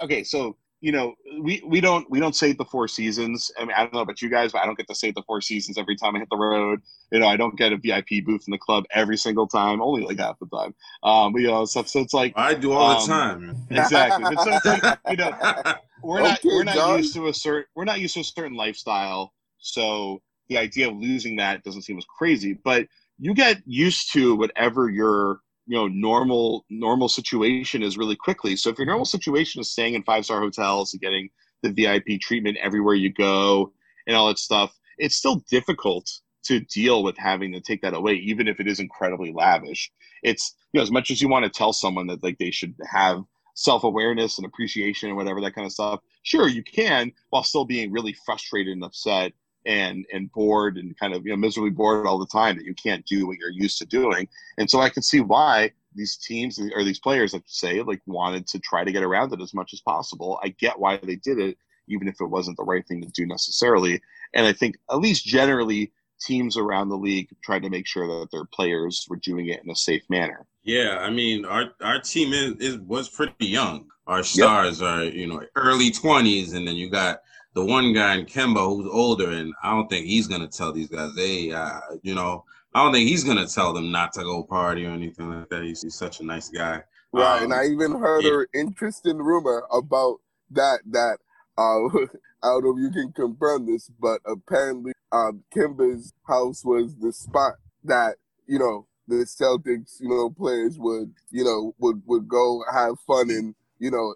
okay 0.00 0.22
so 0.22 0.56
you 0.84 0.92
know 0.92 1.14
we 1.40 1.62
we 1.66 1.80
don't 1.80 2.08
we 2.10 2.20
don't 2.20 2.36
say 2.36 2.52
the 2.52 2.64
four 2.66 2.86
seasons. 2.86 3.50
I 3.58 3.62
mean 3.62 3.72
i 3.74 3.80
don't 3.80 3.94
know 3.94 4.00
about 4.00 4.20
you 4.20 4.28
guys 4.28 4.52
but 4.52 4.60
i 4.60 4.66
don't 4.66 4.76
get 4.76 4.86
to 4.88 4.94
say 4.94 5.10
the 5.12 5.22
four 5.22 5.40
seasons 5.40 5.78
every 5.78 5.96
time 5.96 6.14
i 6.14 6.18
hit 6.18 6.28
the 6.30 6.36
road. 6.36 6.82
You 7.10 7.20
know 7.20 7.26
i 7.26 7.38
don't 7.38 7.56
get 7.56 7.72
a 7.72 7.78
vip 7.78 8.06
booth 8.26 8.44
in 8.46 8.50
the 8.50 8.58
club 8.58 8.84
every 8.90 9.16
single 9.16 9.46
time 9.46 9.80
only 9.80 10.02
like 10.04 10.18
half 10.18 10.38
the 10.38 10.46
time. 10.46 10.74
Um 11.02 11.34
you 11.38 11.46
know 11.46 11.64
stuff 11.64 11.88
so 11.88 12.00
it's 12.00 12.12
like 12.12 12.34
i 12.36 12.52
do 12.52 12.72
all 12.72 12.90
um, 12.90 13.00
the 13.00 13.06
time. 13.06 13.66
exactly. 13.70 14.34
But 14.34 14.44
so 14.44 14.50
it's 14.52 14.66
like 14.66 14.98
you 15.08 15.16
know 15.16 15.74
we're 16.02 16.20
not 16.20 16.40
we're 16.44 16.64
not 16.64 16.74
John. 16.74 16.98
used 16.98 17.14
to 17.14 17.28
a 17.28 17.34
certain 17.34 17.64
we're 17.74 17.84
not 17.84 18.00
used 18.00 18.14
to 18.14 18.20
a 18.20 18.24
certain 18.24 18.54
lifestyle. 18.54 19.32
So 19.58 20.20
the 20.50 20.58
idea 20.58 20.90
of 20.90 20.96
losing 20.98 21.36
that 21.36 21.64
doesn't 21.64 21.82
seem 21.82 21.96
as 21.96 22.04
crazy 22.18 22.52
but 22.52 22.86
you 23.18 23.32
get 23.32 23.62
used 23.64 24.12
to 24.12 24.36
whatever 24.36 24.90
your 24.90 25.40
you 25.66 25.76
know 25.76 25.88
normal 25.88 26.64
normal 26.70 27.08
situation 27.08 27.82
is 27.82 27.96
really 27.96 28.16
quickly. 28.16 28.56
So 28.56 28.70
if 28.70 28.78
your 28.78 28.86
normal 28.86 29.06
situation 29.06 29.60
is 29.60 29.72
staying 29.72 29.94
in 29.94 30.02
five 30.02 30.24
star 30.24 30.40
hotels 30.40 30.92
and 30.92 31.00
getting 31.00 31.30
the 31.62 31.72
VIP 31.72 32.20
treatment 32.20 32.58
everywhere 32.62 32.94
you 32.94 33.12
go 33.12 33.72
and 34.06 34.16
all 34.16 34.28
that 34.28 34.38
stuff, 34.38 34.78
it's 34.98 35.16
still 35.16 35.42
difficult 35.50 36.10
to 36.44 36.60
deal 36.60 37.02
with 37.02 37.16
having 37.16 37.52
to 37.52 37.60
take 37.60 37.80
that 37.82 37.94
away, 37.94 38.14
even 38.14 38.46
if 38.46 38.60
it 38.60 38.68
is 38.68 38.80
incredibly 38.80 39.32
lavish. 39.32 39.90
It's 40.22 40.54
you 40.72 40.78
know 40.78 40.82
as 40.82 40.90
much 40.90 41.10
as 41.10 41.22
you 41.22 41.28
want 41.28 41.44
to 41.44 41.50
tell 41.50 41.72
someone 41.72 42.06
that 42.08 42.22
like 42.22 42.38
they 42.38 42.50
should 42.50 42.74
have 42.90 43.24
self 43.54 43.84
awareness 43.84 44.38
and 44.38 44.46
appreciation 44.46 45.08
and 45.08 45.16
whatever 45.16 45.40
that 45.40 45.54
kind 45.54 45.66
of 45.66 45.72
stuff. 45.72 46.00
Sure, 46.22 46.48
you 46.48 46.62
can 46.62 47.12
while 47.30 47.42
still 47.42 47.64
being 47.64 47.90
really 47.90 48.14
frustrated 48.26 48.72
and 48.72 48.84
upset 48.84 49.32
and 49.66 50.04
and 50.12 50.30
bored 50.32 50.76
and 50.76 50.98
kind 50.98 51.14
of 51.14 51.24
you 51.24 51.32
know 51.32 51.36
miserably 51.36 51.70
bored 51.70 52.06
all 52.06 52.18
the 52.18 52.26
time 52.26 52.56
that 52.56 52.66
you 52.66 52.74
can't 52.74 53.04
do 53.06 53.26
what 53.26 53.38
you're 53.38 53.50
used 53.50 53.78
to 53.78 53.86
doing. 53.86 54.28
And 54.58 54.68
so 54.68 54.80
I 54.80 54.90
can 54.90 55.02
see 55.02 55.20
why 55.20 55.72
these 55.94 56.16
teams 56.16 56.60
or 56.74 56.84
these 56.84 56.98
players, 56.98 57.32
let's 57.32 57.58
say, 57.58 57.80
like 57.82 58.02
wanted 58.06 58.46
to 58.48 58.58
try 58.58 58.84
to 58.84 58.92
get 58.92 59.02
around 59.02 59.32
it 59.32 59.40
as 59.40 59.54
much 59.54 59.72
as 59.72 59.80
possible. 59.80 60.38
I 60.42 60.48
get 60.48 60.78
why 60.78 60.98
they 60.98 61.16
did 61.16 61.38
it, 61.38 61.56
even 61.88 62.08
if 62.08 62.20
it 62.20 62.26
wasn't 62.26 62.56
the 62.56 62.64
right 62.64 62.86
thing 62.86 63.02
to 63.02 63.08
do 63.08 63.26
necessarily. 63.26 64.00
And 64.34 64.46
I 64.46 64.52
think 64.52 64.76
at 64.90 64.98
least 64.98 65.24
generally 65.24 65.92
teams 66.20 66.56
around 66.56 66.88
the 66.88 66.96
league 66.96 67.28
tried 67.42 67.62
to 67.62 67.70
make 67.70 67.86
sure 67.86 68.06
that 68.06 68.30
their 68.30 68.44
players 68.44 69.06
were 69.08 69.16
doing 69.16 69.48
it 69.48 69.62
in 69.62 69.70
a 69.70 69.76
safe 69.76 70.02
manner. 70.08 70.46
Yeah, 70.62 70.98
I 71.00 71.10
mean 71.10 71.44
our 71.44 71.72
our 71.80 72.00
team 72.00 72.32
is, 72.32 72.54
is 72.54 72.78
was 72.78 73.08
pretty 73.08 73.46
young. 73.46 73.86
Our 74.06 74.22
stars 74.22 74.80
yep. 74.80 74.90
are 74.90 75.04
you 75.04 75.26
know 75.26 75.42
early 75.56 75.90
twenties, 75.90 76.52
and 76.52 76.66
then 76.66 76.76
you 76.76 76.90
got 76.90 77.20
the 77.54 77.64
one 77.64 77.92
guy 77.92 78.16
in 78.16 78.26
Kemba 78.26 78.66
who's 78.66 78.88
older, 78.90 79.30
and 79.30 79.54
I 79.62 79.70
don't 79.70 79.88
think 79.88 80.06
he's 80.06 80.26
gonna 80.26 80.48
tell 80.48 80.72
these 80.72 80.88
guys, 80.88 81.12
hey, 81.16 81.52
uh, 81.52 81.80
you 82.02 82.14
know, 82.14 82.44
I 82.74 82.82
don't 82.82 82.92
think 82.92 83.08
he's 83.08 83.24
gonna 83.24 83.46
tell 83.46 83.72
them 83.72 83.90
not 83.90 84.12
to 84.14 84.22
go 84.22 84.42
party 84.42 84.84
or 84.84 84.90
anything 84.90 85.30
like 85.30 85.48
that. 85.50 85.62
He's, 85.62 85.82
he's 85.82 85.94
such 85.94 86.20
a 86.20 86.24
nice 86.24 86.48
guy. 86.48 86.82
Right, 87.12 87.38
um, 87.38 87.44
and 87.44 87.54
I 87.54 87.66
even 87.66 87.92
heard 87.92 88.24
yeah. 88.24 88.40
an 88.40 88.46
interesting 88.54 89.18
rumor 89.18 89.64
about 89.72 90.18
that. 90.50 90.80
That 90.90 91.18
uh, 91.56 91.86
I 92.42 92.48
don't 92.48 92.64
know 92.64 92.76
if 92.76 92.82
you 92.82 92.90
can 92.90 93.12
confirm 93.12 93.66
this, 93.66 93.88
but 94.00 94.20
apparently, 94.26 94.92
um, 95.12 95.44
Kemba's 95.54 96.12
house 96.26 96.64
was 96.64 96.96
the 96.96 97.12
spot 97.12 97.54
that 97.84 98.16
you 98.46 98.58
know 98.58 98.86
the 99.06 99.26
Celtics, 99.26 100.00
you 100.00 100.08
know, 100.08 100.30
players 100.30 100.78
would, 100.78 101.12
you 101.30 101.44
know, 101.44 101.74
would 101.78 102.02
would 102.06 102.26
go 102.26 102.64
have 102.72 102.98
fun 103.06 103.30
and 103.30 103.54
you 103.78 103.90
know, 103.90 104.14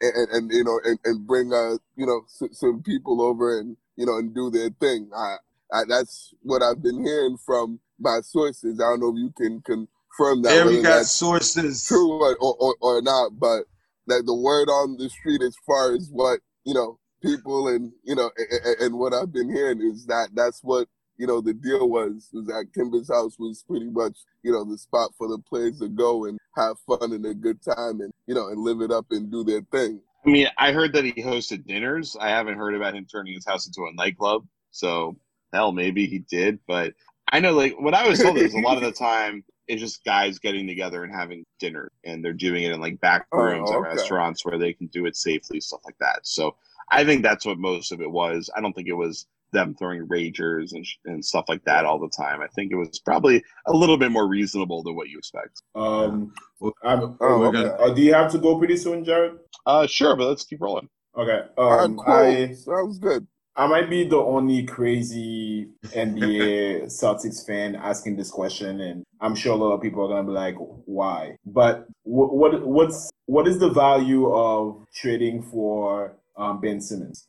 and, 0.00 0.28
and 0.32 0.52
you 0.52 0.64
know 0.64 0.80
and, 0.84 0.98
and 1.04 1.26
bring 1.26 1.52
uh 1.52 1.76
you 1.96 2.06
know 2.06 2.22
s- 2.26 2.58
some 2.58 2.82
people 2.82 3.22
over 3.22 3.58
and 3.58 3.76
you 3.96 4.06
know 4.06 4.18
and 4.18 4.34
do 4.34 4.50
their 4.50 4.70
thing. 4.80 5.10
I, 5.16 5.36
I, 5.72 5.82
that's 5.88 6.34
what 6.42 6.62
I've 6.62 6.82
been 6.82 7.04
hearing 7.04 7.36
from 7.44 7.80
my 7.98 8.20
sources. 8.22 8.80
I 8.80 8.84
don't 8.90 9.00
know 9.00 9.10
if 9.10 9.16
you 9.18 9.32
can 9.36 9.62
confirm 9.62 10.42
that. 10.42 10.50
There 10.54 10.66
we 10.66 10.82
got 10.82 11.04
sources, 11.06 11.86
true 11.86 12.10
or, 12.12 12.36
or, 12.40 12.76
or 12.80 13.02
not, 13.02 13.38
but 13.38 13.64
that 14.06 14.24
the 14.26 14.34
word 14.34 14.68
on 14.68 14.96
the 14.96 15.08
street 15.08 15.42
as 15.42 15.54
far 15.66 15.94
as 15.94 16.08
what 16.12 16.40
you 16.64 16.74
know 16.74 16.98
people 17.22 17.68
and 17.68 17.92
you 18.04 18.14
know 18.14 18.30
and, 18.36 18.76
and 18.80 18.98
what 18.98 19.12
I've 19.12 19.32
been 19.32 19.52
hearing 19.52 19.80
is 19.82 20.06
that 20.06 20.30
that's 20.34 20.60
what 20.62 20.88
you 21.20 21.26
know, 21.26 21.42
the 21.42 21.52
deal 21.52 21.90
was 21.90 22.30
was 22.32 22.46
that 22.46 22.72
Kemba's 22.74 23.08
house 23.08 23.38
was 23.38 23.62
pretty 23.68 23.90
much, 23.90 24.20
you 24.42 24.52
know, 24.52 24.64
the 24.64 24.78
spot 24.78 25.10
for 25.18 25.28
the 25.28 25.38
players 25.38 25.78
to 25.80 25.88
go 25.88 26.24
and 26.24 26.38
have 26.56 26.78
fun 26.80 27.12
and 27.12 27.26
a 27.26 27.34
good 27.34 27.60
time 27.62 28.00
and, 28.00 28.10
you 28.26 28.34
know, 28.34 28.48
and 28.48 28.58
live 28.58 28.80
it 28.80 28.90
up 28.90 29.04
and 29.10 29.30
do 29.30 29.44
their 29.44 29.60
thing. 29.70 30.00
I 30.24 30.30
mean, 30.30 30.48
I 30.56 30.72
heard 30.72 30.94
that 30.94 31.04
he 31.04 31.12
hosted 31.12 31.66
dinners. 31.66 32.16
I 32.18 32.30
haven't 32.30 32.56
heard 32.56 32.74
about 32.74 32.94
him 32.94 33.04
turning 33.04 33.34
his 33.34 33.46
house 33.46 33.66
into 33.66 33.82
a 33.82 33.92
nightclub. 33.94 34.46
So 34.70 35.14
hell, 35.52 35.72
maybe 35.72 36.06
he 36.06 36.20
did. 36.20 36.58
But 36.66 36.94
I 37.30 37.38
know, 37.38 37.52
like, 37.52 37.78
what 37.78 37.92
I 37.92 38.08
was 38.08 38.18
told 38.22 38.38
is 38.38 38.54
a 38.54 38.60
lot 38.60 38.78
of 38.78 38.82
the 38.82 38.92
time 38.98 39.44
it's 39.68 39.82
just 39.82 40.04
guys 40.04 40.38
getting 40.38 40.66
together 40.66 41.04
and 41.04 41.14
having 41.14 41.44
dinner, 41.58 41.92
and 42.02 42.24
they're 42.24 42.32
doing 42.32 42.64
it 42.64 42.72
in 42.72 42.80
like 42.80 42.98
back 43.00 43.26
oh, 43.32 43.42
rooms 43.42 43.70
oh, 43.70 43.80
okay. 43.80 43.90
at 43.90 43.96
restaurants 43.96 44.44
where 44.44 44.58
they 44.58 44.72
can 44.72 44.86
do 44.86 45.04
it 45.04 45.16
safely, 45.16 45.60
stuff 45.60 45.80
like 45.84 45.98
that. 46.00 46.20
So 46.22 46.56
I 46.90 47.04
think 47.04 47.22
that's 47.22 47.44
what 47.44 47.58
most 47.58 47.92
of 47.92 48.00
it 48.00 48.10
was. 48.10 48.50
I 48.56 48.62
don't 48.62 48.72
think 48.72 48.88
it 48.88 48.94
was 48.94 49.26
them 49.52 49.74
throwing 49.74 50.06
ragers 50.06 50.72
and, 50.72 50.86
and 51.04 51.24
stuff 51.24 51.44
like 51.48 51.64
that 51.64 51.84
all 51.84 51.98
the 51.98 52.10
time. 52.16 52.40
I 52.40 52.48
think 52.48 52.72
it 52.72 52.76
was 52.76 52.98
probably 53.00 53.42
a 53.66 53.72
little 53.72 53.96
bit 53.96 54.10
more 54.10 54.26
reasonable 54.26 54.82
than 54.82 54.94
what 54.94 55.08
you 55.08 55.18
expect. 55.18 55.62
Um, 55.74 56.32
I'm, 56.82 57.16
oh, 57.20 57.44
okay. 57.44 57.70
uh, 57.78 57.90
do 57.90 58.02
you 58.02 58.14
have 58.14 58.30
to 58.32 58.38
go 58.38 58.58
pretty 58.58 58.76
soon, 58.76 59.04
Jared? 59.04 59.38
Uh, 59.66 59.86
sure, 59.86 60.16
but 60.16 60.28
let's 60.28 60.44
keep 60.44 60.60
rolling. 60.60 60.88
Okay. 61.16 61.40
Um, 61.58 61.96
cool. 61.96 62.04
I, 62.06 62.52
sounds 62.54 62.98
good. 62.98 63.26
I 63.56 63.66
might 63.66 63.90
be 63.90 64.04
the 64.08 64.16
only 64.16 64.64
crazy 64.64 65.68
NBA 65.84 66.84
Celtics 66.86 67.44
fan 67.46 67.74
asking 67.74 68.16
this 68.16 68.30
question, 68.30 68.80
and 68.80 69.04
I'm 69.20 69.34
sure 69.34 69.52
a 69.52 69.56
lot 69.56 69.72
of 69.72 69.82
people 69.82 70.04
are 70.04 70.08
gonna 70.08 70.26
be 70.26 70.32
like, 70.32 70.54
"Why?" 70.86 71.36
But 71.44 71.86
what, 72.04 72.32
what 72.32 72.66
what's 72.66 73.10
what 73.26 73.48
is 73.48 73.58
the 73.58 73.68
value 73.68 74.32
of 74.32 74.86
trading 74.94 75.42
for 75.42 76.16
um, 76.36 76.60
Ben 76.60 76.80
Simmons? 76.80 77.26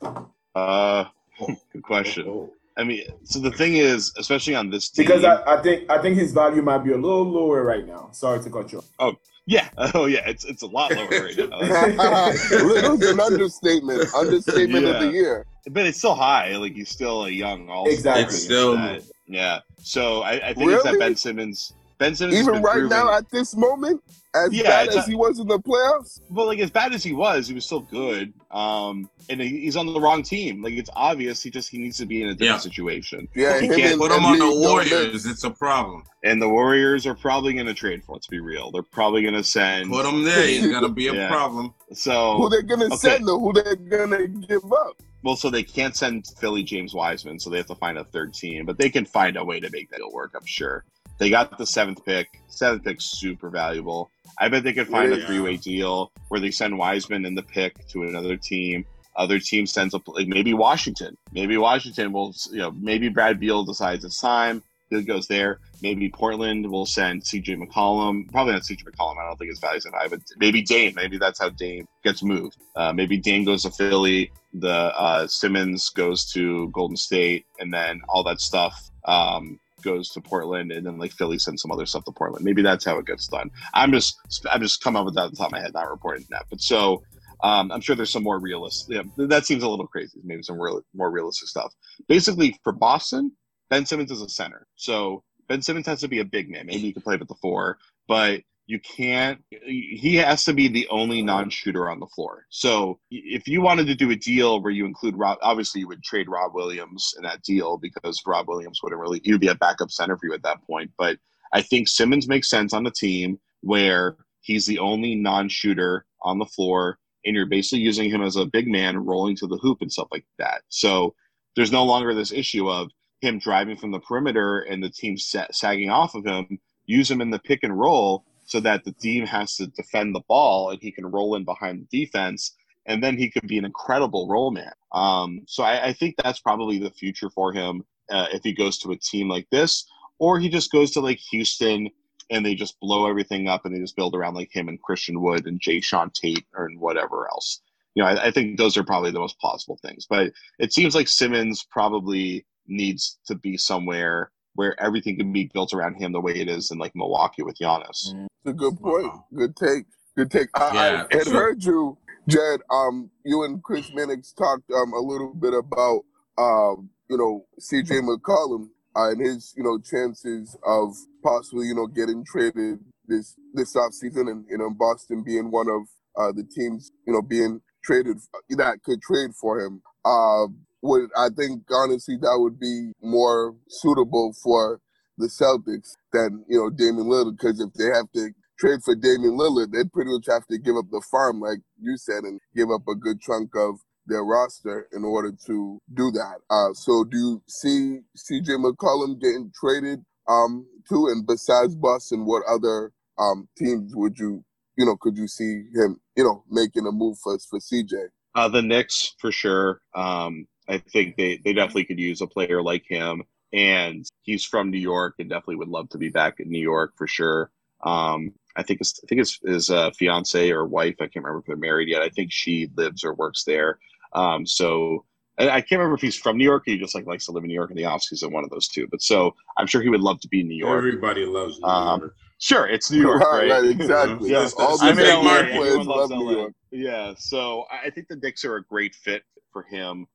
Uh, 0.55 1.05
good 1.73 1.83
question. 1.83 2.25
Oh, 2.27 2.31
oh. 2.31 2.53
I 2.77 2.83
mean, 2.83 3.03
so 3.25 3.39
the 3.39 3.51
thing 3.51 3.75
is, 3.75 4.13
especially 4.17 4.55
on 4.55 4.69
this 4.69 4.89
team, 4.89 5.05
Because 5.05 5.23
I, 5.25 5.43
I 5.43 5.61
think 5.61 5.89
I 5.89 6.01
think 6.01 6.17
his 6.17 6.31
value 6.31 6.61
might 6.61 6.79
be 6.79 6.93
a 6.93 6.97
little 6.97 7.23
lower 7.29 7.63
right 7.63 7.85
now. 7.85 8.09
Sorry 8.11 8.41
to 8.41 8.49
cut 8.49 8.71
you 8.71 8.79
off. 8.79 8.85
Oh, 8.97 9.15
yeah, 9.45 9.69
oh 9.93 10.05
yeah, 10.05 10.27
it's 10.27 10.45
it's 10.45 10.61
a 10.61 10.67
lot 10.67 10.91
lower 10.95 11.07
right 11.09 11.37
now, 11.97 12.31
Little's 12.63 13.05
an 13.05 13.19
understatement. 13.19 14.13
Understatement 14.15 14.85
of 14.85 15.01
the 15.01 15.11
year. 15.11 15.45
but 15.69 15.85
it's 15.85 15.97
still 15.97 16.15
high. 16.15 16.55
Like 16.55 16.73
he's 16.73 16.89
still 16.89 17.25
a 17.25 17.29
young 17.29 17.69
all 17.69 17.87
Exactly. 17.89 18.23
It's 18.23 18.41
still 18.41 18.99
yeah. 19.27 19.59
So 19.83 20.21
I, 20.21 20.49
I 20.49 20.53
think 20.53 20.71
it's 20.71 20.83
that 20.83 20.99
Ben 20.99 21.15
Simmons. 21.15 21.73
Ben 21.97 22.15
Simmons 22.15 22.39
Even 22.39 22.61
right 22.61 22.73
proven- 22.73 22.89
now 22.89 23.13
at 23.13 23.29
this 23.31 23.55
moment, 23.55 24.01
as 24.33 24.53
Yeah, 24.53 24.63
bad 24.63 24.87
as 24.89 24.95
a- 24.95 25.01
he 25.09 25.15
was 25.15 25.39
in 25.39 25.47
the 25.47 25.59
playoffs. 25.59 26.21
But 26.29 26.47
like 26.47 26.59
as 26.59 26.71
bad 26.71 26.93
as 26.93 27.03
he 27.03 27.11
was, 27.13 27.47
he 27.47 27.53
was 27.53 27.65
still 27.65 27.81
good. 27.81 28.33
Um, 28.49 29.09
and 29.29 29.41
he- 29.41 29.61
he's 29.61 29.75
on 29.75 29.85
the 29.91 29.99
wrong 29.99 30.23
team. 30.23 30.61
Like 30.63 30.73
it's 30.73 30.89
obvious. 30.95 31.41
He 31.43 31.49
just 31.49 31.69
he 31.69 31.77
needs 31.77 31.97
to 31.97 32.05
be 32.05 32.21
in 32.21 32.29
a 32.29 32.33
different 32.33 32.57
Yeah. 32.63 32.69
situation. 32.69 33.27
Yeah, 33.35 33.59
He 33.59 33.67
can't 33.67 33.81
and 33.93 33.99
Put 34.01 34.11
him 34.11 34.23
on 34.25 34.37
the 34.39 34.45
Embiid 34.45 34.49
don't 34.63 34.77
mix. 34.77 34.91
Warriors. 34.91 35.25
It's 35.25 35.43
a 35.43 35.49
problem. 35.51 36.03
And 36.23 36.41
the 36.41 36.49
Warriors 36.49 37.05
are 37.07 37.15
probably 37.15 37.53
going 37.53 37.65
to 37.65 37.73
trade 37.73 38.03
for. 38.03 38.13
Let's 38.13 38.27
be 38.27 38.39
real. 38.39 38.71
They're 38.71 38.83
probably 38.83 39.21
going 39.21 39.33
to 39.33 39.43
send. 39.43 39.89
Put 39.91 40.05
him 40.05 40.23
there. 40.23 40.47
He's 40.47 40.67
gonna 40.67 40.89
be 40.89 41.07
a 41.07 41.13
Yeah. 41.21 41.27
problem. 41.29 41.73
So 41.93 42.37
Who 42.37 42.49
they're 42.49 42.61
gonna 42.61 42.85
Okay. 42.85 42.95
send 42.97 43.27
though? 43.27 43.39
Who 43.39 43.51
they're 43.53 43.75
gonna 43.75 44.27
give 44.27 44.63
up? 44.71 45.01
well, 45.23 45.35
so 45.35 45.49
they 45.51 45.61
can't 45.63 45.95
send 45.95 46.25
Philly 46.39 46.63
James 46.63 46.93
Wiseman, 46.95 47.39
so 47.39 47.49
they 47.49 47.57
have 47.57 47.67
to 47.67 47.75
find 47.75 47.97
a 47.97 48.03
third 48.05 48.33
team. 48.33 48.65
But 48.65 48.77
they 48.79 48.89
can 48.89 49.05
find 49.05 49.37
a 49.37 49.43
way 49.43 49.59
to 49.59 49.69
make 49.71 49.89
that 49.91 49.99
work. 50.11 50.31
I'm 50.35 50.45
sure. 50.45 50.83
They 51.19 51.29
got 51.29 51.55
the 51.59 51.67
seventh 51.67 52.03
pick. 52.03 52.27
Seventh 52.47 52.83
pick's 52.83 53.05
super 53.05 53.49
valuable. 53.51 54.09
I 54.41 54.49
bet 54.49 54.63
they 54.63 54.73
could 54.73 54.87
find 54.87 55.13
a 55.13 55.23
three-way 55.23 55.57
deal 55.57 56.11
where 56.29 56.39
they 56.39 56.49
send 56.49 56.75
Wiseman 56.75 57.25
and 57.25 57.37
the 57.37 57.43
pick 57.43 57.87
to 57.89 58.03
another 58.03 58.35
team. 58.35 58.85
Other 59.15 59.37
team 59.37 59.67
sends 59.67 59.93
a 59.93 60.01
like 60.07 60.27
maybe 60.27 60.55
Washington. 60.55 61.15
Maybe 61.31 61.57
Washington 61.57 62.11
will 62.11 62.33
you 62.49 62.57
know 62.57 62.71
maybe 62.71 63.07
Brad 63.07 63.39
Beal 63.39 63.63
decides 63.63 64.03
it's 64.03 64.19
time. 64.19 64.63
He 64.89 65.03
goes 65.03 65.27
there. 65.27 65.59
Maybe 65.83 66.09
Portland 66.09 66.69
will 66.69 66.87
send 66.87 67.21
CJ 67.21 67.63
McCollum. 67.63 68.31
Probably 68.31 68.53
not 68.53 68.63
CJ 68.63 68.83
McCollum. 68.83 69.19
I 69.19 69.27
don't 69.27 69.37
think 69.37 69.51
his 69.51 69.59
value's 69.59 69.83
that 69.83 69.93
high, 69.93 70.07
but 70.07 70.21
maybe 70.37 70.63
Dame. 70.63 70.95
Maybe 70.95 71.17
that's 71.19 71.39
how 71.39 71.49
Dame 71.49 71.87
gets 72.03 72.23
moved. 72.23 72.57
Uh, 72.75 72.91
maybe 72.91 73.17
Dame 73.17 73.45
goes 73.45 73.61
to 73.61 73.69
Philly. 73.71 74.31
The 74.53 74.69
uh, 74.69 75.27
Simmons 75.27 75.89
goes 75.89 76.25
to 76.33 76.67
Golden 76.69 76.97
State, 76.97 77.45
and 77.59 77.71
then 77.71 78.01
all 78.09 78.23
that 78.23 78.41
stuff 78.41 78.89
um, 79.05 79.59
goes 79.81 80.09
to 80.09 80.21
Portland, 80.21 80.71
and 80.71 80.85
then 80.85 80.97
like 80.97 81.11
Philly 81.11 81.39
sends 81.39 81.61
some 81.61 81.71
other 81.71 81.85
stuff 81.85 82.05
to 82.05 82.11
Portland. 82.11 82.45
Maybe 82.45 82.61
that's 82.61 82.85
how 82.85 82.97
it 82.97 83.05
gets 83.05 83.27
done. 83.27 83.51
I'm 83.73 83.91
just 83.91 84.19
I'm 84.49 84.61
just 84.61 84.83
coming 84.83 84.99
up 84.99 85.05
with 85.05 85.15
that 85.15 85.25
at 85.25 85.31
the 85.31 85.37
top 85.37 85.47
of 85.47 85.51
my 85.53 85.61
head, 85.61 85.73
not 85.73 85.89
reporting 85.89 86.25
that. 86.29 86.45
But 86.49 86.61
so 86.61 87.03
um, 87.43 87.71
I'm 87.71 87.81
sure 87.81 87.95
there's 87.95 88.11
some 88.11 88.23
more 88.23 88.39
realistic. 88.39 88.95
Yeah, 88.95 89.25
that 89.27 89.45
seems 89.45 89.63
a 89.63 89.69
little 89.69 89.87
crazy. 89.87 90.19
Maybe 90.23 90.43
some 90.43 90.61
real, 90.61 90.81
more 90.93 91.11
realistic 91.11 91.49
stuff. 91.49 91.73
Basically, 92.07 92.57
for 92.63 92.71
Boston, 92.71 93.31
Ben 93.69 93.85
Simmons 93.85 94.11
is 94.11 94.21
a 94.21 94.29
center, 94.29 94.67
so 94.75 95.23
Ben 95.47 95.61
Simmons 95.61 95.87
has 95.87 96.01
to 96.01 96.07
be 96.07 96.19
a 96.19 96.25
big 96.25 96.49
man. 96.49 96.65
Maybe 96.65 96.79
he 96.79 96.93
can 96.93 97.01
play 97.01 97.17
with 97.17 97.27
the 97.27 97.35
four, 97.35 97.77
but 98.07 98.41
you 98.71 98.79
can't. 98.79 99.43
He 99.49 100.15
has 100.15 100.45
to 100.45 100.53
be 100.53 100.69
the 100.69 100.87
only 100.87 101.21
non-shooter 101.21 101.89
on 101.89 101.99
the 101.99 102.07
floor. 102.07 102.45
So 102.49 102.99
if 103.11 103.45
you 103.45 103.61
wanted 103.61 103.85
to 103.87 103.95
do 103.95 104.11
a 104.11 104.15
deal 104.15 104.61
where 104.61 104.71
you 104.71 104.85
include 104.85 105.17
Rob, 105.17 105.39
obviously 105.41 105.81
you 105.81 105.89
would 105.89 106.01
trade 106.01 106.29
Rob 106.29 106.55
Williams 106.55 107.13
in 107.17 107.23
that 107.23 107.43
deal 107.43 107.77
because 107.77 108.21
Rob 108.25 108.47
Williams 108.47 108.79
wouldn't 108.81 109.01
really. 109.01 109.19
He'd 109.25 109.41
be 109.41 109.49
a 109.49 109.55
backup 109.55 109.91
center 109.91 110.15
for 110.15 110.27
you 110.27 110.33
at 110.33 110.43
that 110.43 110.65
point. 110.65 110.89
But 110.97 111.17
I 111.51 111.61
think 111.61 111.89
Simmons 111.89 112.29
makes 112.29 112.49
sense 112.49 112.71
on 112.71 112.85
the 112.85 112.91
team 112.91 113.41
where 113.59 114.15
he's 114.39 114.65
the 114.65 114.79
only 114.79 115.15
non-shooter 115.15 116.05
on 116.21 116.39
the 116.39 116.45
floor, 116.45 116.97
and 117.25 117.35
you're 117.35 117.47
basically 117.47 117.83
using 117.83 118.09
him 118.09 118.21
as 118.21 118.37
a 118.37 118.45
big 118.45 118.69
man 118.69 118.97
rolling 118.97 119.35
to 119.35 119.47
the 119.47 119.57
hoop 119.57 119.81
and 119.81 119.91
stuff 119.91 120.07
like 120.13 120.25
that. 120.39 120.61
So 120.69 121.13
there's 121.57 121.73
no 121.73 121.83
longer 121.83 122.13
this 122.13 122.31
issue 122.31 122.69
of 122.69 122.89
him 123.19 123.37
driving 123.37 123.75
from 123.75 123.91
the 123.91 123.99
perimeter 123.99 124.61
and 124.61 124.81
the 124.81 124.89
team 124.89 125.17
sagging 125.17 125.89
off 125.89 126.15
of 126.15 126.25
him. 126.25 126.57
Use 126.85 127.11
him 127.11 127.19
in 127.19 127.31
the 127.31 127.39
pick 127.39 127.63
and 127.63 127.77
roll 127.77 128.23
so 128.51 128.59
that 128.59 128.83
the 128.83 128.91
team 128.91 129.25
has 129.25 129.55
to 129.55 129.65
defend 129.67 130.13
the 130.13 130.23
ball 130.27 130.71
and 130.71 130.81
he 130.81 130.91
can 130.91 131.05
roll 131.05 131.35
in 131.35 131.45
behind 131.45 131.87
the 131.87 132.03
defense. 132.03 132.53
And 132.85 133.01
then 133.01 133.17
he 133.17 133.29
could 133.31 133.47
be 133.47 133.57
an 133.57 133.63
incredible 133.63 134.27
roll 134.27 134.51
man. 134.51 134.73
Um, 134.91 135.43
so 135.47 135.63
I, 135.63 135.87
I 135.87 135.93
think 135.93 136.15
that's 136.17 136.41
probably 136.41 136.77
the 136.77 136.91
future 136.91 137.29
for 137.29 137.53
him 137.53 137.85
uh, 138.09 138.27
if 138.33 138.43
he 138.43 138.51
goes 138.51 138.77
to 138.79 138.91
a 138.91 138.97
team 138.97 139.29
like 139.29 139.47
this, 139.51 139.85
or 140.19 140.37
he 140.37 140.49
just 140.49 140.69
goes 140.69 140.91
to 140.91 140.99
like 140.99 141.17
Houston 141.31 141.89
and 142.29 142.45
they 142.45 142.53
just 142.53 142.77
blow 142.81 143.07
everything 143.07 143.47
up 143.47 143.63
and 143.63 143.73
they 143.73 143.79
just 143.79 143.95
build 143.95 144.15
around 144.15 144.33
like 144.33 144.53
him 144.53 144.67
and 144.67 144.81
Christian 144.81 145.21
Wood 145.21 145.45
and 145.45 145.61
Jae'Sean 145.61 146.11
Tate 146.13 146.43
or 146.53 146.65
and 146.65 146.77
whatever 146.77 147.29
else. 147.29 147.61
You 147.95 148.03
know, 148.03 148.09
I, 148.09 148.25
I 148.25 148.31
think 148.31 148.57
those 148.57 148.75
are 148.75 148.83
probably 148.83 149.11
the 149.11 149.19
most 149.19 149.39
plausible 149.39 149.79
things. 149.81 150.05
But 150.09 150.33
it 150.59 150.73
seems 150.73 150.93
like 150.93 151.07
Simmons 151.07 151.65
probably 151.71 152.45
needs 152.67 153.17
to 153.27 153.35
be 153.35 153.55
somewhere 153.55 154.33
where 154.55 154.79
everything 154.81 155.17
can 155.17 155.31
be 155.31 155.49
built 155.53 155.73
around 155.73 155.95
him 155.95 156.11
the 156.11 156.21
way 156.21 156.33
it 156.33 156.49
is 156.49 156.71
in 156.71 156.77
like 156.77 156.95
Milwaukee 156.95 157.43
with 157.43 157.57
Giannis. 157.57 158.13
It's 158.13 158.29
a 158.45 158.53
good 158.53 158.77
point. 158.79 159.11
Good 159.33 159.55
take. 159.55 159.85
Good 160.17 160.31
take. 160.31 160.49
I, 160.55 160.73
Yeah, 160.73 161.05
I 161.11 161.15
had 161.15 161.23
sure. 161.23 161.33
heard 161.33 161.63
you, 161.63 161.97
Jed. 162.27 162.61
Um, 162.69 163.09
you 163.23 163.43
and 163.43 163.63
Chris 163.63 163.91
Mannix 163.93 164.33
talked 164.33 164.69
um 164.71 164.93
a 164.93 164.99
little 164.99 165.33
bit 165.33 165.53
about 165.53 166.01
um 166.37 166.89
you 167.09 167.17
know 167.17 167.45
CJ 167.59 168.01
McCollum 168.01 168.69
uh, 168.95 169.11
and 169.11 169.25
his 169.25 169.53
you 169.55 169.63
know 169.63 169.79
chances 169.79 170.57
of 170.65 170.95
possibly 171.23 171.67
you 171.67 171.75
know 171.75 171.87
getting 171.87 172.25
traded 172.25 172.79
this 173.07 173.35
this 173.53 173.75
off 173.75 173.93
season 173.93 174.27
and 174.27 174.45
you 174.49 174.57
know 174.57 174.69
Boston 174.69 175.23
being 175.23 175.51
one 175.51 175.67
of 175.69 175.81
uh 176.17 176.31
the 176.31 176.43
teams 176.43 176.91
you 177.07 177.13
know 177.13 177.21
being 177.21 177.61
traded 177.83 178.17
that 178.49 178.83
could 178.83 179.01
trade 179.01 179.31
for 179.39 179.59
him. 179.59 179.81
Uh, 180.05 180.47
would 180.81 181.09
I 181.15 181.29
think 181.35 181.63
honestly 181.71 182.17
that 182.17 182.37
would 182.39 182.59
be 182.59 182.91
more 183.01 183.55
suitable 183.67 184.33
for 184.41 184.79
the 185.17 185.27
Celtics 185.27 185.91
than 186.11 186.43
you 186.47 186.57
know 186.57 186.69
Damian 186.69 187.07
Lillard 187.07 187.37
because 187.37 187.59
if 187.59 187.73
they 187.73 187.85
have 187.85 188.11
to 188.13 188.29
trade 188.61 188.83
for 188.83 188.95
Damian 188.95 189.37
Lillard, 189.37 189.71
they'd 189.71 189.91
pretty 189.91 190.11
much 190.11 190.25
have 190.29 190.45
to 190.47 190.57
give 190.59 190.75
up 190.75 190.85
the 190.91 191.01
farm, 191.09 191.41
like 191.41 191.59
you 191.81 191.97
said, 191.97 192.23
and 192.23 192.39
give 192.55 192.69
up 192.69 192.83
a 192.87 192.95
good 192.95 193.19
chunk 193.19 193.49
of 193.55 193.79
their 194.05 194.23
roster 194.23 194.87
in 194.93 195.03
order 195.03 195.31
to 195.47 195.79
do 195.93 196.11
that. 196.11 196.37
Uh, 196.49 196.73
so 196.73 197.03
do 197.03 197.17
you 197.17 197.43
see 197.47 197.99
CJ 198.17 198.63
McCollum 198.63 199.19
getting 199.19 199.51
traded 199.59 199.99
um, 200.27 200.65
to? 200.89 201.07
And 201.07 201.25
besides 201.25 201.75
Boston, 201.75 202.25
what 202.25 202.43
other 202.47 202.91
um, 203.17 203.47
teams 203.57 203.93
would 203.95 204.17
you, 204.19 204.43
you 204.77 204.85
know, 204.85 204.95
could 204.95 205.17
you 205.17 205.27
see 205.27 205.63
him, 205.73 205.99
you 206.15 206.23
know, 206.23 206.43
making 206.49 206.85
a 206.85 206.91
move 206.91 207.17
for 207.23 207.37
for 207.39 207.59
CJ? 207.59 208.09
Uh, 208.35 208.47
the 208.47 208.61
Knicks 208.61 209.15
for 209.19 209.31
sure. 209.31 209.81
Um, 209.95 210.45
I 210.71 210.77
think 210.77 211.17
they, 211.17 211.37
they 211.43 211.53
definitely 211.53 211.85
could 211.85 211.99
use 211.99 212.21
a 212.21 212.27
player 212.27 212.61
like 212.63 212.85
him, 212.87 213.23
and 213.51 214.05
he's 214.21 214.45
from 214.45 214.71
New 214.71 214.79
York 214.79 215.15
and 215.19 215.29
definitely 215.29 215.57
would 215.57 215.67
love 215.67 215.89
to 215.89 215.97
be 215.97 216.09
back 216.09 216.39
in 216.39 216.49
New 216.49 216.61
York 216.61 216.93
for 216.97 217.07
sure. 217.07 217.51
Um, 217.83 218.33
I 218.55 218.63
think 218.63 218.79
his, 218.79 218.99
I 219.03 219.07
think 219.07 219.19
his, 219.19 219.39
his 219.45 219.69
uh, 219.69 219.91
fiance 219.91 220.49
or 220.51 220.65
wife, 220.65 220.95
I 220.99 221.05
can't 221.05 221.25
remember 221.25 221.39
if 221.39 221.45
they're 221.45 221.57
married 221.57 221.89
yet. 221.89 222.01
I 222.01 222.09
think 222.09 222.31
she 222.31 222.69
lives 222.75 223.03
or 223.03 223.13
works 223.13 223.43
there. 223.43 223.79
Um, 224.13 224.45
so 224.45 225.05
I, 225.37 225.49
I 225.49 225.61
can't 225.61 225.79
remember 225.79 225.95
if 225.95 226.01
he's 226.01 226.17
from 226.17 226.37
New 226.37 226.43
York 226.43 226.63
or 226.67 226.71
he 226.71 226.77
just 226.77 226.95
like 226.95 227.05
likes 227.05 227.25
to 227.25 227.31
live 227.31 227.43
in 227.43 227.47
New 227.49 227.53
York 227.53 227.71
in 227.71 227.77
the 227.77 227.85
off 227.85 228.03
season, 228.03 228.31
one 228.31 228.43
of 228.43 228.49
those 228.49 228.67
two. 228.67 228.87
But 228.89 229.01
so 229.01 229.35
I'm 229.57 229.67
sure 229.67 229.81
he 229.81 229.89
would 229.89 230.01
love 230.01 230.19
to 230.21 230.27
be 230.27 230.41
in 230.41 230.47
New 230.47 230.57
York. 230.57 230.77
Everybody 230.77 231.25
loves 231.25 231.59
New 231.59 231.67
Um, 231.67 231.99
York. 232.01 232.15
Sure, 232.39 232.67
it's 232.67 232.89
New 232.89 233.01
York, 233.01 233.21
right? 233.21 233.51
right, 233.51 233.65
exactly. 233.69 234.31
Yeah. 234.31 234.49
All 234.57 234.81
I 234.81 234.93
mean, 234.93 235.05
NBA 235.05 235.23
LA, 235.23 235.57
players 235.57 235.77
love 235.77 235.87
loves 235.87 236.11
New 236.11 236.31
York. 236.31 236.53
Yeah, 236.71 237.13
so 237.17 237.65
I 237.71 237.87
I 237.87 237.89
think 237.89 238.07
the 238.07 238.15
Knicks 238.15 238.43
are 238.45 238.55
a 238.55 238.63
great 238.63 238.95
fit 238.95 239.23
for 239.53 239.63
him 239.63 240.07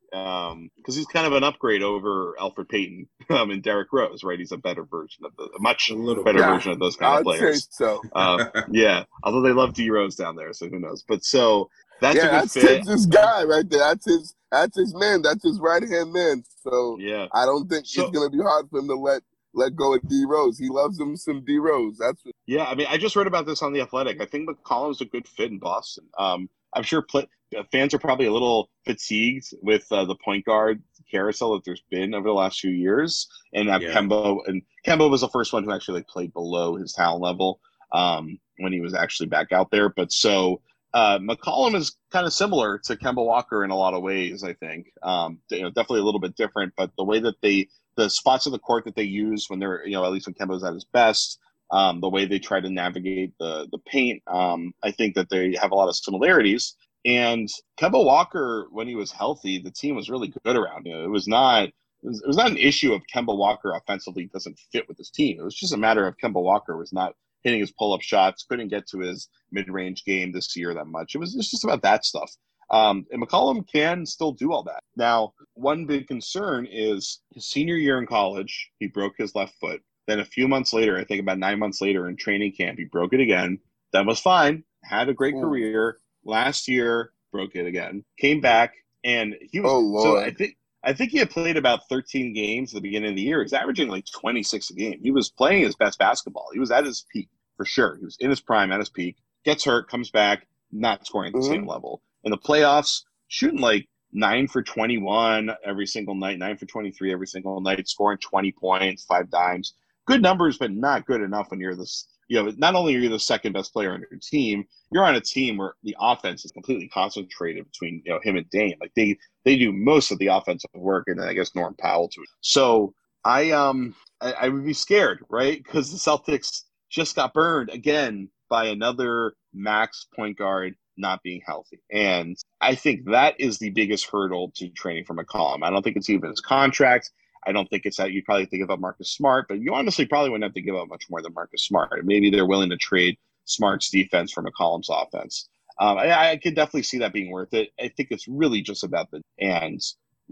because 0.76 0.94
he's 0.96 1.06
kind 1.06 1.26
of 1.26 1.32
an 1.32 1.44
upgrade 1.44 1.82
over 1.82 2.34
Elfrid 2.40 2.68
Payton 2.68 3.08
um, 3.30 3.50
and 3.50 3.62
Derrick 3.62 3.92
Rose, 3.92 4.24
right? 4.24 4.38
He's 4.38 4.52
a 4.52 4.56
better 4.56 4.84
version 4.84 5.24
of 5.24 5.36
the, 5.36 5.44
a 5.44 5.60
much 5.60 5.90
A 5.90 5.94
little 5.94 6.24
better 6.24 6.38
Yeah, 6.38 6.54
version 6.54 6.72
of 6.72 6.78
those 6.78 6.96
kind 6.96 7.20
of 7.20 7.26
I'd 7.26 7.32
say 7.34 7.38
players. 7.40 7.68
so. 7.70 8.02
Uh, 8.12 8.46
yeah, 8.70 9.04
although 9.22 9.42
they 9.42 9.52
love 9.52 9.74
D 9.74 9.90
Rose 9.90 10.16
down 10.16 10.36
there, 10.36 10.52
so 10.52 10.68
who 10.68 10.78
knows? 10.78 11.04
But 11.06 11.24
so 11.24 11.70
that's 12.00 12.16
yeah, 12.16 12.26
a 12.26 12.30
good 12.30 12.40
that's 12.42 12.54
fit. 12.54 12.84
Thibs' 12.84 13.06
guy 13.06 13.44
right 13.44 13.68
there. 13.68 13.80
That's 13.80 14.04
his. 14.06 14.34
That's 14.52 14.76
his 14.76 14.94
man. 14.94 15.22
That's 15.22 15.42
his 15.42 15.58
right 15.58 15.82
hand 15.82 16.12
man. 16.12 16.44
So 16.62 16.96
Yeah, 17.00 17.26
I 17.34 17.44
don't 17.46 17.68
think 17.68 17.84
So- 17.86 18.02
it's 18.02 18.10
gonna 18.16 18.30
be 18.30 18.38
hard 18.42 18.70
for 18.70 18.78
him 18.78 18.86
to 18.88 18.94
let 18.94 19.22
let 19.54 19.74
go 19.74 19.94
of 19.94 20.06
D 20.08 20.24
Rose. 20.28 20.56
He 20.58 20.68
loves 20.68 21.00
him 21.00 21.16
some 21.16 21.44
D 21.44 21.58
Rose. 21.58 21.96
That's 21.98 22.24
what, 22.24 22.34
yeah. 22.46 22.64
I 22.64 22.74
mean, 22.74 22.86
I 22.88 22.96
just 22.98 23.16
read 23.16 23.26
about 23.26 23.46
this 23.46 23.62
on 23.62 23.72
the 23.72 23.80
Athletic. 23.80 24.20
I 24.20 24.26
think 24.26 24.48
McCollum's 24.48 25.00
a 25.00 25.04
good 25.06 25.26
fit 25.26 25.50
in 25.50 25.58
Boston. 25.58 26.04
Um, 26.18 26.48
I'm 26.74 26.82
sure 26.82 27.02
pl- 27.02 27.26
fans 27.72 27.94
are 27.94 27.98
probably 27.98 28.26
a 28.26 28.32
little 28.32 28.70
fatigued 28.84 29.54
with 29.62 29.86
uh, 29.90 30.04
the 30.04 30.16
point 30.16 30.44
guard 30.44 30.82
carousel 31.10 31.54
that 31.54 31.64
there's 31.64 31.82
been 31.90 32.14
over 32.14 32.28
the 32.28 32.34
last 32.34 32.60
few 32.60 32.70
years, 32.70 33.28
and 33.54 33.68
uh, 33.70 33.78
Yeah. 33.80 33.94
Kemba 33.94 34.40
and 34.46 34.62
Kemba 34.86 35.10
was 35.10 35.20
the 35.20 35.28
first 35.28 35.52
one 35.52 35.64
who 35.64 35.72
actually 35.72 36.00
like 36.00 36.08
played 36.08 36.32
below 36.32 36.76
his 36.76 36.92
talent 36.92 37.22
level 37.22 37.60
um, 37.92 38.38
when 38.58 38.72
he 38.72 38.80
was 38.80 38.94
actually 38.94 39.28
back 39.28 39.52
out 39.52 39.70
there. 39.70 39.88
But 39.88 40.12
so 40.12 40.60
uh, 40.94 41.18
McCollum 41.18 41.74
is 41.74 41.96
kind 42.10 42.26
of 42.26 42.32
similar 42.32 42.78
to 42.78 42.96
Kemba 42.96 43.24
Walker 43.24 43.64
in 43.64 43.70
a 43.70 43.76
lot 43.76 43.94
of 43.94 44.02
ways. 44.02 44.42
I 44.42 44.54
think, 44.54 44.86
um, 45.02 45.38
you 45.50 45.62
know, 45.62 45.68
definitely 45.68 46.00
a 46.00 46.04
little 46.04 46.20
bit 46.20 46.36
different, 46.36 46.72
but 46.76 46.90
the 46.96 47.04
way 47.04 47.20
that 47.20 47.34
they, 47.42 47.68
the 47.96 48.08
spots 48.08 48.46
of 48.46 48.52
the 48.52 48.58
court 48.58 48.84
that 48.84 48.96
they 48.96 49.02
use 49.02 49.46
when 49.48 49.58
they're, 49.58 49.86
you 49.86 49.92
know, 49.92 50.04
at 50.04 50.12
least 50.12 50.26
when 50.26 50.34
Kemba's 50.34 50.64
at 50.64 50.74
his 50.74 50.84
best, 50.84 51.38
um, 51.70 52.00
the 52.00 52.08
way 52.08 52.26
they 52.26 52.38
try 52.38 52.60
to 52.60 52.70
navigate 52.70 53.32
the 53.38 53.68
the 53.70 53.78
paint, 53.78 54.22
um, 54.26 54.72
I 54.82 54.90
think 54.90 55.14
that 55.14 55.28
they 55.30 55.56
have 55.60 55.72
a 55.72 55.74
lot 55.74 55.88
of 55.88 55.96
similarities. 55.96 56.76
And 57.04 57.48
Kemba 57.78 58.04
Walker, 58.04 58.66
when 58.70 58.88
he 58.88 58.96
was 58.96 59.12
healthy, 59.12 59.58
the 59.58 59.70
team 59.70 59.94
was 59.94 60.10
really 60.10 60.32
good 60.44 60.56
around 60.56 60.86
him. 60.86 61.04
It 61.04 61.10
was 61.10 61.28
not. 61.28 61.68
It 62.02 62.08
was, 62.08 62.20
it 62.22 62.26
was 62.26 62.36
not 62.36 62.50
an 62.50 62.58
issue 62.58 62.92
of 62.92 63.02
Kemba 63.12 63.36
Walker 63.36 63.72
offensively 63.72 64.28
doesn't 64.32 64.58
fit 64.70 64.86
with 64.86 64.98
his 64.98 65.10
team. 65.10 65.40
It 65.40 65.44
was 65.44 65.54
just 65.54 65.72
a 65.72 65.78
matter 65.78 66.06
of 66.06 66.16
Kemba 66.22 66.42
Walker 66.42 66.76
was 66.76 66.92
not 66.92 67.14
hitting 67.46 67.60
his 67.60 67.72
pull 67.72 67.94
up 67.94 68.02
shots, 68.02 68.44
couldn't 68.48 68.68
get 68.68 68.88
to 68.88 68.98
his 68.98 69.28
mid 69.52 69.68
range 69.68 70.04
game 70.04 70.32
this 70.32 70.56
year 70.56 70.74
that 70.74 70.86
much. 70.86 71.14
It 71.14 71.18
was, 71.18 71.32
just 71.34 71.64
about 71.64 71.82
that 71.82 72.04
stuff. 72.04 72.30
Um, 72.70 73.06
and 73.12 73.22
McCollum 73.22 73.64
can 73.72 74.04
still 74.04 74.32
do 74.32 74.52
all 74.52 74.64
that. 74.64 74.82
Now, 74.96 75.32
one 75.54 75.86
big 75.86 76.08
concern 76.08 76.66
is 76.68 77.20
his 77.32 77.48
senior 77.48 77.76
year 77.76 77.98
in 77.98 78.06
college, 78.06 78.70
he 78.80 78.88
broke 78.88 79.14
his 79.16 79.34
left 79.36 79.54
foot. 79.60 79.80
Then 80.06 80.20
a 80.20 80.24
few 80.24 80.48
months 80.48 80.72
later, 80.72 80.98
I 80.98 81.04
think 81.04 81.20
about 81.20 81.38
nine 81.38 81.58
months 81.58 81.80
later 81.80 82.08
in 82.08 82.16
training 82.16 82.52
camp, 82.52 82.78
he 82.78 82.84
broke 82.84 83.12
it 83.12 83.20
again. 83.20 83.58
That 83.92 84.06
was 84.06 84.20
fine, 84.20 84.64
had 84.82 85.08
a 85.08 85.14
great 85.14 85.34
Ooh. 85.34 85.40
career. 85.40 85.98
Last 86.24 86.68
year, 86.68 87.12
broke 87.32 87.54
it 87.54 87.66
again. 87.66 88.04
Came 88.18 88.40
back, 88.40 88.74
and 89.04 89.36
he 89.40 89.60
was. 89.60 89.70
Oh, 89.72 90.02
so 90.02 90.18
I 90.18 90.32
think 90.32 90.56
I 90.82 90.92
think 90.92 91.10
he 91.10 91.18
had 91.18 91.30
played 91.30 91.56
about 91.56 91.88
13 91.88 92.32
games 92.32 92.72
at 92.72 92.76
the 92.76 92.88
beginning 92.88 93.10
of 93.10 93.16
the 93.16 93.22
year. 93.22 93.42
He's 93.42 93.52
averaging 93.52 93.88
like 93.88 94.04
26 94.06 94.70
a 94.70 94.74
game. 94.74 95.00
He 95.02 95.10
was 95.10 95.30
playing 95.30 95.64
his 95.64 95.74
best 95.74 95.98
basketball. 95.98 96.48
He 96.52 96.60
was 96.60 96.70
at 96.70 96.84
his 96.84 97.04
peak 97.12 97.28
for 97.56 97.64
sure. 97.64 97.96
He 97.96 98.04
was 98.04 98.16
in 98.20 98.30
his 98.30 98.40
prime, 98.40 98.70
at 98.70 98.78
his 98.78 98.88
peak. 98.88 99.16
Gets 99.44 99.64
hurt, 99.64 99.88
comes 99.88 100.10
back, 100.10 100.46
not 100.70 101.06
scoring 101.06 101.28
at 101.28 101.32
the 101.32 101.40
mm-hmm. 101.40 101.54
same 101.54 101.66
level. 101.66 102.02
In 102.24 102.30
the 102.30 102.38
playoffs, 102.38 103.02
shooting 103.28 103.60
like 103.60 103.88
nine 104.12 104.46
for 104.46 104.62
21 104.62 105.50
every 105.64 105.86
single 105.86 106.14
night, 106.14 106.38
nine 106.38 106.56
for 106.56 106.66
23 106.66 107.12
every 107.12 107.26
single 107.26 107.60
night, 107.60 107.88
scoring 107.88 108.18
20 108.18 108.52
points, 108.52 109.04
five 109.04 109.30
dimes. 109.30 109.74
Good 110.06 110.22
numbers, 110.22 110.58
but 110.58 110.72
not 110.72 111.06
good 111.06 111.20
enough 111.20 111.50
when 111.50 111.60
you're 111.60 111.76
this. 111.76 112.08
You 112.28 112.42
know, 112.42 112.52
not 112.56 112.74
only 112.74 112.96
are 112.96 112.98
you 112.98 113.08
the 113.08 113.20
second 113.20 113.52
best 113.52 113.72
player 113.72 113.92
on 113.92 114.00
your 114.10 114.18
team, 114.20 114.64
you're 114.90 115.04
on 115.04 115.14
a 115.14 115.20
team 115.20 115.58
where 115.58 115.74
the 115.84 115.96
offense 116.00 116.44
is 116.44 116.50
completely 116.50 116.88
concentrated 116.88 117.64
between 117.70 118.02
you 118.04 118.12
know 118.12 118.20
him 118.22 118.36
and 118.36 118.48
Dame. 118.50 118.74
Like 118.80 118.92
they 118.96 119.16
they 119.44 119.56
do 119.56 119.72
most 119.72 120.10
of 120.10 120.18
the 120.18 120.28
offensive 120.28 120.70
work, 120.74 121.04
and 121.06 121.20
then 121.20 121.28
I 121.28 121.34
guess 121.34 121.54
Norm 121.54 121.74
Powell 121.78 122.08
too. 122.08 122.24
So 122.40 122.94
I 123.24 123.50
um 123.50 123.94
I, 124.20 124.32
I 124.32 124.48
would 124.48 124.64
be 124.64 124.72
scared, 124.72 125.24
right? 125.30 125.62
Because 125.62 125.92
the 125.92 125.98
Celtics 125.98 126.62
just 126.90 127.16
got 127.16 127.34
burned 127.34 127.70
again 127.70 128.28
by 128.48 128.66
another 128.66 129.34
max 129.52 130.06
point 130.14 130.38
guard 130.38 130.74
not 130.96 131.22
being 131.22 131.42
healthy. 131.46 131.80
And 131.92 132.36
I 132.60 132.74
think 132.74 133.10
that 133.10 133.38
is 133.38 133.58
the 133.58 133.70
biggest 133.70 134.08
hurdle 134.10 134.52
to 134.56 134.68
training 134.70 135.04
for 135.04 135.14
McCollum. 135.14 135.62
I 135.62 135.70
don't 135.70 135.82
think 135.82 135.96
it's 135.96 136.10
even 136.10 136.30
his 136.30 136.40
contract. 136.40 137.10
I 137.46 137.52
don't 137.52 137.68
think 137.68 137.86
it's 137.86 137.98
that 137.98 138.12
you 138.12 138.22
probably 138.22 138.46
give 138.46 138.70
up 138.70 138.80
Marcus 138.80 139.10
Smart, 139.10 139.46
but 139.48 139.60
you 139.60 139.74
honestly 139.74 140.06
probably 140.06 140.30
wouldn't 140.30 140.44
have 140.44 140.54
to 140.54 140.62
give 140.62 140.74
up 140.74 140.88
much 140.88 141.04
more 141.10 141.22
than 141.22 141.34
Marcus 141.34 141.62
Smart. 141.62 142.04
Maybe 142.04 142.30
they're 142.30 142.46
willing 142.46 142.70
to 142.70 142.76
trade 142.76 143.16
Smart's 143.44 143.90
defense 143.90 144.32
for 144.32 144.42
McCollum's 144.42 144.90
offense. 144.90 145.48
Um, 145.78 145.98
I, 145.98 146.30
I 146.32 146.36
could 146.38 146.54
definitely 146.54 146.84
see 146.84 146.98
that 146.98 147.12
being 147.12 147.30
worth 147.30 147.52
it. 147.54 147.70
I 147.80 147.88
think 147.88 148.08
it's 148.10 148.26
really 148.26 148.62
just 148.62 148.82
about 148.82 149.10
the 149.10 149.22
and 149.38 149.80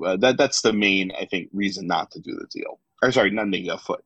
uh, 0.04 0.16
that 0.16 0.38
that's 0.38 0.62
the 0.62 0.72
main 0.72 1.12
I 1.12 1.26
think 1.26 1.50
reason 1.52 1.86
not 1.86 2.10
to 2.12 2.20
do 2.20 2.34
the 2.34 2.46
deal. 2.50 2.80
Or 3.02 3.12
sorry, 3.12 3.30
not 3.30 3.50
the 3.50 3.70
uh, 3.70 3.76
foot. 3.76 4.04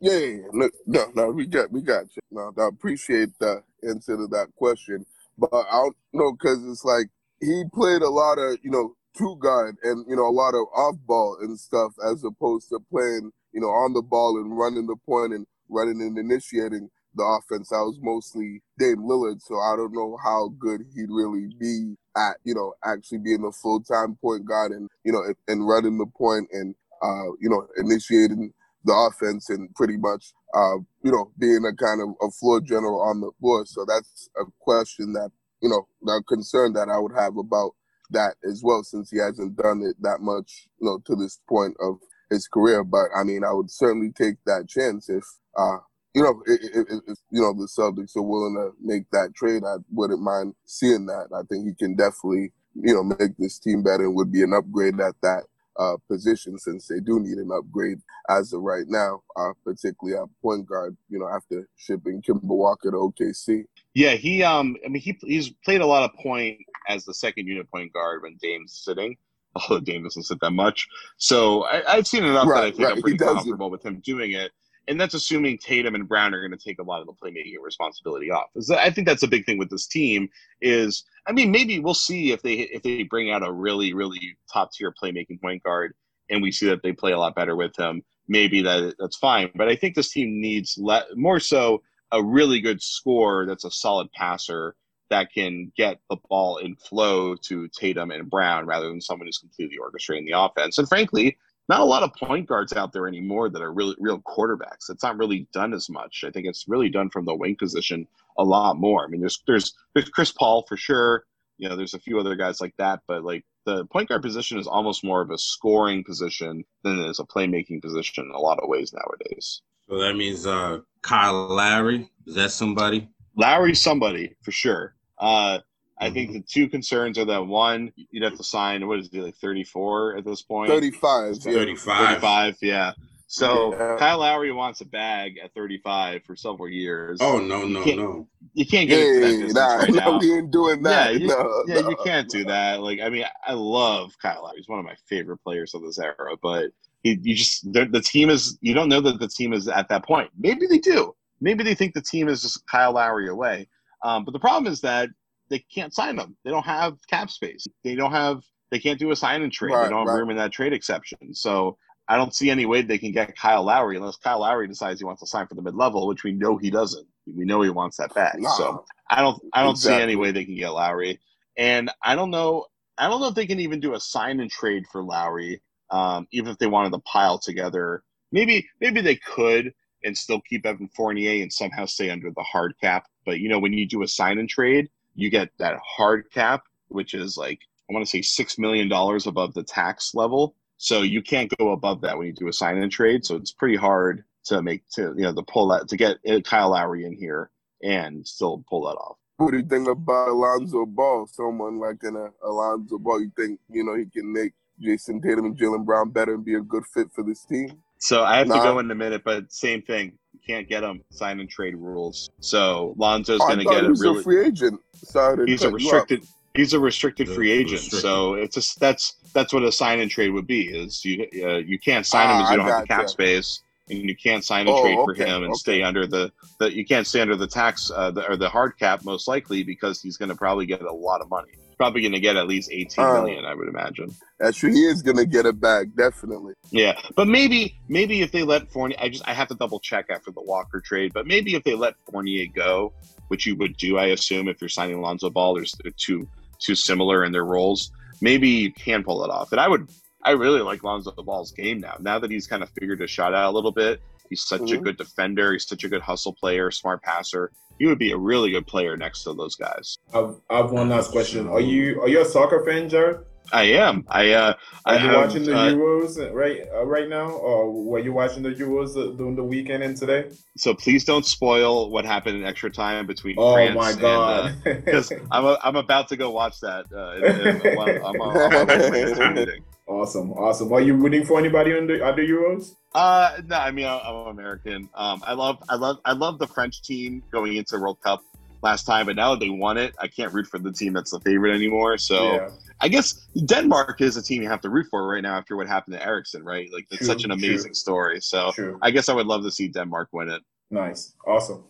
Yeah, 0.00 0.12
yeah, 0.12 0.26
yeah. 0.26 0.48
Look, 0.52 0.72
no, 0.86 1.12
no, 1.14 1.30
we 1.30 1.46
got, 1.46 1.70
we 1.70 1.82
got 1.82 2.04
you. 2.16 2.22
No, 2.30 2.52
I 2.58 2.68
appreciate 2.68 3.38
the 3.38 3.62
answer 3.86 4.16
to 4.16 4.26
that 4.28 4.48
question, 4.56 5.04
but 5.36 5.52
I 5.52 5.72
don't 5.72 5.96
know 6.14 6.32
because 6.32 6.64
it's 6.66 6.84
like 6.84 7.08
he 7.40 7.64
played 7.72 8.00
a 8.02 8.08
lot 8.08 8.38
of, 8.38 8.58
you 8.62 8.70
know, 8.70 8.96
two 9.16 9.36
guard 9.40 9.76
and 9.82 10.04
you 10.08 10.16
know 10.16 10.26
a 10.26 10.30
lot 10.30 10.54
of 10.54 10.66
off 10.74 10.96
ball 11.06 11.38
and 11.40 11.58
stuff 11.58 11.92
as 12.06 12.24
opposed 12.24 12.68
to 12.68 12.78
playing, 12.90 13.30
you 13.52 13.60
know, 13.60 13.68
on 13.68 13.92
the 13.92 14.02
ball 14.02 14.38
and 14.38 14.56
running 14.56 14.86
the 14.86 14.96
point 15.06 15.32
and 15.32 15.46
running 15.68 16.00
and 16.00 16.18
initiating 16.18 16.88
the 17.14 17.24
offense. 17.24 17.72
I 17.72 17.80
was 17.80 17.98
mostly 18.00 18.62
Dame 18.78 18.98
Lillard, 18.98 19.40
so 19.40 19.58
I 19.58 19.74
don't 19.76 19.92
know 19.92 20.16
how 20.22 20.50
good 20.58 20.82
he'd 20.94 21.10
really 21.10 21.48
be 21.58 21.96
at, 22.16 22.36
you 22.44 22.54
know, 22.54 22.74
actually 22.84 23.18
being 23.18 23.44
a 23.44 23.52
full 23.52 23.82
time 23.82 24.16
point 24.20 24.44
guard 24.46 24.72
and 24.72 24.88
you 25.04 25.12
know 25.12 25.22
and, 25.22 25.36
and 25.48 25.66
running 25.66 25.98
the 25.98 26.06
point 26.06 26.48
and 26.52 26.74
uh, 27.02 27.32
you 27.40 27.48
know 27.48 27.66
initiating 27.78 28.52
the 28.84 28.92
offense 28.92 29.50
and 29.50 29.72
pretty 29.74 29.96
much, 29.96 30.32
uh, 30.54 30.76
you 31.02 31.12
know, 31.12 31.30
being 31.38 31.64
a 31.66 31.74
kind 31.74 32.00
of 32.00 32.10
a 32.22 32.30
floor 32.30 32.60
general 32.60 33.02
on 33.02 33.20
the 33.20 33.30
floor. 33.40 33.66
So 33.66 33.84
that's 33.86 34.28
a 34.40 34.44
question 34.60 35.12
that, 35.12 35.30
you 35.62 35.68
know, 35.68 35.86
that 36.04 36.24
concern 36.28 36.72
that 36.74 36.88
I 36.88 36.98
would 36.98 37.12
have 37.14 37.36
about 37.36 37.72
that 38.10 38.34
as 38.48 38.62
well, 38.62 38.82
since 38.82 39.10
he 39.10 39.18
hasn't 39.18 39.56
done 39.56 39.82
it 39.82 39.96
that 40.02 40.20
much, 40.20 40.68
you 40.80 40.86
know, 40.86 40.98
to 41.06 41.16
this 41.16 41.40
point 41.48 41.76
of 41.80 41.98
his 42.30 42.48
career. 42.48 42.84
But 42.84 43.08
I 43.16 43.24
mean, 43.24 43.44
I 43.44 43.52
would 43.52 43.70
certainly 43.70 44.12
take 44.12 44.36
that 44.46 44.68
chance 44.68 45.08
if, 45.08 45.24
uh, 45.56 45.78
you 46.14 46.22
know, 46.22 46.42
if, 46.46 46.60
if, 46.62 47.00
if, 47.08 47.18
you 47.30 47.40
know 47.40 47.52
the 47.52 47.68
Celtics 47.68 48.16
are 48.16 48.22
willing 48.22 48.54
to 48.56 48.72
make 48.82 49.10
that 49.12 49.34
trade. 49.34 49.62
I 49.64 49.76
wouldn't 49.92 50.22
mind 50.22 50.54
seeing 50.64 51.06
that. 51.06 51.28
I 51.34 51.42
think 51.48 51.66
he 51.66 51.74
can 51.74 51.94
definitely, 51.94 52.52
you 52.74 52.94
know, 52.94 53.02
make 53.02 53.36
this 53.38 53.58
team 53.58 53.82
better 53.82 54.04
and 54.04 54.14
would 54.16 54.32
be 54.32 54.42
an 54.42 54.52
upgrade 54.52 54.98
at 55.00 55.14
that 55.22 55.44
uh, 55.78 55.96
position 56.08 56.58
since 56.58 56.88
they 56.88 57.00
do 57.00 57.20
need 57.20 57.38
an 57.38 57.50
upgrade 57.56 57.98
as 58.28 58.52
of 58.52 58.60
right 58.60 58.86
now, 58.86 59.22
uh, 59.36 59.52
particularly 59.64 60.20
at 60.20 60.28
point 60.42 60.66
guard. 60.66 60.96
You 61.08 61.20
know, 61.20 61.28
after 61.28 61.68
shipping 61.76 62.22
Kemba 62.22 62.42
Walker 62.42 62.90
to 62.90 62.96
OKC. 62.96 63.64
Yeah, 63.94 64.12
he 64.12 64.42
um, 64.42 64.76
I 64.84 64.88
mean 64.88 65.02
he 65.02 65.16
he's 65.22 65.50
played 65.64 65.80
a 65.80 65.86
lot 65.86 66.02
of 66.02 66.14
point 66.22 66.58
as 66.90 67.04
the 67.04 67.14
second 67.14 67.46
unit 67.46 67.70
point 67.70 67.92
guard 67.92 68.22
when 68.22 68.36
Dame's 68.40 68.82
sitting. 68.84 69.16
Although 69.56 69.80
Dame 69.80 70.04
doesn't 70.04 70.22
sit 70.22 70.38
that 70.42 70.52
much, 70.52 70.86
so 71.16 71.64
I, 71.64 71.96
have 71.96 72.06
seen 72.06 72.22
enough 72.22 72.46
right, 72.46 72.60
that 72.60 72.66
I 72.66 72.70
think 72.70 72.82
right. 72.84 72.96
I'm 72.96 73.02
pretty 73.02 73.18
comfortable 73.18 73.68
with 73.68 73.84
him 73.84 74.00
doing 74.04 74.30
it 74.32 74.52
and 74.90 75.00
that's 75.00 75.14
assuming 75.14 75.56
Tatum 75.56 75.94
and 75.94 76.08
Brown 76.08 76.34
are 76.34 76.40
going 76.40 76.56
to 76.56 76.62
take 76.62 76.80
a 76.80 76.82
lot 76.82 77.00
of 77.00 77.06
the 77.06 77.12
playmaking 77.12 77.54
responsibility 77.62 78.30
off. 78.30 78.46
I 78.70 78.90
think 78.90 79.06
that's 79.06 79.22
a 79.22 79.28
big 79.28 79.46
thing 79.46 79.56
with 79.56 79.70
this 79.70 79.86
team. 79.86 80.28
Is 80.60 81.04
I 81.26 81.32
mean, 81.32 81.52
maybe 81.52 81.78
we'll 81.78 81.94
see 81.94 82.32
if 82.32 82.42
they 82.42 82.54
if 82.54 82.82
they 82.82 83.04
bring 83.04 83.30
out 83.30 83.46
a 83.46 83.52
really 83.52 83.94
really 83.94 84.36
top 84.52 84.72
tier 84.72 84.92
playmaking 85.00 85.40
point 85.40 85.62
guard, 85.62 85.94
and 86.28 86.42
we 86.42 86.50
see 86.50 86.66
that 86.66 86.82
they 86.82 86.92
play 86.92 87.12
a 87.12 87.18
lot 87.18 87.36
better 87.36 87.56
with 87.56 87.76
him. 87.78 88.02
Maybe 88.26 88.62
that 88.62 88.96
that's 88.98 89.16
fine. 89.16 89.50
But 89.54 89.68
I 89.68 89.76
think 89.76 89.94
this 89.94 90.10
team 90.10 90.40
needs 90.40 90.76
le- 90.76 91.06
more 91.14 91.40
so 91.40 91.82
a 92.12 92.22
really 92.22 92.60
good 92.60 92.82
scorer 92.82 93.46
that's 93.46 93.64
a 93.64 93.70
solid 93.70 94.10
passer 94.12 94.74
that 95.10 95.32
can 95.32 95.72
get 95.76 95.98
the 96.08 96.16
ball 96.28 96.58
in 96.58 96.76
flow 96.76 97.34
to 97.34 97.68
Tatum 97.68 98.10
and 98.10 98.30
Brown 98.30 98.66
rather 98.66 98.88
than 98.88 99.00
someone 99.00 99.26
who's 99.26 99.38
completely 99.38 99.76
orchestrating 99.76 100.26
the 100.26 100.38
offense. 100.38 100.78
And 100.78 100.88
frankly, 100.88 101.36
not 101.68 101.80
a 101.80 101.84
lot 101.84 102.02
of 102.02 102.12
point 102.14 102.48
guards 102.48 102.72
out 102.72 102.92
there 102.92 103.06
anymore 103.06 103.48
that 103.48 103.62
are 103.62 103.72
really 103.72 103.94
real 103.98 104.18
quarterbacks. 104.20 104.88
It's 104.88 105.02
not 105.02 105.18
really 105.18 105.46
done 105.52 105.72
as 105.72 105.88
much. 105.88 106.24
I 106.26 106.30
think 106.30 106.46
it's 106.46 106.66
really 106.66 106.88
done 106.88 107.10
from 107.10 107.24
the 107.24 107.34
wing 107.34 107.56
position 107.56 108.08
a 108.38 108.44
lot 108.44 108.76
more. 108.76 109.04
I 109.04 109.08
mean, 109.08 109.20
there's 109.20 109.42
there's 109.46 109.74
there's 109.94 110.08
Chris 110.08 110.32
Paul 110.32 110.64
for 110.68 110.76
sure. 110.76 111.24
You 111.58 111.68
know, 111.68 111.76
there's 111.76 111.94
a 111.94 112.00
few 112.00 112.18
other 112.18 112.34
guys 112.34 112.60
like 112.60 112.74
that, 112.78 113.00
but 113.06 113.22
like 113.22 113.44
the 113.66 113.84
point 113.86 114.08
guard 114.08 114.22
position 114.22 114.58
is 114.58 114.66
almost 114.66 115.04
more 115.04 115.20
of 115.20 115.30
a 115.30 115.38
scoring 115.38 116.02
position 116.02 116.64
than 116.82 116.98
it 116.98 117.08
is 117.08 117.20
a 117.20 117.24
playmaking 117.24 117.82
position 117.82 118.24
in 118.24 118.30
a 118.30 118.38
lot 118.38 118.58
of 118.58 118.68
ways 118.68 118.92
nowadays. 118.92 119.62
So 119.88 119.98
that 119.98 120.16
means 120.16 120.46
uh, 120.46 120.78
Kyle 121.02 121.48
Lowry 121.48 122.10
is 122.26 122.34
that 122.34 122.50
somebody? 122.50 123.08
Lowry's 123.36 123.80
somebody 123.80 124.34
for 124.42 124.50
sure. 124.50 124.94
Uh, 125.20 125.58
I 125.98 126.10
think 126.10 126.32
the 126.32 126.40
two 126.40 126.68
concerns 126.68 127.18
are 127.18 127.26
that 127.26 127.46
one, 127.46 127.92
you'd 127.94 128.24
have 128.24 128.38
to 128.38 128.44
sign 128.44 128.86
what 128.88 128.98
is 128.98 129.10
it 129.12 129.20
like 129.20 129.36
thirty 129.36 129.64
four 129.64 130.16
at 130.16 130.24
this 130.24 130.42
point? 130.42 130.70
Thirty 130.70 130.90
five. 130.90 131.36
Yeah. 131.44 131.52
Thirty 131.52 131.76
five. 131.76 132.08
Thirty 132.08 132.20
five, 132.20 132.56
yeah. 132.62 132.92
So 133.32 133.72
yeah. 133.76 133.96
Kyle 133.96 134.18
Lowry 134.18 134.50
wants 134.50 134.80
a 134.80 134.84
bag 134.84 135.38
at 135.38 135.54
35 135.54 136.24
for 136.24 136.34
several 136.34 136.68
years. 136.68 137.20
Oh 137.22 137.38
no, 137.38 137.64
no, 137.64 137.84
you 137.84 137.94
no! 137.94 138.28
You 138.54 138.66
can't 138.66 138.88
get 138.88 138.98
hey, 138.98 139.34
into 139.34 139.54
that 139.54 139.54
nah, 139.54 139.76
right 139.76 139.88
no, 139.90 139.98
now. 139.98 140.18
we 140.18 140.34
ain't 140.34 140.50
doing 140.50 140.82
that. 140.82 141.12
Yeah, 141.12 141.18
you, 141.20 141.26
no, 141.28 141.64
yeah, 141.68 141.80
no. 141.80 141.90
you 141.90 141.96
can't 142.04 142.28
do 142.28 142.44
that. 142.46 142.80
Like, 142.82 142.98
I 142.98 143.08
mean, 143.08 143.24
I 143.46 143.52
love 143.52 144.18
Kyle 144.20 144.42
Lowry. 144.42 144.56
He's 144.56 144.68
one 144.68 144.80
of 144.80 144.84
my 144.84 144.96
favorite 145.08 145.38
players 145.44 145.74
of 145.74 145.82
this 145.82 146.00
era. 146.00 146.36
But 146.42 146.72
he, 147.04 147.20
you 147.22 147.36
just 147.36 147.72
the 147.72 148.02
team 148.04 148.30
is. 148.30 148.58
You 148.62 148.74
don't 148.74 148.88
know 148.88 149.00
that 149.00 149.20
the 149.20 149.28
team 149.28 149.52
is 149.52 149.68
at 149.68 149.88
that 149.90 150.04
point. 150.04 150.30
Maybe 150.36 150.66
they 150.66 150.78
do. 150.78 151.14
Maybe 151.40 151.62
they 151.62 151.76
think 151.76 151.94
the 151.94 152.02
team 152.02 152.28
is 152.28 152.42
just 152.42 152.66
Kyle 152.66 152.94
Lowry 152.94 153.28
away. 153.28 153.68
Um, 154.02 154.24
but 154.24 154.32
the 154.32 154.38
problem 154.38 154.72
is 154.72 154.80
that 154.82 155.10
they 155.48 155.58
can't 155.58 155.94
sign 155.94 156.16
them. 156.16 156.36
They 156.44 156.50
don't 156.50 156.64
have 156.64 156.96
cap 157.08 157.30
space. 157.30 157.66
They 157.84 157.94
don't 157.94 158.12
have. 158.12 158.42
They 158.70 158.78
can't 158.78 158.98
do 158.98 159.10
a 159.10 159.16
sign 159.16 159.42
and 159.42 159.52
trade. 159.52 159.72
Right, 159.72 159.84
they 159.84 159.90
don't 159.90 160.06
have 160.06 160.14
right. 160.14 160.20
room 160.20 160.30
in 160.30 160.36
that 160.36 160.52
trade 160.52 160.72
exception. 160.72 161.34
So 161.34 161.76
I 162.08 162.16
don't 162.16 162.34
see 162.34 162.50
any 162.50 162.66
way 162.66 162.82
they 162.82 162.98
can 162.98 163.12
get 163.12 163.36
Kyle 163.36 163.62
Lowry 163.64 163.96
unless 163.96 164.16
Kyle 164.16 164.40
Lowry 164.40 164.68
decides 164.68 165.00
he 165.00 165.04
wants 165.04 165.20
to 165.20 165.26
sign 165.26 165.46
for 165.46 165.54
the 165.54 165.62
mid 165.62 165.74
level, 165.74 166.06
which 166.06 166.24
we 166.24 166.32
know 166.32 166.56
he 166.56 166.70
doesn't. 166.70 167.06
We 167.26 167.44
know 167.44 167.62
he 167.62 167.70
wants 167.70 167.96
that 167.98 168.14
back. 168.14 168.36
Nah, 168.38 168.50
so 168.50 168.84
I 169.08 169.20
don't. 169.20 169.40
I 169.52 169.62
don't 169.62 169.72
exactly. 169.72 169.98
see 169.98 170.02
any 170.02 170.16
way 170.16 170.30
they 170.30 170.44
can 170.44 170.56
get 170.56 170.70
Lowry. 170.70 171.20
And 171.56 171.90
I 172.02 172.14
don't 172.14 172.30
know. 172.30 172.66
I 172.96 173.08
don't 173.08 173.20
know 173.20 173.28
if 173.28 173.34
they 173.34 173.46
can 173.46 173.60
even 173.60 173.80
do 173.80 173.94
a 173.94 174.00
sign 174.00 174.40
and 174.40 174.50
trade 174.50 174.86
for 174.90 175.02
Lowry, 175.02 175.62
um, 175.90 176.26
even 176.32 176.50
if 176.50 176.58
they 176.58 176.66
wanted 176.66 176.92
to 176.92 177.00
pile 177.00 177.38
together. 177.38 178.02
Maybe 178.32 178.68
maybe 178.80 179.00
they 179.00 179.16
could 179.16 179.72
and 180.04 180.16
still 180.16 180.40
keep 180.40 180.66
Evan 180.66 180.88
Fournier 180.94 181.42
and 181.42 181.52
somehow 181.52 181.84
stay 181.86 182.10
under 182.10 182.30
the 182.30 182.42
hard 182.42 182.74
cap. 182.80 183.06
But 183.24 183.40
you 183.40 183.48
know, 183.48 183.58
when 183.58 183.72
you 183.72 183.86
do 183.86 184.02
a 184.02 184.08
sign 184.08 184.38
and 184.38 184.48
trade, 184.48 184.88
you 185.14 185.30
get 185.30 185.50
that 185.58 185.78
hard 185.84 186.30
cap, 186.32 186.64
which 186.88 187.14
is 187.14 187.36
like 187.36 187.60
I 187.88 187.92
want 187.92 188.04
to 188.04 188.10
say 188.10 188.22
six 188.22 188.58
million 188.58 188.88
dollars 188.88 189.26
above 189.26 189.54
the 189.54 189.62
tax 189.62 190.14
level. 190.14 190.54
So 190.78 191.02
you 191.02 191.22
can't 191.22 191.52
go 191.58 191.72
above 191.72 192.00
that 192.02 192.16
when 192.16 192.26
you 192.28 192.32
do 192.32 192.48
a 192.48 192.52
sign 192.52 192.78
and 192.78 192.90
trade. 192.90 193.24
So 193.24 193.36
it's 193.36 193.52
pretty 193.52 193.76
hard 193.76 194.24
to 194.44 194.62
make 194.62 194.88
to 194.90 195.14
you 195.16 195.22
know 195.22 195.34
to 195.34 195.42
pull 195.42 195.68
that 195.68 195.88
to 195.88 195.96
get 195.96 196.18
Kyle 196.44 196.70
Lowry 196.70 197.04
in 197.04 197.12
here 197.12 197.50
and 197.82 198.26
still 198.26 198.64
pull 198.68 198.82
that 198.82 198.96
off. 198.96 199.16
What 199.36 199.52
do 199.52 199.56
you 199.56 199.64
think 199.64 199.88
about 199.88 200.28
Alonzo 200.28 200.84
Ball? 200.86 201.26
Someone 201.26 201.78
like 201.78 202.02
an 202.02 202.16
uh, 202.16 202.28
Alonzo 202.42 202.98
Ball, 202.98 203.22
you 203.22 203.32
think 203.36 203.58
you 203.70 203.84
know 203.84 203.96
he 203.96 204.06
can 204.06 204.32
make 204.32 204.52
Jayson 204.80 205.22
Tatum 205.22 205.46
and 205.46 205.58
Jaylen 205.58 205.84
Brown 205.84 206.10
better 206.10 206.34
and 206.34 206.44
be 206.44 206.54
a 206.54 206.60
good 206.60 206.84
fit 206.86 207.10
for 207.12 207.22
this 207.22 207.44
team? 207.44 207.82
So 208.00 208.24
I 208.24 208.38
have 208.38 208.48
nah. 208.48 208.56
to 208.56 208.62
go 208.62 208.78
in 208.78 208.90
a 208.90 208.94
minute, 208.94 209.22
but 209.24 209.52
same 209.52 209.82
thing. 209.82 210.12
You 210.32 210.40
can't 210.46 210.68
get 210.68 210.82
him. 210.82 211.04
sign 211.10 211.38
and 211.38 211.48
trade 211.48 211.76
rules. 211.76 212.30
So 212.40 212.94
Lonzo's 212.96 213.40
oh, 213.42 213.46
going 213.46 213.58
to 213.58 213.64
get 213.64 213.84
a 213.84 213.92
really 213.92 214.20
a 214.20 214.22
free 214.22 214.44
agent. 214.44 214.80
Sorry 214.94 215.46
he's 215.46 215.62
a 215.62 215.70
restricted. 215.70 216.24
He's 216.54 216.72
a 216.72 216.80
restricted 216.80 217.28
free 217.28 217.52
agent. 217.52 217.82
Restricted. 217.82 218.00
So 218.00 218.34
it's 218.34 218.54
just 218.54 218.80
that's 218.80 219.16
that's 219.34 219.52
what 219.52 219.62
a 219.62 219.70
sign 219.70 220.00
and 220.00 220.10
trade 220.10 220.30
would 220.30 220.46
be. 220.46 220.68
Is 220.68 221.04
you 221.04 221.26
uh, 221.44 221.58
you 221.58 221.78
can't 221.78 222.06
sign 222.06 222.30
him 222.30 222.42
as 222.42 222.50
you 222.50 222.56
don't 222.56 222.66
have 222.66 222.82
the 222.82 222.86
cap 222.88 223.02
you. 223.02 223.08
space 223.08 223.62
and 223.90 224.08
you 224.08 224.16
can't 224.16 224.44
sign 224.44 224.66
a 224.66 224.70
oh, 224.70 224.82
trade 224.82 224.98
for 225.04 225.14
him 225.14 225.42
and 225.42 225.52
okay. 225.52 225.58
stay 225.58 225.82
under 225.82 226.06
the, 226.06 226.32
the 226.58 226.74
you 226.74 226.84
can't 226.84 227.06
stay 227.06 227.20
under 227.20 227.36
the 227.36 227.46
tax 227.46 227.90
uh, 227.94 228.10
the, 228.10 228.26
or 228.28 228.36
the 228.36 228.48
hard 228.48 228.78
cap 228.78 229.04
most 229.04 229.28
likely 229.28 229.62
because 229.62 230.00
he's 230.00 230.16
going 230.16 230.28
to 230.28 230.34
probably 230.34 230.66
get 230.66 230.82
a 230.82 230.92
lot 230.92 231.20
of 231.20 231.28
money. 231.28 231.52
Probably 231.80 232.02
going 232.02 232.12
to 232.12 232.20
get 232.20 232.36
at 232.36 232.46
least 232.46 232.70
eighteen 232.70 233.06
uh, 233.06 233.14
million, 233.14 233.46
I 233.46 233.54
would 233.54 233.66
imagine. 233.66 234.14
Actually, 234.42 234.72
he 234.72 234.84
is 234.84 235.00
going 235.00 235.16
to 235.16 235.24
get 235.24 235.46
it 235.46 235.58
back 235.58 235.86
definitely. 235.96 236.52
Yeah, 236.70 237.00
but 237.16 237.26
maybe 237.26 237.80
maybe 237.88 238.20
if 238.20 238.32
they 238.32 238.42
let 238.42 238.70
Fournier, 238.70 238.98
I 239.00 239.08
just 239.08 239.26
I 239.26 239.32
have 239.32 239.48
to 239.48 239.54
double 239.54 239.80
check 239.80 240.10
after 240.10 240.30
the 240.30 240.42
Walker 240.42 240.82
trade, 240.82 241.12
but 241.14 241.26
maybe 241.26 241.54
if 241.54 241.64
they 241.64 241.74
let 241.74 241.94
Fournier 242.04 242.44
go, 242.54 242.92
which 243.28 243.46
you 243.46 243.56
would 243.56 243.78
do, 243.78 243.96
I 243.96 244.08
assume, 244.08 244.46
if 244.46 244.60
you're 244.60 244.68
signing 244.68 244.96
Alonzo 244.96 245.30
Ball, 245.30 245.54
there's 245.54 245.74
they're 245.82 245.92
too 245.92 246.28
too 246.58 246.74
similar 246.74 247.24
in 247.24 247.32
their 247.32 247.46
roles. 247.46 247.92
Maybe 248.20 248.50
you 248.50 248.72
can 248.74 249.02
pull 249.02 249.24
it 249.24 249.30
off, 249.30 249.52
and 249.52 249.58
I 249.58 249.66
would 249.66 249.88
I 250.22 250.32
really 250.32 250.60
like 250.60 250.84
Lonzo 250.84 251.12
Ball's 251.12 251.50
game 251.50 251.80
now. 251.80 251.96
Now 251.98 252.18
that 252.18 252.30
he's 252.30 252.46
kind 252.46 252.62
of 252.62 252.68
figured 252.78 253.00
his 253.00 253.08
shot 253.08 253.32
out 253.32 253.50
a 253.50 253.54
little 253.56 253.72
bit, 253.72 254.02
he's 254.30 254.42
such 254.42 254.62
mm-hmm. 254.62 254.78
a 254.78 254.80
good 254.80 254.96
defender. 254.96 255.52
He's 255.52 255.66
such 255.66 255.84
a 255.84 255.88
good 255.88 256.02
hustle 256.02 256.32
player, 256.32 256.70
smart 256.70 257.02
passer. 257.02 257.52
He 257.78 257.86
would 257.86 257.98
be 257.98 258.12
a 258.12 258.16
really 258.16 258.50
good 258.50 258.66
player 258.66 258.96
next 258.96 259.24
to 259.24 259.34
those 259.34 259.56
guys. 259.56 259.98
I've, 260.14 260.36
I 260.48 260.58
have 260.58 260.70
one 260.70 260.88
last 260.88 261.10
question. 261.10 261.48
Are 261.48 261.60
you 261.60 262.00
are 262.02 262.08
you 262.08 262.22
a 262.22 262.24
soccer 262.24 262.64
fan, 262.64 262.88
Jared? 262.88 263.24
I 263.52 263.62
am. 263.62 264.04
I 264.08 264.32
uh, 264.32 264.54
are 264.84 264.94
I 264.94 265.02
you 265.02 265.08
have, 265.08 265.16
watching 265.16 265.44
the 265.44 265.56
uh, 265.56 265.72
Euros 265.72 266.32
right 266.32 266.60
uh, 266.72 266.84
right 266.84 267.08
now, 267.08 267.30
or 267.30 267.72
were 267.72 267.98
you 267.98 268.12
watching 268.12 268.42
the 268.42 268.50
Euros 268.50 268.94
during 269.16 269.34
the 269.34 269.42
weekend 269.42 269.82
and 269.82 269.96
today? 269.96 270.30
So 270.56 270.74
please 270.74 271.04
don't 271.04 271.26
spoil 271.26 271.90
what 271.90 272.04
happened 272.04 272.36
in 272.36 272.44
extra 272.44 272.70
time 272.70 273.06
between. 273.06 273.36
Oh 273.38 273.54
France 273.54 273.76
my 273.76 273.92
god! 274.00 274.54
Because 274.62 275.10
uh, 275.10 275.18
I'm 275.30 275.44
a, 275.44 275.58
I'm 275.64 275.76
about 275.76 276.08
to 276.08 276.16
go 276.16 276.30
watch 276.30 276.60
that. 276.60 276.86
Uh, 276.92 277.16
in, 277.16 277.64
in, 277.64 277.78
I'm, 277.78 278.22
I'm, 278.22 278.22
I'm 278.68 279.46
Awesome, 279.90 280.30
awesome. 280.34 280.72
Are 280.72 280.80
you 280.80 280.94
rooting 280.94 281.24
for 281.24 281.36
anybody 281.36 281.76
on 281.76 281.88
the 281.88 282.04
other 282.04 282.22
Euros? 282.22 282.76
Uh, 282.94 283.38
no, 283.44 283.56
I 283.56 283.72
mean 283.72 283.86
I'm 283.86 284.28
American. 284.28 284.88
Um, 284.94 285.20
I 285.26 285.32
love, 285.32 285.60
I 285.68 285.74
love, 285.74 285.98
I 286.04 286.12
love 286.12 286.38
the 286.38 286.46
French 286.46 286.82
team 286.82 287.24
going 287.32 287.56
into 287.56 287.76
World 287.76 288.00
Cup 288.00 288.22
last 288.62 288.84
time, 288.84 289.06
but 289.06 289.16
now 289.16 289.32
that 289.32 289.40
they 289.40 289.50
won 289.50 289.78
it, 289.78 289.96
I 289.98 290.06
can't 290.06 290.32
root 290.32 290.46
for 290.46 290.60
the 290.60 290.72
team 290.72 290.92
that's 290.92 291.10
the 291.10 291.18
favorite 291.18 291.56
anymore. 291.56 291.98
So 291.98 292.34
yeah. 292.34 292.50
I 292.80 292.86
guess 292.86 293.26
Denmark 293.44 294.00
is 294.00 294.16
a 294.16 294.22
team 294.22 294.42
you 294.42 294.48
have 294.48 294.60
to 294.60 294.70
root 294.70 294.86
for 294.90 295.08
right 295.08 295.22
now 295.22 295.36
after 295.36 295.56
what 295.56 295.66
happened 295.66 295.96
to 295.96 296.06
Eriksen, 296.06 296.44
right? 296.44 296.68
Like 296.72 296.86
it's 296.90 296.98
true, 296.98 297.06
such 297.06 297.24
an 297.24 297.32
amazing 297.32 297.70
true. 297.70 297.74
story. 297.74 298.20
So 298.20 298.52
true. 298.52 298.78
I 298.80 298.92
guess 298.92 299.08
I 299.08 299.14
would 299.14 299.26
love 299.26 299.42
to 299.42 299.50
see 299.50 299.66
Denmark 299.66 300.10
win 300.12 300.28
it. 300.28 300.42
Nice, 300.70 301.14
awesome. 301.26 301.64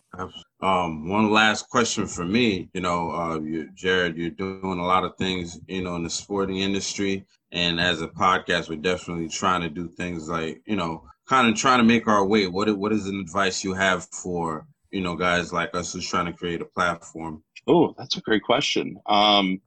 Um, 0.61 1.09
one 1.09 1.31
last 1.31 1.67
question 1.69 2.05
for 2.05 2.23
me. 2.23 2.69
You 2.73 2.81
know, 2.81 3.11
uh, 3.11 3.39
you, 3.39 3.69
Jared, 3.73 4.15
you're 4.15 4.29
doing 4.29 4.79
a 4.79 4.85
lot 4.85 5.03
of 5.03 5.15
things, 5.17 5.59
you 5.67 5.81
know, 5.81 5.95
in 5.95 6.03
the 6.03 6.09
sporting 6.09 6.57
industry, 6.57 7.25
and 7.51 7.79
as 7.79 8.01
a 8.01 8.07
podcast, 8.07 8.69
we're 8.69 8.75
definitely 8.75 9.27
trying 9.27 9.61
to 9.61 9.69
do 9.69 9.87
things 9.87 10.29
like, 10.29 10.61
you 10.65 10.75
know, 10.75 11.03
kind 11.27 11.49
of 11.49 11.55
trying 11.55 11.79
to 11.79 11.83
make 11.83 12.07
our 12.07 12.25
way. 12.25 12.47
What 12.47 12.77
what 12.77 12.91
is 12.91 13.07
an 13.07 13.19
advice 13.19 13.63
you 13.63 13.73
have 13.73 14.07
for 14.11 14.67
you 14.91 15.01
know 15.01 15.15
guys 15.15 15.53
like 15.53 15.73
us 15.73 15.93
who's 15.93 16.07
trying 16.07 16.25
to 16.27 16.33
create 16.33 16.61
a 16.61 16.65
platform? 16.65 17.43
Oh, 17.67 17.95
that's 17.97 18.17
a 18.17 18.21
great 18.21 18.43
question. 18.43 18.97
Um, 19.07 19.61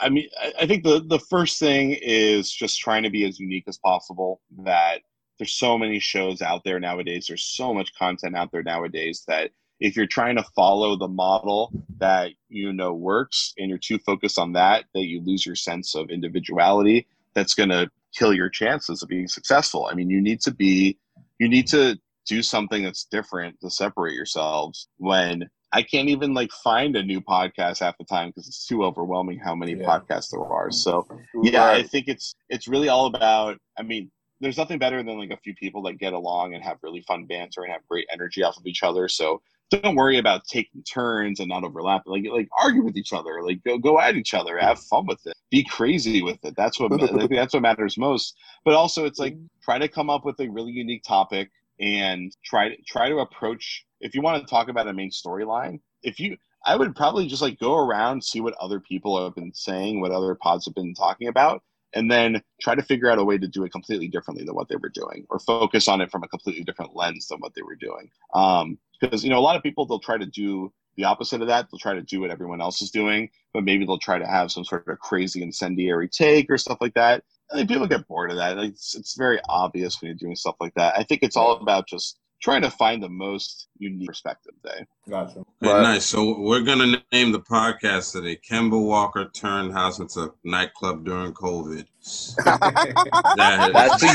I 0.00 0.08
mean, 0.08 0.28
I 0.58 0.66
think 0.66 0.82
the 0.82 1.04
the 1.06 1.18
first 1.18 1.58
thing 1.58 1.96
is 2.00 2.50
just 2.50 2.80
trying 2.80 3.02
to 3.02 3.10
be 3.10 3.24
as 3.24 3.38
unique 3.38 3.64
as 3.68 3.78
possible. 3.78 4.40
That 4.64 5.00
there's 5.40 5.54
so 5.54 5.78
many 5.78 5.98
shows 5.98 6.42
out 6.42 6.64
there 6.64 6.78
nowadays. 6.78 7.26
There's 7.26 7.42
so 7.42 7.72
much 7.72 7.94
content 7.98 8.36
out 8.36 8.52
there 8.52 8.62
nowadays 8.62 9.24
that 9.26 9.52
if 9.80 9.96
you're 9.96 10.06
trying 10.06 10.36
to 10.36 10.44
follow 10.54 10.96
the 10.96 11.08
model 11.08 11.72
that 11.96 12.32
you 12.50 12.74
know 12.74 12.92
works 12.92 13.54
and 13.56 13.70
you're 13.70 13.78
too 13.78 13.98
focused 14.00 14.38
on 14.38 14.52
that, 14.52 14.84
that 14.94 15.06
you 15.06 15.22
lose 15.24 15.46
your 15.46 15.54
sense 15.54 15.94
of 15.94 16.10
individuality. 16.10 17.06
That's 17.32 17.54
going 17.54 17.70
to 17.70 17.90
kill 18.14 18.34
your 18.34 18.50
chances 18.50 19.02
of 19.02 19.08
being 19.08 19.28
successful. 19.28 19.88
I 19.90 19.94
mean, 19.94 20.10
you 20.10 20.20
need 20.20 20.42
to 20.42 20.50
be, 20.50 20.98
you 21.38 21.48
need 21.48 21.66
to 21.68 21.98
do 22.26 22.42
something 22.42 22.84
that's 22.84 23.04
different 23.04 23.58
to 23.62 23.70
separate 23.70 24.14
yourselves 24.14 24.88
when 24.98 25.48
I 25.72 25.82
can't 25.82 26.10
even 26.10 26.34
like 26.34 26.52
find 26.52 26.96
a 26.96 27.02
new 27.02 27.22
podcast 27.22 27.78
half 27.78 27.96
the 27.96 28.04
time 28.04 28.28
because 28.28 28.46
it's 28.46 28.66
too 28.66 28.84
overwhelming 28.84 29.38
how 29.38 29.54
many 29.54 29.72
yeah. 29.72 29.86
podcasts 29.86 30.32
there 30.32 30.44
are. 30.44 30.70
So 30.70 31.06
yeah, 31.42 31.64
I 31.64 31.82
think 31.82 32.08
it's 32.08 32.34
it's 32.50 32.68
really 32.68 32.90
all 32.90 33.06
about. 33.06 33.56
I 33.78 33.82
mean, 33.82 34.10
there's 34.40 34.58
nothing 34.58 34.78
better 34.78 35.02
than 35.02 35.18
like 35.18 35.30
a 35.30 35.36
few 35.36 35.54
people 35.54 35.82
that 35.82 35.98
get 35.98 36.12
along 36.12 36.54
and 36.54 36.64
have 36.64 36.78
really 36.82 37.02
fun 37.02 37.26
banter 37.26 37.62
and 37.62 37.72
have 37.72 37.86
great 37.88 38.06
energy 38.12 38.42
off 38.42 38.56
of 38.56 38.66
each 38.66 38.82
other. 38.82 39.08
So 39.08 39.42
don't 39.70 39.94
worry 39.94 40.18
about 40.18 40.44
taking 40.44 40.82
turns 40.82 41.38
and 41.38 41.48
not 41.48 41.62
overlapping. 41.62 42.12
Like 42.12 42.24
like 42.32 42.48
argue 42.60 42.82
with 42.82 42.96
each 42.96 43.12
other. 43.12 43.42
Like 43.42 43.62
go 43.64 43.78
go 43.78 44.00
at 44.00 44.16
each 44.16 44.34
other. 44.34 44.58
Have 44.58 44.80
fun 44.80 45.06
with 45.06 45.24
it. 45.26 45.36
Be 45.50 45.64
crazy 45.64 46.22
with 46.22 46.44
it. 46.44 46.54
That's 46.56 46.80
what 46.80 46.90
that's 47.30 47.54
what 47.54 47.62
matters 47.62 47.96
most. 47.96 48.36
But 48.64 48.74
also, 48.74 49.04
it's 49.04 49.18
like 49.18 49.34
mm-hmm. 49.34 49.46
try 49.62 49.78
to 49.78 49.88
come 49.88 50.10
up 50.10 50.24
with 50.24 50.40
a 50.40 50.48
really 50.48 50.72
unique 50.72 51.04
topic 51.04 51.50
and 51.78 52.34
try 52.44 52.70
to 52.70 52.76
try 52.86 53.08
to 53.08 53.18
approach. 53.18 53.84
If 54.00 54.14
you 54.14 54.22
want 54.22 54.42
to 54.42 54.50
talk 54.50 54.68
about 54.68 54.88
a 54.88 54.92
main 54.92 55.10
storyline, 55.10 55.80
if 56.02 56.18
you 56.18 56.36
I 56.66 56.76
would 56.76 56.96
probably 56.96 57.26
just 57.26 57.42
like 57.42 57.58
go 57.58 57.76
around 57.76 58.24
see 58.24 58.40
what 58.40 58.54
other 58.60 58.80
people 58.80 59.22
have 59.22 59.34
been 59.34 59.52
saying, 59.54 60.00
what 60.00 60.10
other 60.10 60.34
pods 60.34 60.64
have 60.66 60.74
been 60.74 60.94
talking 60.94 61.28
about, 61.28 61.62
and 61.94 62.10
then 62.10 62.42
try 62.60 62.74
to 62.74 62.82
figure 62.82 63.10
out 63.10 63.18
a 63.18 63.24
way 63.24 63.38
to 63.38 63.48
do 63.48 63.64
it 63.64 63.72
completely 63.72 64.08
differently 64.08 64.44
than 64.44 64.54
what 64.54 64.68
they 64.68 64.76
were 64.76 64.88
doing 64.90 65.26
or 65.30 65.38
focus 65.38 65.88
on 65.88 66.00
it 66.00 66.10
from 66.10 66.22
a 66.22 66.28
completely 66.28 66.64
different 66.64 66.94
lens 66.94 67.28
than 67.28 67.38
what 67.38 67.54
they 67.54 67.62
were 67.62 67.76
doing 67.76 68.10
um, 68.34 68.78
because 69.00 69.24
you 69.24 69.30
know 69.30 69.38
a 69.38 69.40
lot 69.40 69.56
of 69.56 69.62
people 69.62 69.86
they'll 69.86 69.98
try 69.98 70.18
to 70.18 70.26
do 70.26 70.72
the 70.96 71.04
opposite 71.04 71.40
of 71.40 71.48
that 71.48 71.66
they'll 71.70 71.78
try 71.78 71.94
to 71.94 72.02
do 72.02 72.20
what 72.20 72.30
everyone 72.30 72.60
else 72.60 72.82
is 72.82 72.90
doing 72.90 73.28
but 73.52 73.64
maybe 73.64 73.84
they'll 73.84 73.98
try 73.98 74.18
to 74.18 74.26
have 74.26 74.50
some 74.50 74.64
sort 74.64 74.86
of 74.88 74.98
crazy 74.98 75.42
incendiary 75.42 76.08
take 76.08 76.50
or 76.50 76.58
stuff 76.58 76.78
like 76.80 76.94
that 76.94 77.22
I 77.52 77.56
think 77.56 77.68
people 77.68 77.86
get 77.86 78.06
bored 78.06 78.30
of 78.30 78.36
that. 78.36 78.58
It's, 78.58 78.94
it's 78.94 79.16
very 79.16 79.40
obvious 79.48 80.00
when 80.00 80.08
you're 80.08 80.14
doing 80.16 80.36
stuff 80.36 80.56
like 80.60 80.74
that. 80.74 80.96
I 80.96 81.02
think 81.02 81.22
it's 81.22 81.36
all 81.36 81.52
about 81.56 81.88
just 81.88 82.16
trying 82.40 82.62
to 82.62 82.70
find 82.70 83.02
the 83.02 83.08
most 83.08 83.68
unique 83.78 84.08
perspective 84.08 84.54
day. 84.64 84.84
Gotcha. 85.08 85.44
But, 85.60 85.82
nice. 85.82 86.06
So 86.06 86.38
we're 86.40 86.62
gonna 86.62 87.02
name 87.12 87.32
the 87.32 87.40
podcast 87.40 88.12
today. 88.12 88.38
Kemba 88.48 88.80
Walker 88.80 89.28
turned 89.32 89.72
house 89.72 89.98
into 89.98 90.32
nightclub 90.44 91.04
during 91.04 91.32
COVID. 91.32 91.86
that, 92.44 93.70
That's 93.74 94.02
a, 94.02 94.06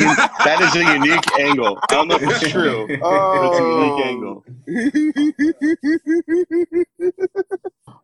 that 0.43 0.61
is 0.61 0.76
a 0.76 0.93
unique 0.93 1.39
angle. 1.39 1.78
I 1.84 1.93
don't 1.93 2.07
know 2.07 2.15
if 2.15 2.23
it's 2.23 2.51
true. 2.51 2.88
Oh. 3.01 3.45
It's 3.45 3.59
a 3.59 3.63
unique 3.63 4.05
angle. 4.05 4.43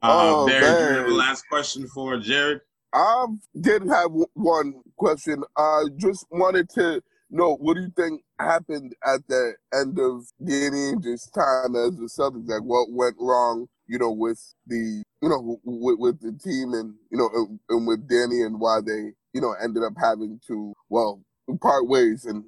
Uh, 0.04 0.44
oh, 0.44 0.48
Barry, 0.48 0.62
man. 0.62 0.88
do 0.88 0.94
you 0.94 1.00
have 1.00 1.08
a 1.08 1.14
last 1.14 1.48
question 1.50 1.88
for 1.88 2.18
Jared? 2.18 2.62
I 2.94 3.26
did 3.60 3.88
have 3.88 4.12
one 4.34 4.74
question. 4.98 5.44
I 5.58 5.86
just 5.98 6.26
wanted 6.32 6.70
to 6.72 7.02
know 7.38 7.56
what 7.56 7.76
do 7.76 7.82
you 7.82 7.92
think 7.96 8.24
happened 8.40 8.94
at 9.06 9.22
the 9.28 9.54
end 9.74 10.00
of 10.00 10.26
Danny 10.44 10.94
Ainge's 10.94 11.30
time 11.32 11.76
as 11.76 11.96
the 11.98 12.10
Celtics? 12.10 12.48
Like, 12.48 12.64
what 12.64 12.88
went 12.92 13.16
wrong? 13.20 13.68
You 13.88 14.00
know, 14.00 14.12
with 14.12 14.54
the 14.68 15.04
you 15.22 15.30
know 15.30 15.60
with, 15.64 16.00
with 16.00 16.20
the 16.22 16.38
team 16.38 16.74
and 16.74 16.94
you 17.12 17.18
know 17.18 17.30
and, 17.34 17.60
and 17.70 17.88
with 17.88 18.08
Danny 18.08 18.42
and 18.42 18.60
why 18.60 18.80
they 18.86 19.14
you 19.34 19.42
know 19.42 19.56
ended 19.62 19.84
up 19.84 19.94
having 20.00 20.40
to 20.48 20.74
well 20.90 21.22
part 21.62 21.88
ways 21.88 22.26
and, 22.26 22.44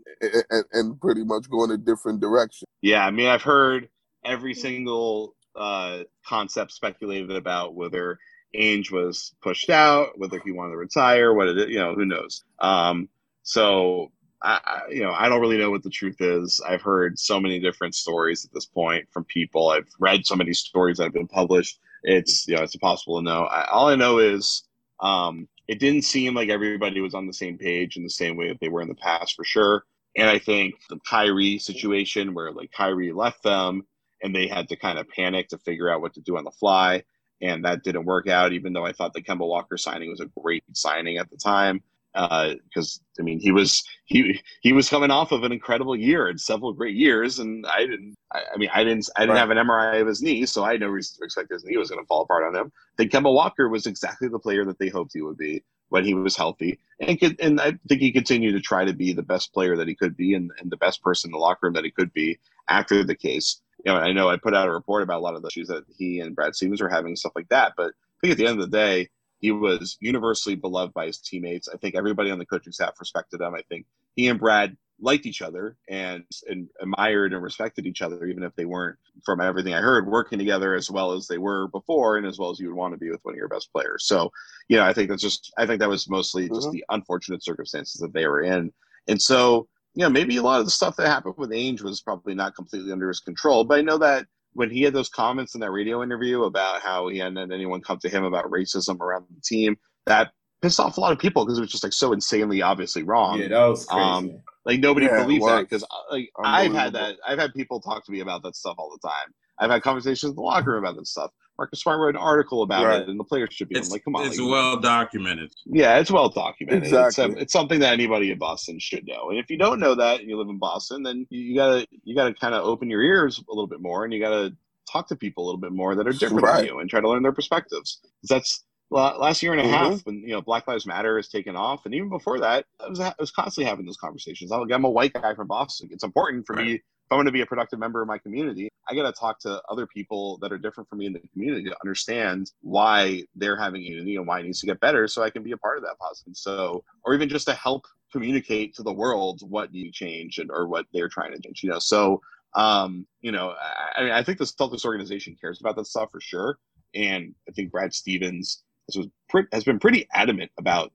and 0.49 0.63
and 0.71 1.01
pretty 1.01 1.23
much 1.23 1.49
go 1.49 1.63
in 1.63 1.71
a 1.71 1.77
different 1.77 2.21
direction. 2.21 2.67
Yeah, 2.81 3.05
I 3.05 3.11
mean, 3.11 3.27
I've 3.27 3.41
heard 3.41 3.89
every 4.25 4.53
single 4.53 5.35
uh, 5.55 5.99
concept 6.25 6.71
speculated 6.71 7.31
about 7.31 7.75
whether 7.75 8.17
Ainge 8.55 8.91
was 8.91 9.33
pushed 9.41 9.69
out, 9.69 10.17
whether 10.17 10.39
he 10.39 10.51
wanted 10.51 10.71
to 10.71 10.77
retire, 10.77 11.33
what 11.33 11.47
it, 11.47 11.69
you 11.69 11.79
know, 11.79 11.95
who 11.95 12.05
knows. 12.05 12.43
Um, 12.59 13.09
so 13.43 14.11
I, 14.43 14.81
you 14.89 15.01
know, 15.01 15.11
I 15.11 15.29
don't 15.29 15.39
really 15.39 15.57
know 15.57 15.71
what 15.71 15.83
the 15.83 15.89
truth 15.89 16.19
is. 16.19 16.61
I've 16.67 16.81
heard 16.81 17.17
so 17.17 17.39
many 17.39 17.59
different 17.59 17.95
stories 17.95 18.43
at 18.43 18.53
this 18.53 18.65
point 18.65 19.07
from 19.11 19.23
people. 19.25 19.69
I've 19.69 19.89
read 19.99 20.25
so 20.25 20.35
many 20.35 20.53
stories 20.53 20.97
that 20.97 21.05
have 21.05 21.13
been 21.13 21.27
published. 21.27 21.79
It's 22.03 22.45
you 22.47 22.55
know, 22.55 22.63
it's 22.63 22.75
impossible 22.75 23.19
to 23.19 23.23
know. 23.23 23.43
I, 23.43 23.67
all 23.69 23.87
I 23.87 23.95
know 23.95 24.19
is 24.19 24.63
um, 24.99 25.47
it 25.67 25.79
didn't 25.79 26.03
seem 26.03 26.33
like 26.33 26.49
everybody 26.49 26.99
was 26.99 27.13
on 27.13 27.25
the 27.25 27.33
same 27.33 27.57
page 27.57 27.95
in 27.95 28.03
the 28.03 28.09
same 28.09 28.35
way 28.35 28.49
that 28.49 28.59
they 28.59 28.69
were 28.69 28.81
in 28.81 28.89
the 28.89 28.95
past, 28.95 29.35
for 29.35 29.45
sure. 29.45 29.85
And 30.15 30.29
I 30.29 30.39
think 30.39 30.75
the 30.89 30.99
Kyrie 31.09 31.57
situation, 31.57 32.33
where 32.33 32.51
like 32.51 32.71
Kyrie 32.71 33.13
left 33.13 33.43
them 33.43 33.87
and 34.21 34.35
they 34.35 34.47
had 34.47 34.67
to 34.69 34.75
kind 34.75 34.99
of 34.99 35.09
panic 35.09 35.49
to 35.49 35.57
figure 35.57 35.89
out 35.89 36.01
what 36.01 36.13
to 36.15 36.21
do 36.21 36.37
on 36.37 36.43
the 36.43 36.51
fly 36.51 37.03
and 37.41 37.65
that 37.65 37.83
didn't 37.83 38.05
work 38.05 38.27
out. 38.27 38.53
Even 38.53 38.73
though 38.73 38.85
I 38.85 38.93
thought 38.93 39.13
the 39.13 39.21
Kemba 39.21 39.47
Walker 39.47 39.77
signing 39.77 40.09
was 40.09 40.21
a 40.21 40.29
great 40.41 40.63
signing 40.73 41.17
at 41.17 41.29
the 41.29 41.37
time, 41.37 41.81
because 42.13 43.01
uh, 43.01 43.21
I 43.21 43.23
mean 43.23 43.39
he 43.39 43.51
was 43.51 43.83
he 44.05 44.39
he 44.61 44.73
was 44.73 44.89
coming 44.89 45.11
off 45.11 45.31
of 45.31 45.43
an 45.43 45.51
incredible 45.51 45.95
year 45.95 46.27
and 46.27 46.39
several 46.39 46.73
great 46.73 46.95
years, 46.95 47.39
and 47.39 47.65
I 47.65 47.79
didn't. 47.79 48.15
I, 48.31 48.41
I 48.53 48.57
mean 48.57 48.69
I 48.73 48.83
didn't 48.83 49.09
I 49.15 49.21
didn't 49.21 49.35
right. 49.35 49.39
have 49.39 49.49
an 49.49 49.57
MRI 49.57 50.01
of 50.01 50.07
his 50.07 50.21
knee, 50.21 50.45
so 50.45 50.63
I 50.63 50.73
had 50.73 50.81
no 50.81 50.87
reason 50.87 51.17
to 51.17 51.25
expect 51.25 51.51
his 51.51 51.63
knee 51.63 51.77
was 51.77 51.89
going 51.89 52.01
to 52.01 52.07
fall 52.07 52.21
apart 52.21 52.43
on 52.43 52.55
him. 52.55 52.71
I 52.75 52.95
think 52.97 53.11
Kemba 53.11 53.33
Walker 53.33 53.67
was 53.67 53.87
exactly 53.87 54.27
the 54.27 54.39
player 54.39 54.63
that 54.65 54.77
they 54.77 54.89
hoped 54.89 55.11
he 55.13 55.21
would 55.21 55.37
be 55.37 55.63
when 55.89 56.05
he 56.05 56.13
was 56.13 56.35
healthy, 56.35 56.79
and 56.99 57.19
could, 57.19 57.39
and 57.39 57.59
I 57.59 57.73
think 57.87 58.01
he 58.01 58.11
continued 58.11 58.53
to 58.53 58.61
try 58.61 58.85
to 58.85 58.93
be 58.93 59.13
the 59.13 59.23
best 59.23 59.53
player 59.53 59.75
that 59.75 59.87
he 59.87 59.95
could 59.95 60.15
be 60.15 60.35
and, 60.35 60.51
and 60.59 60.71
the 60.71 60.77
best 60.77 61.01
person 61.01 61.29
in 61.29 61.31
the 61.31 61.37
locker 61.39 61.67
room 61.67 61.73
that 61.73 61.83
he 61.83 61.91
could 61.91 62.13
be 62.13 62.39
after 62.69 63.03
the 63.03 63.15
case. 63.15 63.61
You 63.85 63.91
know, 63.91 63.97
I 63.97 64.13
know 64.13 64.29
I 64.29 64.37
put 64.37 64.55
out 64.55 64.69
a 64.69 64.71
report 64.71 65.03
about 65.03 65.19
a 65.19 65.23
lot 65.23 65.35
of 65.35 65.41
the 65.41 65.49
issues 65.49 65.67
that 65.67 65.83
he 65.97 66.19
and 66.19 66.35
Brad 66.35 66.55
Stevens 66.55 66.81
were 66.81 66.89
having 66.89 67.09
and 67.09 67.19
stuff 67.19 67.33
like 67.35 67.49
that, 67.49 67.73
but 67.75 67.87
I 67.87 68.17
think 68.21 68.31
at 68.31 68.37
the 68.37 68.47
end 68.47 68.61
of 68.61 68.71
the 68.71 68.77
day, 68.77 69.09
he 69.43 69.51
was 69.51 69.97
universally 69.99 70.55
beloved 70.55 70.93
by 70.93 71.05
his 71.05 71.17
teammates. 71.17 71.67
I 71.67 71.75
think 71.75 71.95
everybody 71.95 72.31
on 72.31 72.39
the 72.39 72.45
coaching 72.45 72.71
staff 72.71 72.93
respected 72.97 73.41
him. 73.41 73.53
I 73.53 73.61
think 73.67 73.85
he 74.15 74.29
and 74.29 74.39
Brad 74.39 74.77
liked 75.01 75.25
each 75.25 75.41
other 75.41 75.75
and, 75.89 76.23
and 76.47 76.69
admired 76.79 77.33
and 77.33 77.43
respected 77.43 77.85
each 77.85 78.01
other, 78.01 78.23
even 78.25 78.41
if 78.41 78.55
they 78.55 78.63
weren't, 78.63 78.97
from 79.25 79.41
everything 79.41 79.73
I 79.73 79.81
heard, 79.81 80.07
working 80.07 80.39
together 80.39 80.75
as 80.75 80.89
well 80.89 81.11
as 81.11 81.27
they 81.27 81.39
were 81.39 81.67
before 81.67 82.15
and 82.15 82.25
as 82.25 82.39
well 82.39 82.51
as 82.51 82.59
you 82.61 82.69
would 82.69 82.77
want 82.77 82.93
to 82.93 82.97
be 82.97 83.11
with 83.11 83.19
one 83.23 83.33
of 83.33 83.37
your 83.37 83.49
best 83.49 83.69
players. 83.73 84.05
So, 84.05 84.31
you 84.69 84.77
know, 84.77 84.85
I 84.85 84.93
think 84.93 85.09
that's 85.09 85.21
just, 85.21 85.51
I 85.57 85.67
think 85.67 85.81
that 85.81 85.89
was 85.89 86.09
mostly 86.09 86.47
just 86.47 86.67
mm-hmm. 86.67 86.71
the 86.71 86.85
unfortunate 86.91 87.43
circumstances 87.43 87.99
that 87.99 88.13
they 88.13 88.27
were 88.27 88.43
in. 88.43 88.71
And 89.09 89.21
so, 89.21 89.67
you 89.93 90.03
know, 90.03 90.09
maybe 90.09 90.37
a 90.37 90.41
lot 90.41 90.61
of 90.61 90.65
the 90.65 90.71
stuff 90.71 90.95
that 90.95 91.07
happened 91.07 91.35
with 91.35 91.49
Ainge 91.49 91.81
was 91.81 91.99
probably 91.99 92.33
not 92.33 92.55
completely 92.55 92.93
under 92.93 93.09
his 93.09 93.19
control, 93.19 93.65
but 93.65 93.77
I 93.77 93.81
know 93.81 93.97
that 93.97 94.25
when 94.53 94.69
he 94.69 94.81
had 94.83 94.93
those 94.93 95.09
comments 95.09 95.55
in 95.55 95.61
that 95.61 95.71
radio 95.71 96.03
interview 96.03 96.43
about 96.43 96.81
how 96.81 97.07
he 97.07 97.17
hadn't 97.17 97.37
had 97.37 97.51
anyone 97.51 97.81
come 97.81 97.99
to 97.99 98.09
him 98.09 98.23
about 98.23 98.49
racism 98.49 98.99
around 98.99 99.25
the 99.33 99.41
team, 99.41 99.77
that 100.05 100.31
pissed 100.61 100.79
off 100.79 100.97
a 100.97 101.01
lot 101.01 101.11
of 101.11 101.19
people 101.19 101.45
because 101.45 101.57
it 101.57 101.61
was 101.61 101.71
just 101.71 101.83
like 101.83 101.93
so 101.93 102.13
insanely 102.13 102.61
obviously 102.61 103.03
wrong. 103.03 103.39
Yeah, 103.39 103.49
that 103.49 103.65
was 103.65 103.85
crazy. 103.85 104.03
Um, 104.03 104.41
like 104.65 104.79
nobody 104.79 105.07
yeah, 105.07 105.21
believed 105.21 105.45
that 105.45 105.61
because 105.61 105.83
uh, 105.83 106.11
like 106.11 106.29
I've 106.43 106.73
had 106.73 106.93
that. 106.93 107.17
I've 107.27 107.39
had 107.39 107.53
people 107.53 107.81
talk 107.81 108.05
to 108.05 108.11
me 108.11 108.21
about 108.21 108.43
that 108.43 108.55
stuff 108.55 108.75
all 108.77 108.91
the 108.91 109.07
time. 109.07 109.33
I've 109.59 109.69
had 109.69 109.81
conversations 109.81 110.31
in 110.31 110.35
the 110.35 110.41
locker 110.41 110.71
room 110.71 110.83
about 110.83 110.95
that 110.95 111.07
stuff. 111.07 111.31
Marcus 111.57 111.81
Smart 111.81 111.99
wrote 111.99 112.15
an 112.15 112.21
article 112.21 112.63
about 112.63 112.85
right. 112.85 113.01
it, 113.01 113.09
and 113.09 113.19
the 113.19 113.23
players 113.23 113.49
should 113.53 113.69
be. 113.69 113.79
like, 113.79 114.03
come 114.03 114.15
on, 114.15 114.25
it's 114.25 114.39
like, 114.39 114.49
well 114.49 114.79
documented. 114.79 115.53
Yeah, 115.65 115.99
it's 115.99 116.09
well 116.09 116.29
documented. 116.29 116.83
Exactly. 116.83 117.25
It's, 117.25 117.41
it's, 117.43 117.53
something 117.53 117.79
that 117.79 117.93
anybody 117.93 118.31
in 118.31 118.39
Boston 118.39 118.79
should 118.79 119.05
know. 119.05 119.29
And 119.29 119.37
if 119.37 119.49
you 119.49 119.57
don't 119.57 119.79
know 119.79 119.93
that 119.95 120.19
and 120.19 120.29
you 120.29 120.37
live 120.37 120.49
in 120.49 120.57
Boston, 120.57 121.03
then 121.03 121.27
you 121.29 121.55
gotta 121.55 121.87
you 122.03 122.15
gotta 122.15 122.33
kind 122.33 122.55
of 122.55 122.65
open 122.65 122.89
your 122.89 123.01
ears 123.01 123.39
a 123.39 123.51
little 123.51 123.67
bit 123.67 123.81
more, 123.81 124.03
and 124.03 124.13
you 124.13 124.19
gotta 124.19 124.55
talk 124.91 125.07
to 125.09 125.15
people 125.15 125.43
a 125.43 125.45
little 125.45 125.61
bit 125.61 125.71
more 125.71 125.95
that 125.95 126.07
are 126.07 126.11
different 126.11 126.43
right. 126.43 126.57
than 126.57 126.65
you 126.65 126.79
and 126.79 126.89
try 126.89 126.99
to 126.99 127.09
learn 127.09 127.23
their 127.23 127.31
perspectives. 127.31 127.99
That's 128.23 128.63
last 128.89 129.41
year 129.41 129.53
and 129.53 129.61
a 129.61 129.63
mm-hmm. 129.63 129.73
half 129.73 130.05
when 130.05 130.21
you 130.21 130.29
know 130.29 130.41
Black 130.41 130.67
Lives 130.67 130.85
Matter 130.85 131.17
has 131.17 131.27
taken 131.27 131.55
off, 131.55 131.85
and 131.85 131.93
even 131.93 132.09
before 132.09 132.39
that, 132.39 132.65
I 132.79 132.89
was, 132.89 132.99
I 132.99 133.13
was 133.19 133.31
constantly 133.31 133.69
having 133.69 133.85
those 133.85 133.97
conversations. 133.97 134.51
I'm 134.51 134.85
a 134.85 134.89
white 134.89 135.13
guy 135.13 135.35
from 135.35 135.47
Boston. 135.47 135.89
It's 135.91 136.03
important 136.03 136.45
for 136.45 136.55
right. 136.55 136.65
me 136.65 136.73
if 136.75 136.81
I'm 137.13 137.17
going 137.17 137.27
to 137.27 137.31
be 137.31 137.41
a 137.41 137.45
productive 137.45 137.79
member 137.79 138.01
of 138.01 138.07
my 138.07 138.17
community. 138.17 138.69
I 138.89 138.95
got 138.95 139.03
to 139.03 139.11
talk 139.11 139.39
to 139.41 139.61
other 139.69 139.85
people 139.85 140.39
that 140.39 140.51
are 140.51 140.57
different 140.57 140.89
from 140.89 140.97
me 140.97 141.05
in 141.05 141.13
the 141.13 141.21
community 141.31 141.65
to 141.65 141.75
understand 141.83 142.51
why 142.61 143.23
they're 143.35 143.55
having 143.55 143.83
unity 143.83 144.15
and 144.15 144.25
why 144.25 144.39
it 144.39 144.43
needs 144.43 144.59
to 144.61 144.65
get 144.65 144.79
better, 144.79 145.07
so 145.07 145.21
I 145.21 145.29
can 145.29 145.43
be 145.43 145.51
a 145.51 145.57
part 145.57 145.77
of 145.77 145.83
that 145.83 145.97
positive. 145.99 146.35
So, 146.35 146.83
or 147.05 147.13
even 147.13 147.29
just 147.29 147.45
to 147.47 147.53
help 147.53 147.85
communicate 148.11 148.73
to 148.75 148.83
the 148.83 148.91
world 148.91 149.41
what 149.47 149.73
you 149.73 149.91
change 149.91 150.39
and, 150.39 150.49
or 150.51 150.67
what 150.67 150.87
they're 150.91 151.07
trying 151.07 151.33
to 151.33 151.39
change. 151.39 151.61
You 151.63 151.69
know, 151.69 151.79
so 151.79 152.19
um, 152.55 153.05
you 153.21 153.31
know, 153.31 153.53
I, 153.95 154.03
mean, 154.03 154.11
I 154.11 154.23
think 154.23 154.39
the 154.39 154.45
Celtics 154.45 154.85
organization 154.85 155.35
cares 155.39 155.59
about 155.59 155.75
that 155.75 155.87
stuff 155.87 156.09
for 156.11 156.21
sure, 156.21 156.57
and 156.95 157.35
I 157.47 157.51
think 157.51 157.71
Brad 157.71 157.93
Stevens 157.93 158.63
has, 158.93 159.05
pre- 159.29 159.47
has 159.51 159.63
been 159.63 159.79
pretty 159.79 160.07
adamant 160.13 160.51
about 160.57 160.91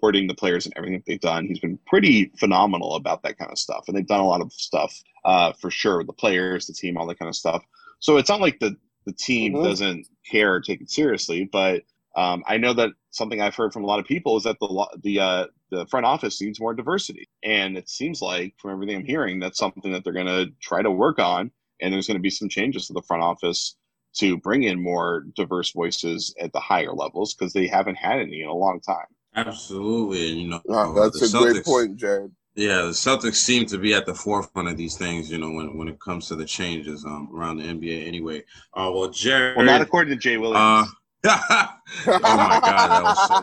supporting 0.00 0.26
the 0.26 0.34
players 0.34 0.64
and 0.64 0.72
everything 0.76 0.98
that 0.98 1.04
they've 1.06 1.20
done. 1.20 1.46
He's 1.46 1.60
been 1.60 1.78
pretty 1.86 2.32
phenomenal 2.38 2.94
about 2.94 3.22
that 3.22 3.38
kind 3.38 3.50
of 3.50 3.58
stuff, 3.58 3.84
and 3.86 3.96
they've 3.96 4.06
done 4.06 4.20
a 4.20 4.26
lot 4.26 4.40
of 4.40 4.52
stuff 4.52 4.98
uh, 5.24 5.52
for 5.60 5.70
sure. 5.70 5.98
With 5.98 6.06
the 6.06 6.14
players, 6.14 6.66
the 6.66 6.72
team, 6.72 6.96
all 6.96 7.06
that 7.06 7.18
kind 7.18 7.28
of 7.28 7.36
stuff. 7.36 7.62
So 7.98 8.16
it's 8.16 8.30
not 8.30 8.40
like 8.40 8.58
the 8.60 8.76
the 9.06 9.12
team 9.12 9.54
mm-hmm. 9.54 9.64
doesn't 9.64 10.06
care 10.30 10.54
or 10.54 10.60
take 10.60 10.80
it 10.80 10.90
seriously, 10.90 11.48
but 11.50 11.82
um, 12.16 12.42
I 12.46 12.56
know 12.56 12.74
that 12.74 12.90
something 13.10 13.40
I've 13.40 13.54
heard 13.54 13.72
from 13.72 13.84
a 13.84 13.86
lot 13.86 14.00
of 14.00 14.06
people 14.06 14.36
is 14.36 14.44
that 14.44 14.58
the 14.58 14.86
the 15.02 15.20
uh, 15.20 15.46
the 15.70 15.86
front 15.86 16.06
office 16.06 16.40
needs 16.40 16.60
more 16.60 16.74
diversity, 16.74 17.28
and 17.44 17.76
it 17.76 17.88
seems 17.88 18.22
like 18.22 18.54
from 18.58 18.72
everything 18.72 18.96
I'm 18.96 19.04
hearing, 19.04 19.38
that's 19.38 19.58
something 19.58 19.92
that 19.92 20.02
they're 20.04 20.12
going 20.12 20.26
to 20.26 20.46
try 20.60 20.82
to 20.82 20.90
work 20.90 21.18
on. 21.18 21.50
And 21.82 21.94
there's 21.94 22.06
going 22.06 22.18
to 22.18 22.22
be 22.22 22.30
some 22.30 22.50
changes 22.50 22.88
to 22.88 22.92
the 22.92 23.00
front 23.00 23.22
office 23.22 23.74
to 24.16 24.36
bring 24.36 24.64
in 24.64 24.82
more 24.82 25.24
diverse 25.34 25.72
voices 25.72 26.34
at 26.38 26.52
the 26.52 26.60
higher 26.60 26.92
levels 26.92 27.34
because 27.34 27.54
they 27.54 27.66
haven't 27.66 27.94
had 27.94 28.18
any 28.18 28.42
in 28.42 28.48
a 28.48 28.54
long 28.54 28.80
time. 28.80 29.06
Absolutely, 29.36 30.30
and 30.30 30.40
you 30.40 30.48
know 30.48 30.60
that's 30.94 31.22
a 31.22 31.26
Celtics, 31.26 31.52
great 31.52 31.64
point, 31.64 31.96
Jared. 31.96 32.32
Yeah, 32.56 32.82
the 32.82 32.90
Celtics 32.90 33.36
seem 33.36 33.64
to 33.66 33.78
be 33.78 33.94
at 33.94 34.06
the 34.06 34.14
forefront 34.14 34.68
of 34.68 34.76
these 34.76 34.96
things, 34.96 35.30
you 35.30 35.38
know, 35.38 35.50
when, 35.50 35.78
when 35.78 35.88
it 35.88 36.00
comes 36.00 36.26
to 36.28 36.36
the 36.36 36.44
changes 36.44 37.04
um, 37.04 37.30
around 37.32 37.58
the 37.58 37.64
NBA. 37.64 38.06
Anyway, 38.06 38.42
uh, 38.74 38.90
well, 38.92 39.08
Jared. 39.08 39.56
Well, 39.56 39.66
not 39.66 39.80
according 39.80 40.12
to 40.14 40.20
Jay 40.20 40.36
Williams. 40.36 40.58
Uh, 40.58 40.86
oh 41.26 42.18
my 42.22 42.60
god, 42.64 42.88
that 42.88 43.02
was 43.02 43.28
so, 43.28 43.40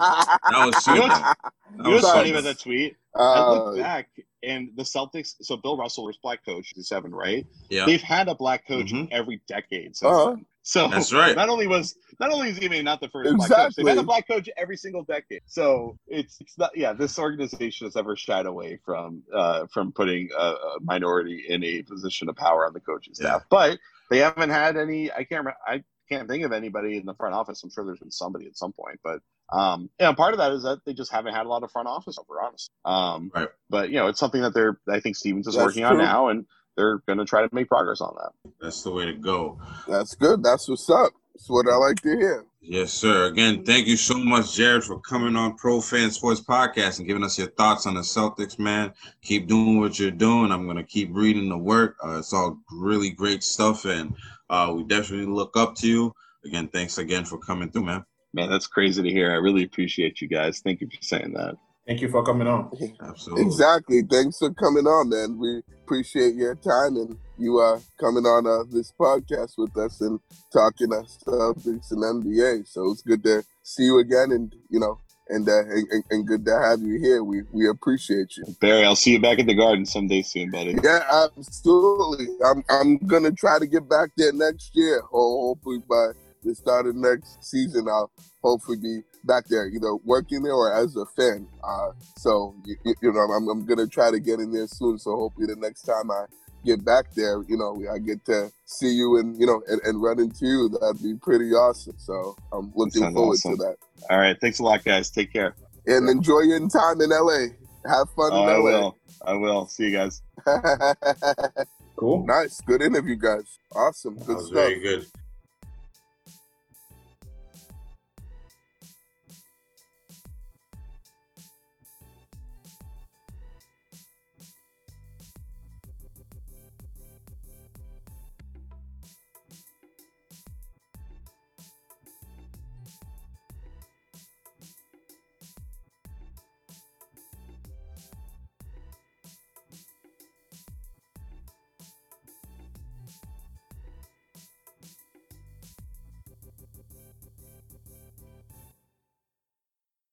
that 0.51 0.65
was 0.65 0.83
so. 0.83 0.93
You 0.93 0.99
know 0.99 1.07
what's, 1.07 1.85
you 1.85 1.91
know 1.93 2.13
funny 2.13 2.31
about 2.31 2.43
that 2.43 2.59
tweet? 2.59 2.97
Uh, 3.15 3.21
I 3.21 3.49
look 3.49 3.77
back 3.77 4.09
and 4.43 4.69
the 4.75 4.83
Celtics. 4.83 5.35
So 5.41 5.57
Bill 5.57 5.77
Russell 5.77 6.05
was 6.05 6.17
black 6.17 6.45
coach, 6.45 6.73
seven, 6.79 7.13
right? 7.13 7.45
Yeah. 7.69 7.85
They've 7.85 8.01
had 8.01 8.27
a 8.27 8.35
black 8.35 8.67
coach 8.67 8.91
mm-hmm. 8.91 9.11
every 9.11 9.41
decade 9.47 9.95
since 9.95 10.11
uh-huh. 10.11 10.29
then. 10.31 10.45
So 10.67 10.89
that's 10.89 11.13
right. 11.13 11.33
Not 11.33 11.47
only 11.47 11.65
was 11.65 11.95
not 12.19 12.29
only 12.29 12.49
is 12.49 12.57
he 12.57 12.67
not 12.81 12.99
the 12.99 13.07
first 13.07 13.31
exactly. 13.31 13.47
black 13.47 13.63
coach, 13.63 13.75
they've 13.77 13.87
had 13.87 13.97
a 13.97 14.03
black 14.03 14.27
coach 14.27 14.49
every 14.57 14.75
single 14.75 15.01
decade. 15.01 15.39
So 15.45 15.97
it's 16.07 16.41
it's 16.41 16.57
not 16.57 16.71
yeah. 16.75 16.91
This 16.91 17.17
organization 17.17 17.87
has 17.87 17.95
ever 17.95 18.17
shied 18.17 18.45
away 18.45 18.77
from 18.83 19.23
uh, 19.33 19.67
from 19.67 19.93
putting 19.93 20.27
a, 20.37 20.43
a, 20.43 20.77
minority 20.81 21.45
in 21.47 21.63
a 21.63 21.83
position 21.83 22.27
of 22.27 22.35
power 22.35 22.65
on 22.65 22.73
the 22.73 22.81
coaching 22.81 23.13
staff, 23.13 23.43
yeah. 23.43 23.47
but 23.49 23.79
they 24.09 24.17
haven't 24.17 24.49
had 24.49 24.75
any. 24.75 25.09
I 25.09 25.23
can't 25.23 25.45
remember. 25.45 25.55
I 25.65 25.83
can't 26.09 26.27
think 26.27 26.43
of 26.43 26.51
anybody 26.51 26.97
in 26.97 27.05
the 27.05 27.13
front 27.13 27.33
office. 27.33 27.63
I'm 27.63 27.69
sure 27.69 27.85
there's 27.85 27.99
been 27.99 28.11
somebody 28.11 28.45
at 28.47 28.57
some 28.57 28.73
point, 28.73 28.99
but 29.05 29.21
um, 29.53 29.89
yeah, 30.01 30.11
part 30.11 30.33
of 30.33 30.39
that 30.39 30.51
is 30.51 30.63
that 30.63 30.83
they 30.85 30.93
just 30.93 31.13
haven't 31.13 31.33
had 31.33 31.45
a 31.45 31.49
lot 31.49 31.63
of 31.63 31.71
front 31.71 31.87
office 31.87 32.17
over, 32.19 32.41
honest. 32.41 32.71
Um, 32.83 33.31
right. 33.33 33.47
But 33.69 33.89
you 33.89 33.95
know, 33.95 34.07
it's 34.07 34.19
something 34.19 34.41
that 34.41 34.53
they're. 34.53 34.77
I 34.89 34.99
think 34.99 35.15
Stevens 35.15 35.47
is 35.47 35.55
That's 35.55 35.65
working 35.65 35.83
true. 35.83 35.91
on 35.91 35.97
now, 35.97 36.27
and 36.27 36.45
they're 36.77 36.99
going 36.99 37.17
to 37.17 37.25
try 37.25 37.45
to 37.45 37.53
make 37.53 37.67
progress 37.67 37.99
on 37.99 38.15
that. 38.17 38.51
That's 38.61 38.83
the 38.83 38.91
way 38.91 39.05
to 39.05 39.13
go. 39.13 39.59
That's 39.87 40.15
good. 40.15 40.43
That's 40.43 40.69
what's 40.69 40.89
up. 40.89 41.11
That's 41.33 41.49
what 41.49 41.67
I 41.67 41.75
like 41.75 42.01
to 42.01 42.09
hear. 42.09 42.45
Yes, 42.61 42.91
sir. 42.91 43.27
Again, 43.27 43.63
thank 43.63 43.87
you 43.87 43.95
so 43.95 44.17
much, 44.17 44.55
Jared, 44.55 44.83
for 44.83 44.99
coming 44.99 45.35
on 45.35 45.55
Pro 45.55 45.79
Fan 45.79 46.11
Sports 46.11 46.41
Podcast 46.41 46.99
and 46.99 47.07
giving 47.07 47.23
us 47.23 47.37
your 47.37 47.49
thoughts 47.51 47.85
on 47.85 47.93
the 47.93 48.01
Celtics, 48.01 48.59
man. 48.59 48.93
Keep 49.21 49.47
doing 49.47 49.79
what 49.79 49.99
you're 49.99 50.11
doing. 50.11 50.51
I'm 50.51 50.65
going 50.65 50.77
to 50.77 50.83
keep 50.83 51.09
reading 51.13 51.49
the 51.49 51.57
work. 51.57 51.95
Uh, 52.03 52.19
it's 52.19 52.33
all 52.33 52.59
really 52.71 53.09
great 53.09 53.43
stuff, 53.43 53.85
and 53.85 54.15
uh, 54.49 54.73
we 54.75 54.83
definitely 54.83 55.27
look 55.27 55.55
up 55.55 55.75
to 55.75 55.87
you. 55.87 56.13
Again, 56.45 56.67
thanks 56.67 56.97
again 56.97 57.25
for 57.25 57.37
coming 57.37 57.69
through, 57.69 57.85
man. 57.85 58.05
Man, 58.33 58.49
that's 58.49 58.67
crazy 58.67 59.01
to 59.01 59.09
hear. 59.09 59.31
I 59.31 59.35
really 59.35 59.63
appreciate 59.63 60.21
you 60.21 60.27
guys. 60.27 60.59
Thank 60.59 60.81
you 60.81 60.87
for 60.87 61.01
saying 61.01 61.33
that. 61.33 61.55
Thank 61.87 62.01
you 62.01 62.09
for 62.09 62.21
coming 62.23 62.47
on. 62.47 62.69
Absolutely. 63.01 63.45
Exactly. 63.45 64.01
Thanks 64.01 64.39
for 64.39 64.53
coming 64.53 64.85
on, 64.85 65.09
man. 65.09 65.39
We 65.39 65.61
appreciate 65.83 66.35
your 66.35 66.55
time 66.55 66.97
and 66.97 67.17
you 67.37 67.59
uh, 67.59 67.79
coming 67.97 68.25
on 68.25 68.45
uh, 68.45 68.63
this 68.69 68.91
podcast 68.99 69.53
with 69.57 69.75
us 69.77 70.01
and 70.01 70.19
talking 70.51 70.91
us 70.93 71.17
Celtics 71.25 71.91
and 71.91 72.03
NBA. 72.03 72.67
So 72.67 72.91
it's 72.91 73.01
good 73.01 73.23
to 73.23 73.43
see 73.63 73.83
you 73.83 73.99
again, 73.99 74.31
and 74.31 74.53
you 74.69 74.81
know, 74.81 74.99
and, 75.29 75.47
uh, 75.47 75.59
and, 75.59 76.03
and 76.09 76.27
good 76.27 76.45
to 76.45 76.59
have 76.59 76.81
you 76.81 76.99
here. 76.99 77.23
We 77.23 77.43
we 77.53 77.69
appreciate 77.69 78.35
you, 78.35 78.43
Barry. 78.59 78.83
I'll 78.83 78.97
see 78.97 79.11
you 79.13 79.21
back 79.21 79.39
at 79.39 79.45
the 79.45 79.55
Garden 79.55 79.85
someday 79.85 80.23
soon, 80.23 80.51
buddy. 80.51 80.75
Yeah, 80.83 81.27
absolutely. 81.37 82.27
I'm 82.45 82.63
I'm 82.69 82.97
gonna 82.97 83.31
try 83.31 83.59
to 83.59 83.67
get 83.67 83.87
back 83.87 84.09
there 84.17 84.33
next 84.33 84.71
year. 84.73 85.01
Hopefully 85.09 85.79
by 85.87 86.11
the 86.47 86.55
start 86.55 86.87
of 86.87 86.95
next 86.95 87.43
season, 87.43 87.87
I'll 87.87 88.11
hopefully 88.41 88.77
be 88.81 89.01
back 89.23 89.45
there, 89.47 89.67
you 89.67 89.79
know, 89.79 89.99
working 90.05 90.41
there 90.41 90.53
or 90.53 90.73
as 90.73 90.95
a 90.95 91.05
fan. 91.05 91.47
Uh, 91.63 91.91
so, 92.15 92.55
you, 92.65 92.75
you 93.01 93.11
know, 93.11 93.19
I'm, 93.19 93.47
I'm 93.49 93.65
going 93.65 93.79
to 93.79 93.87
try 93.87 94.09
to 94.09 94.19
get 94.19 94.39
in 94.39 94.51
there 94.51 94.67
soon. 94.67 94.97
So 94.97 95.15
hopefully 95.15 95.47
the 95.47 95.57
next 95.57 95.83
time 95.83 96.09
I 96.09 96.25
get 96.65 96.83
back 96.83 97.13
there, 97.13 97.43
you 97.47 97.57
know, 97.57 97.83
I 97.93 97.99
get 97.99 98.25
to 98.25 98.51
see 98.65 98.91
you 98.91 99.17
and, 99.17 99.39
you 99.39 99.45
know, 99.45 99.61
and, 99.67 99.81
and 99.83 100.01
run 100.01 100.19
into 100.19 100.45
you. 100.45 100.69
That'd 100.69 101.03
be 101.03 101.15
pretty 101.15 101.51
awesome. 101.51 101.95
So 101.97 102.35
I'm 102.51 102.71
looking 102.75 103.03
forward 103.13 103.33
awesome. 103.33 103.57
to 103.57 103.63
that. 103.63 103.75
All 104.09 104.17
right. 104.17 104.39
Thanks 104.39 104.59
a 104.59 104.63
lot, 104.63 104.83
guys. 104.83 105.09
Take 105.09 105.33
care. 105.33 105.55
And 105.85 106.09
enjoy 106.09 106.41
your 106.41 106.59
time 106.69 107.01
in 107.01 107.09
LA. 107.09 107.53
Have 107.85 108.09
fun 108.11 108.31
oh, 108.33 108.41
in 108.41 108.47
LA. 108.47 108.53
I 108.53 108.59
will. 108.59 108.97
I 109.25 109.33
will. 109.33 109.65
See 109.67 109.85
you 109.85 109.91
guys. 109.91 110.21
cool. 111.95 112.25
Nice. 112.25 112.61
Good 112.61 112.81
interview, 112.81 113.15
guys. 113.15 113.59
Awesome. 113.73 114.15
Good 114.15 114.39
stuff. 114.39 114.53
Very 114.53 114.79
good. 114.79 115.05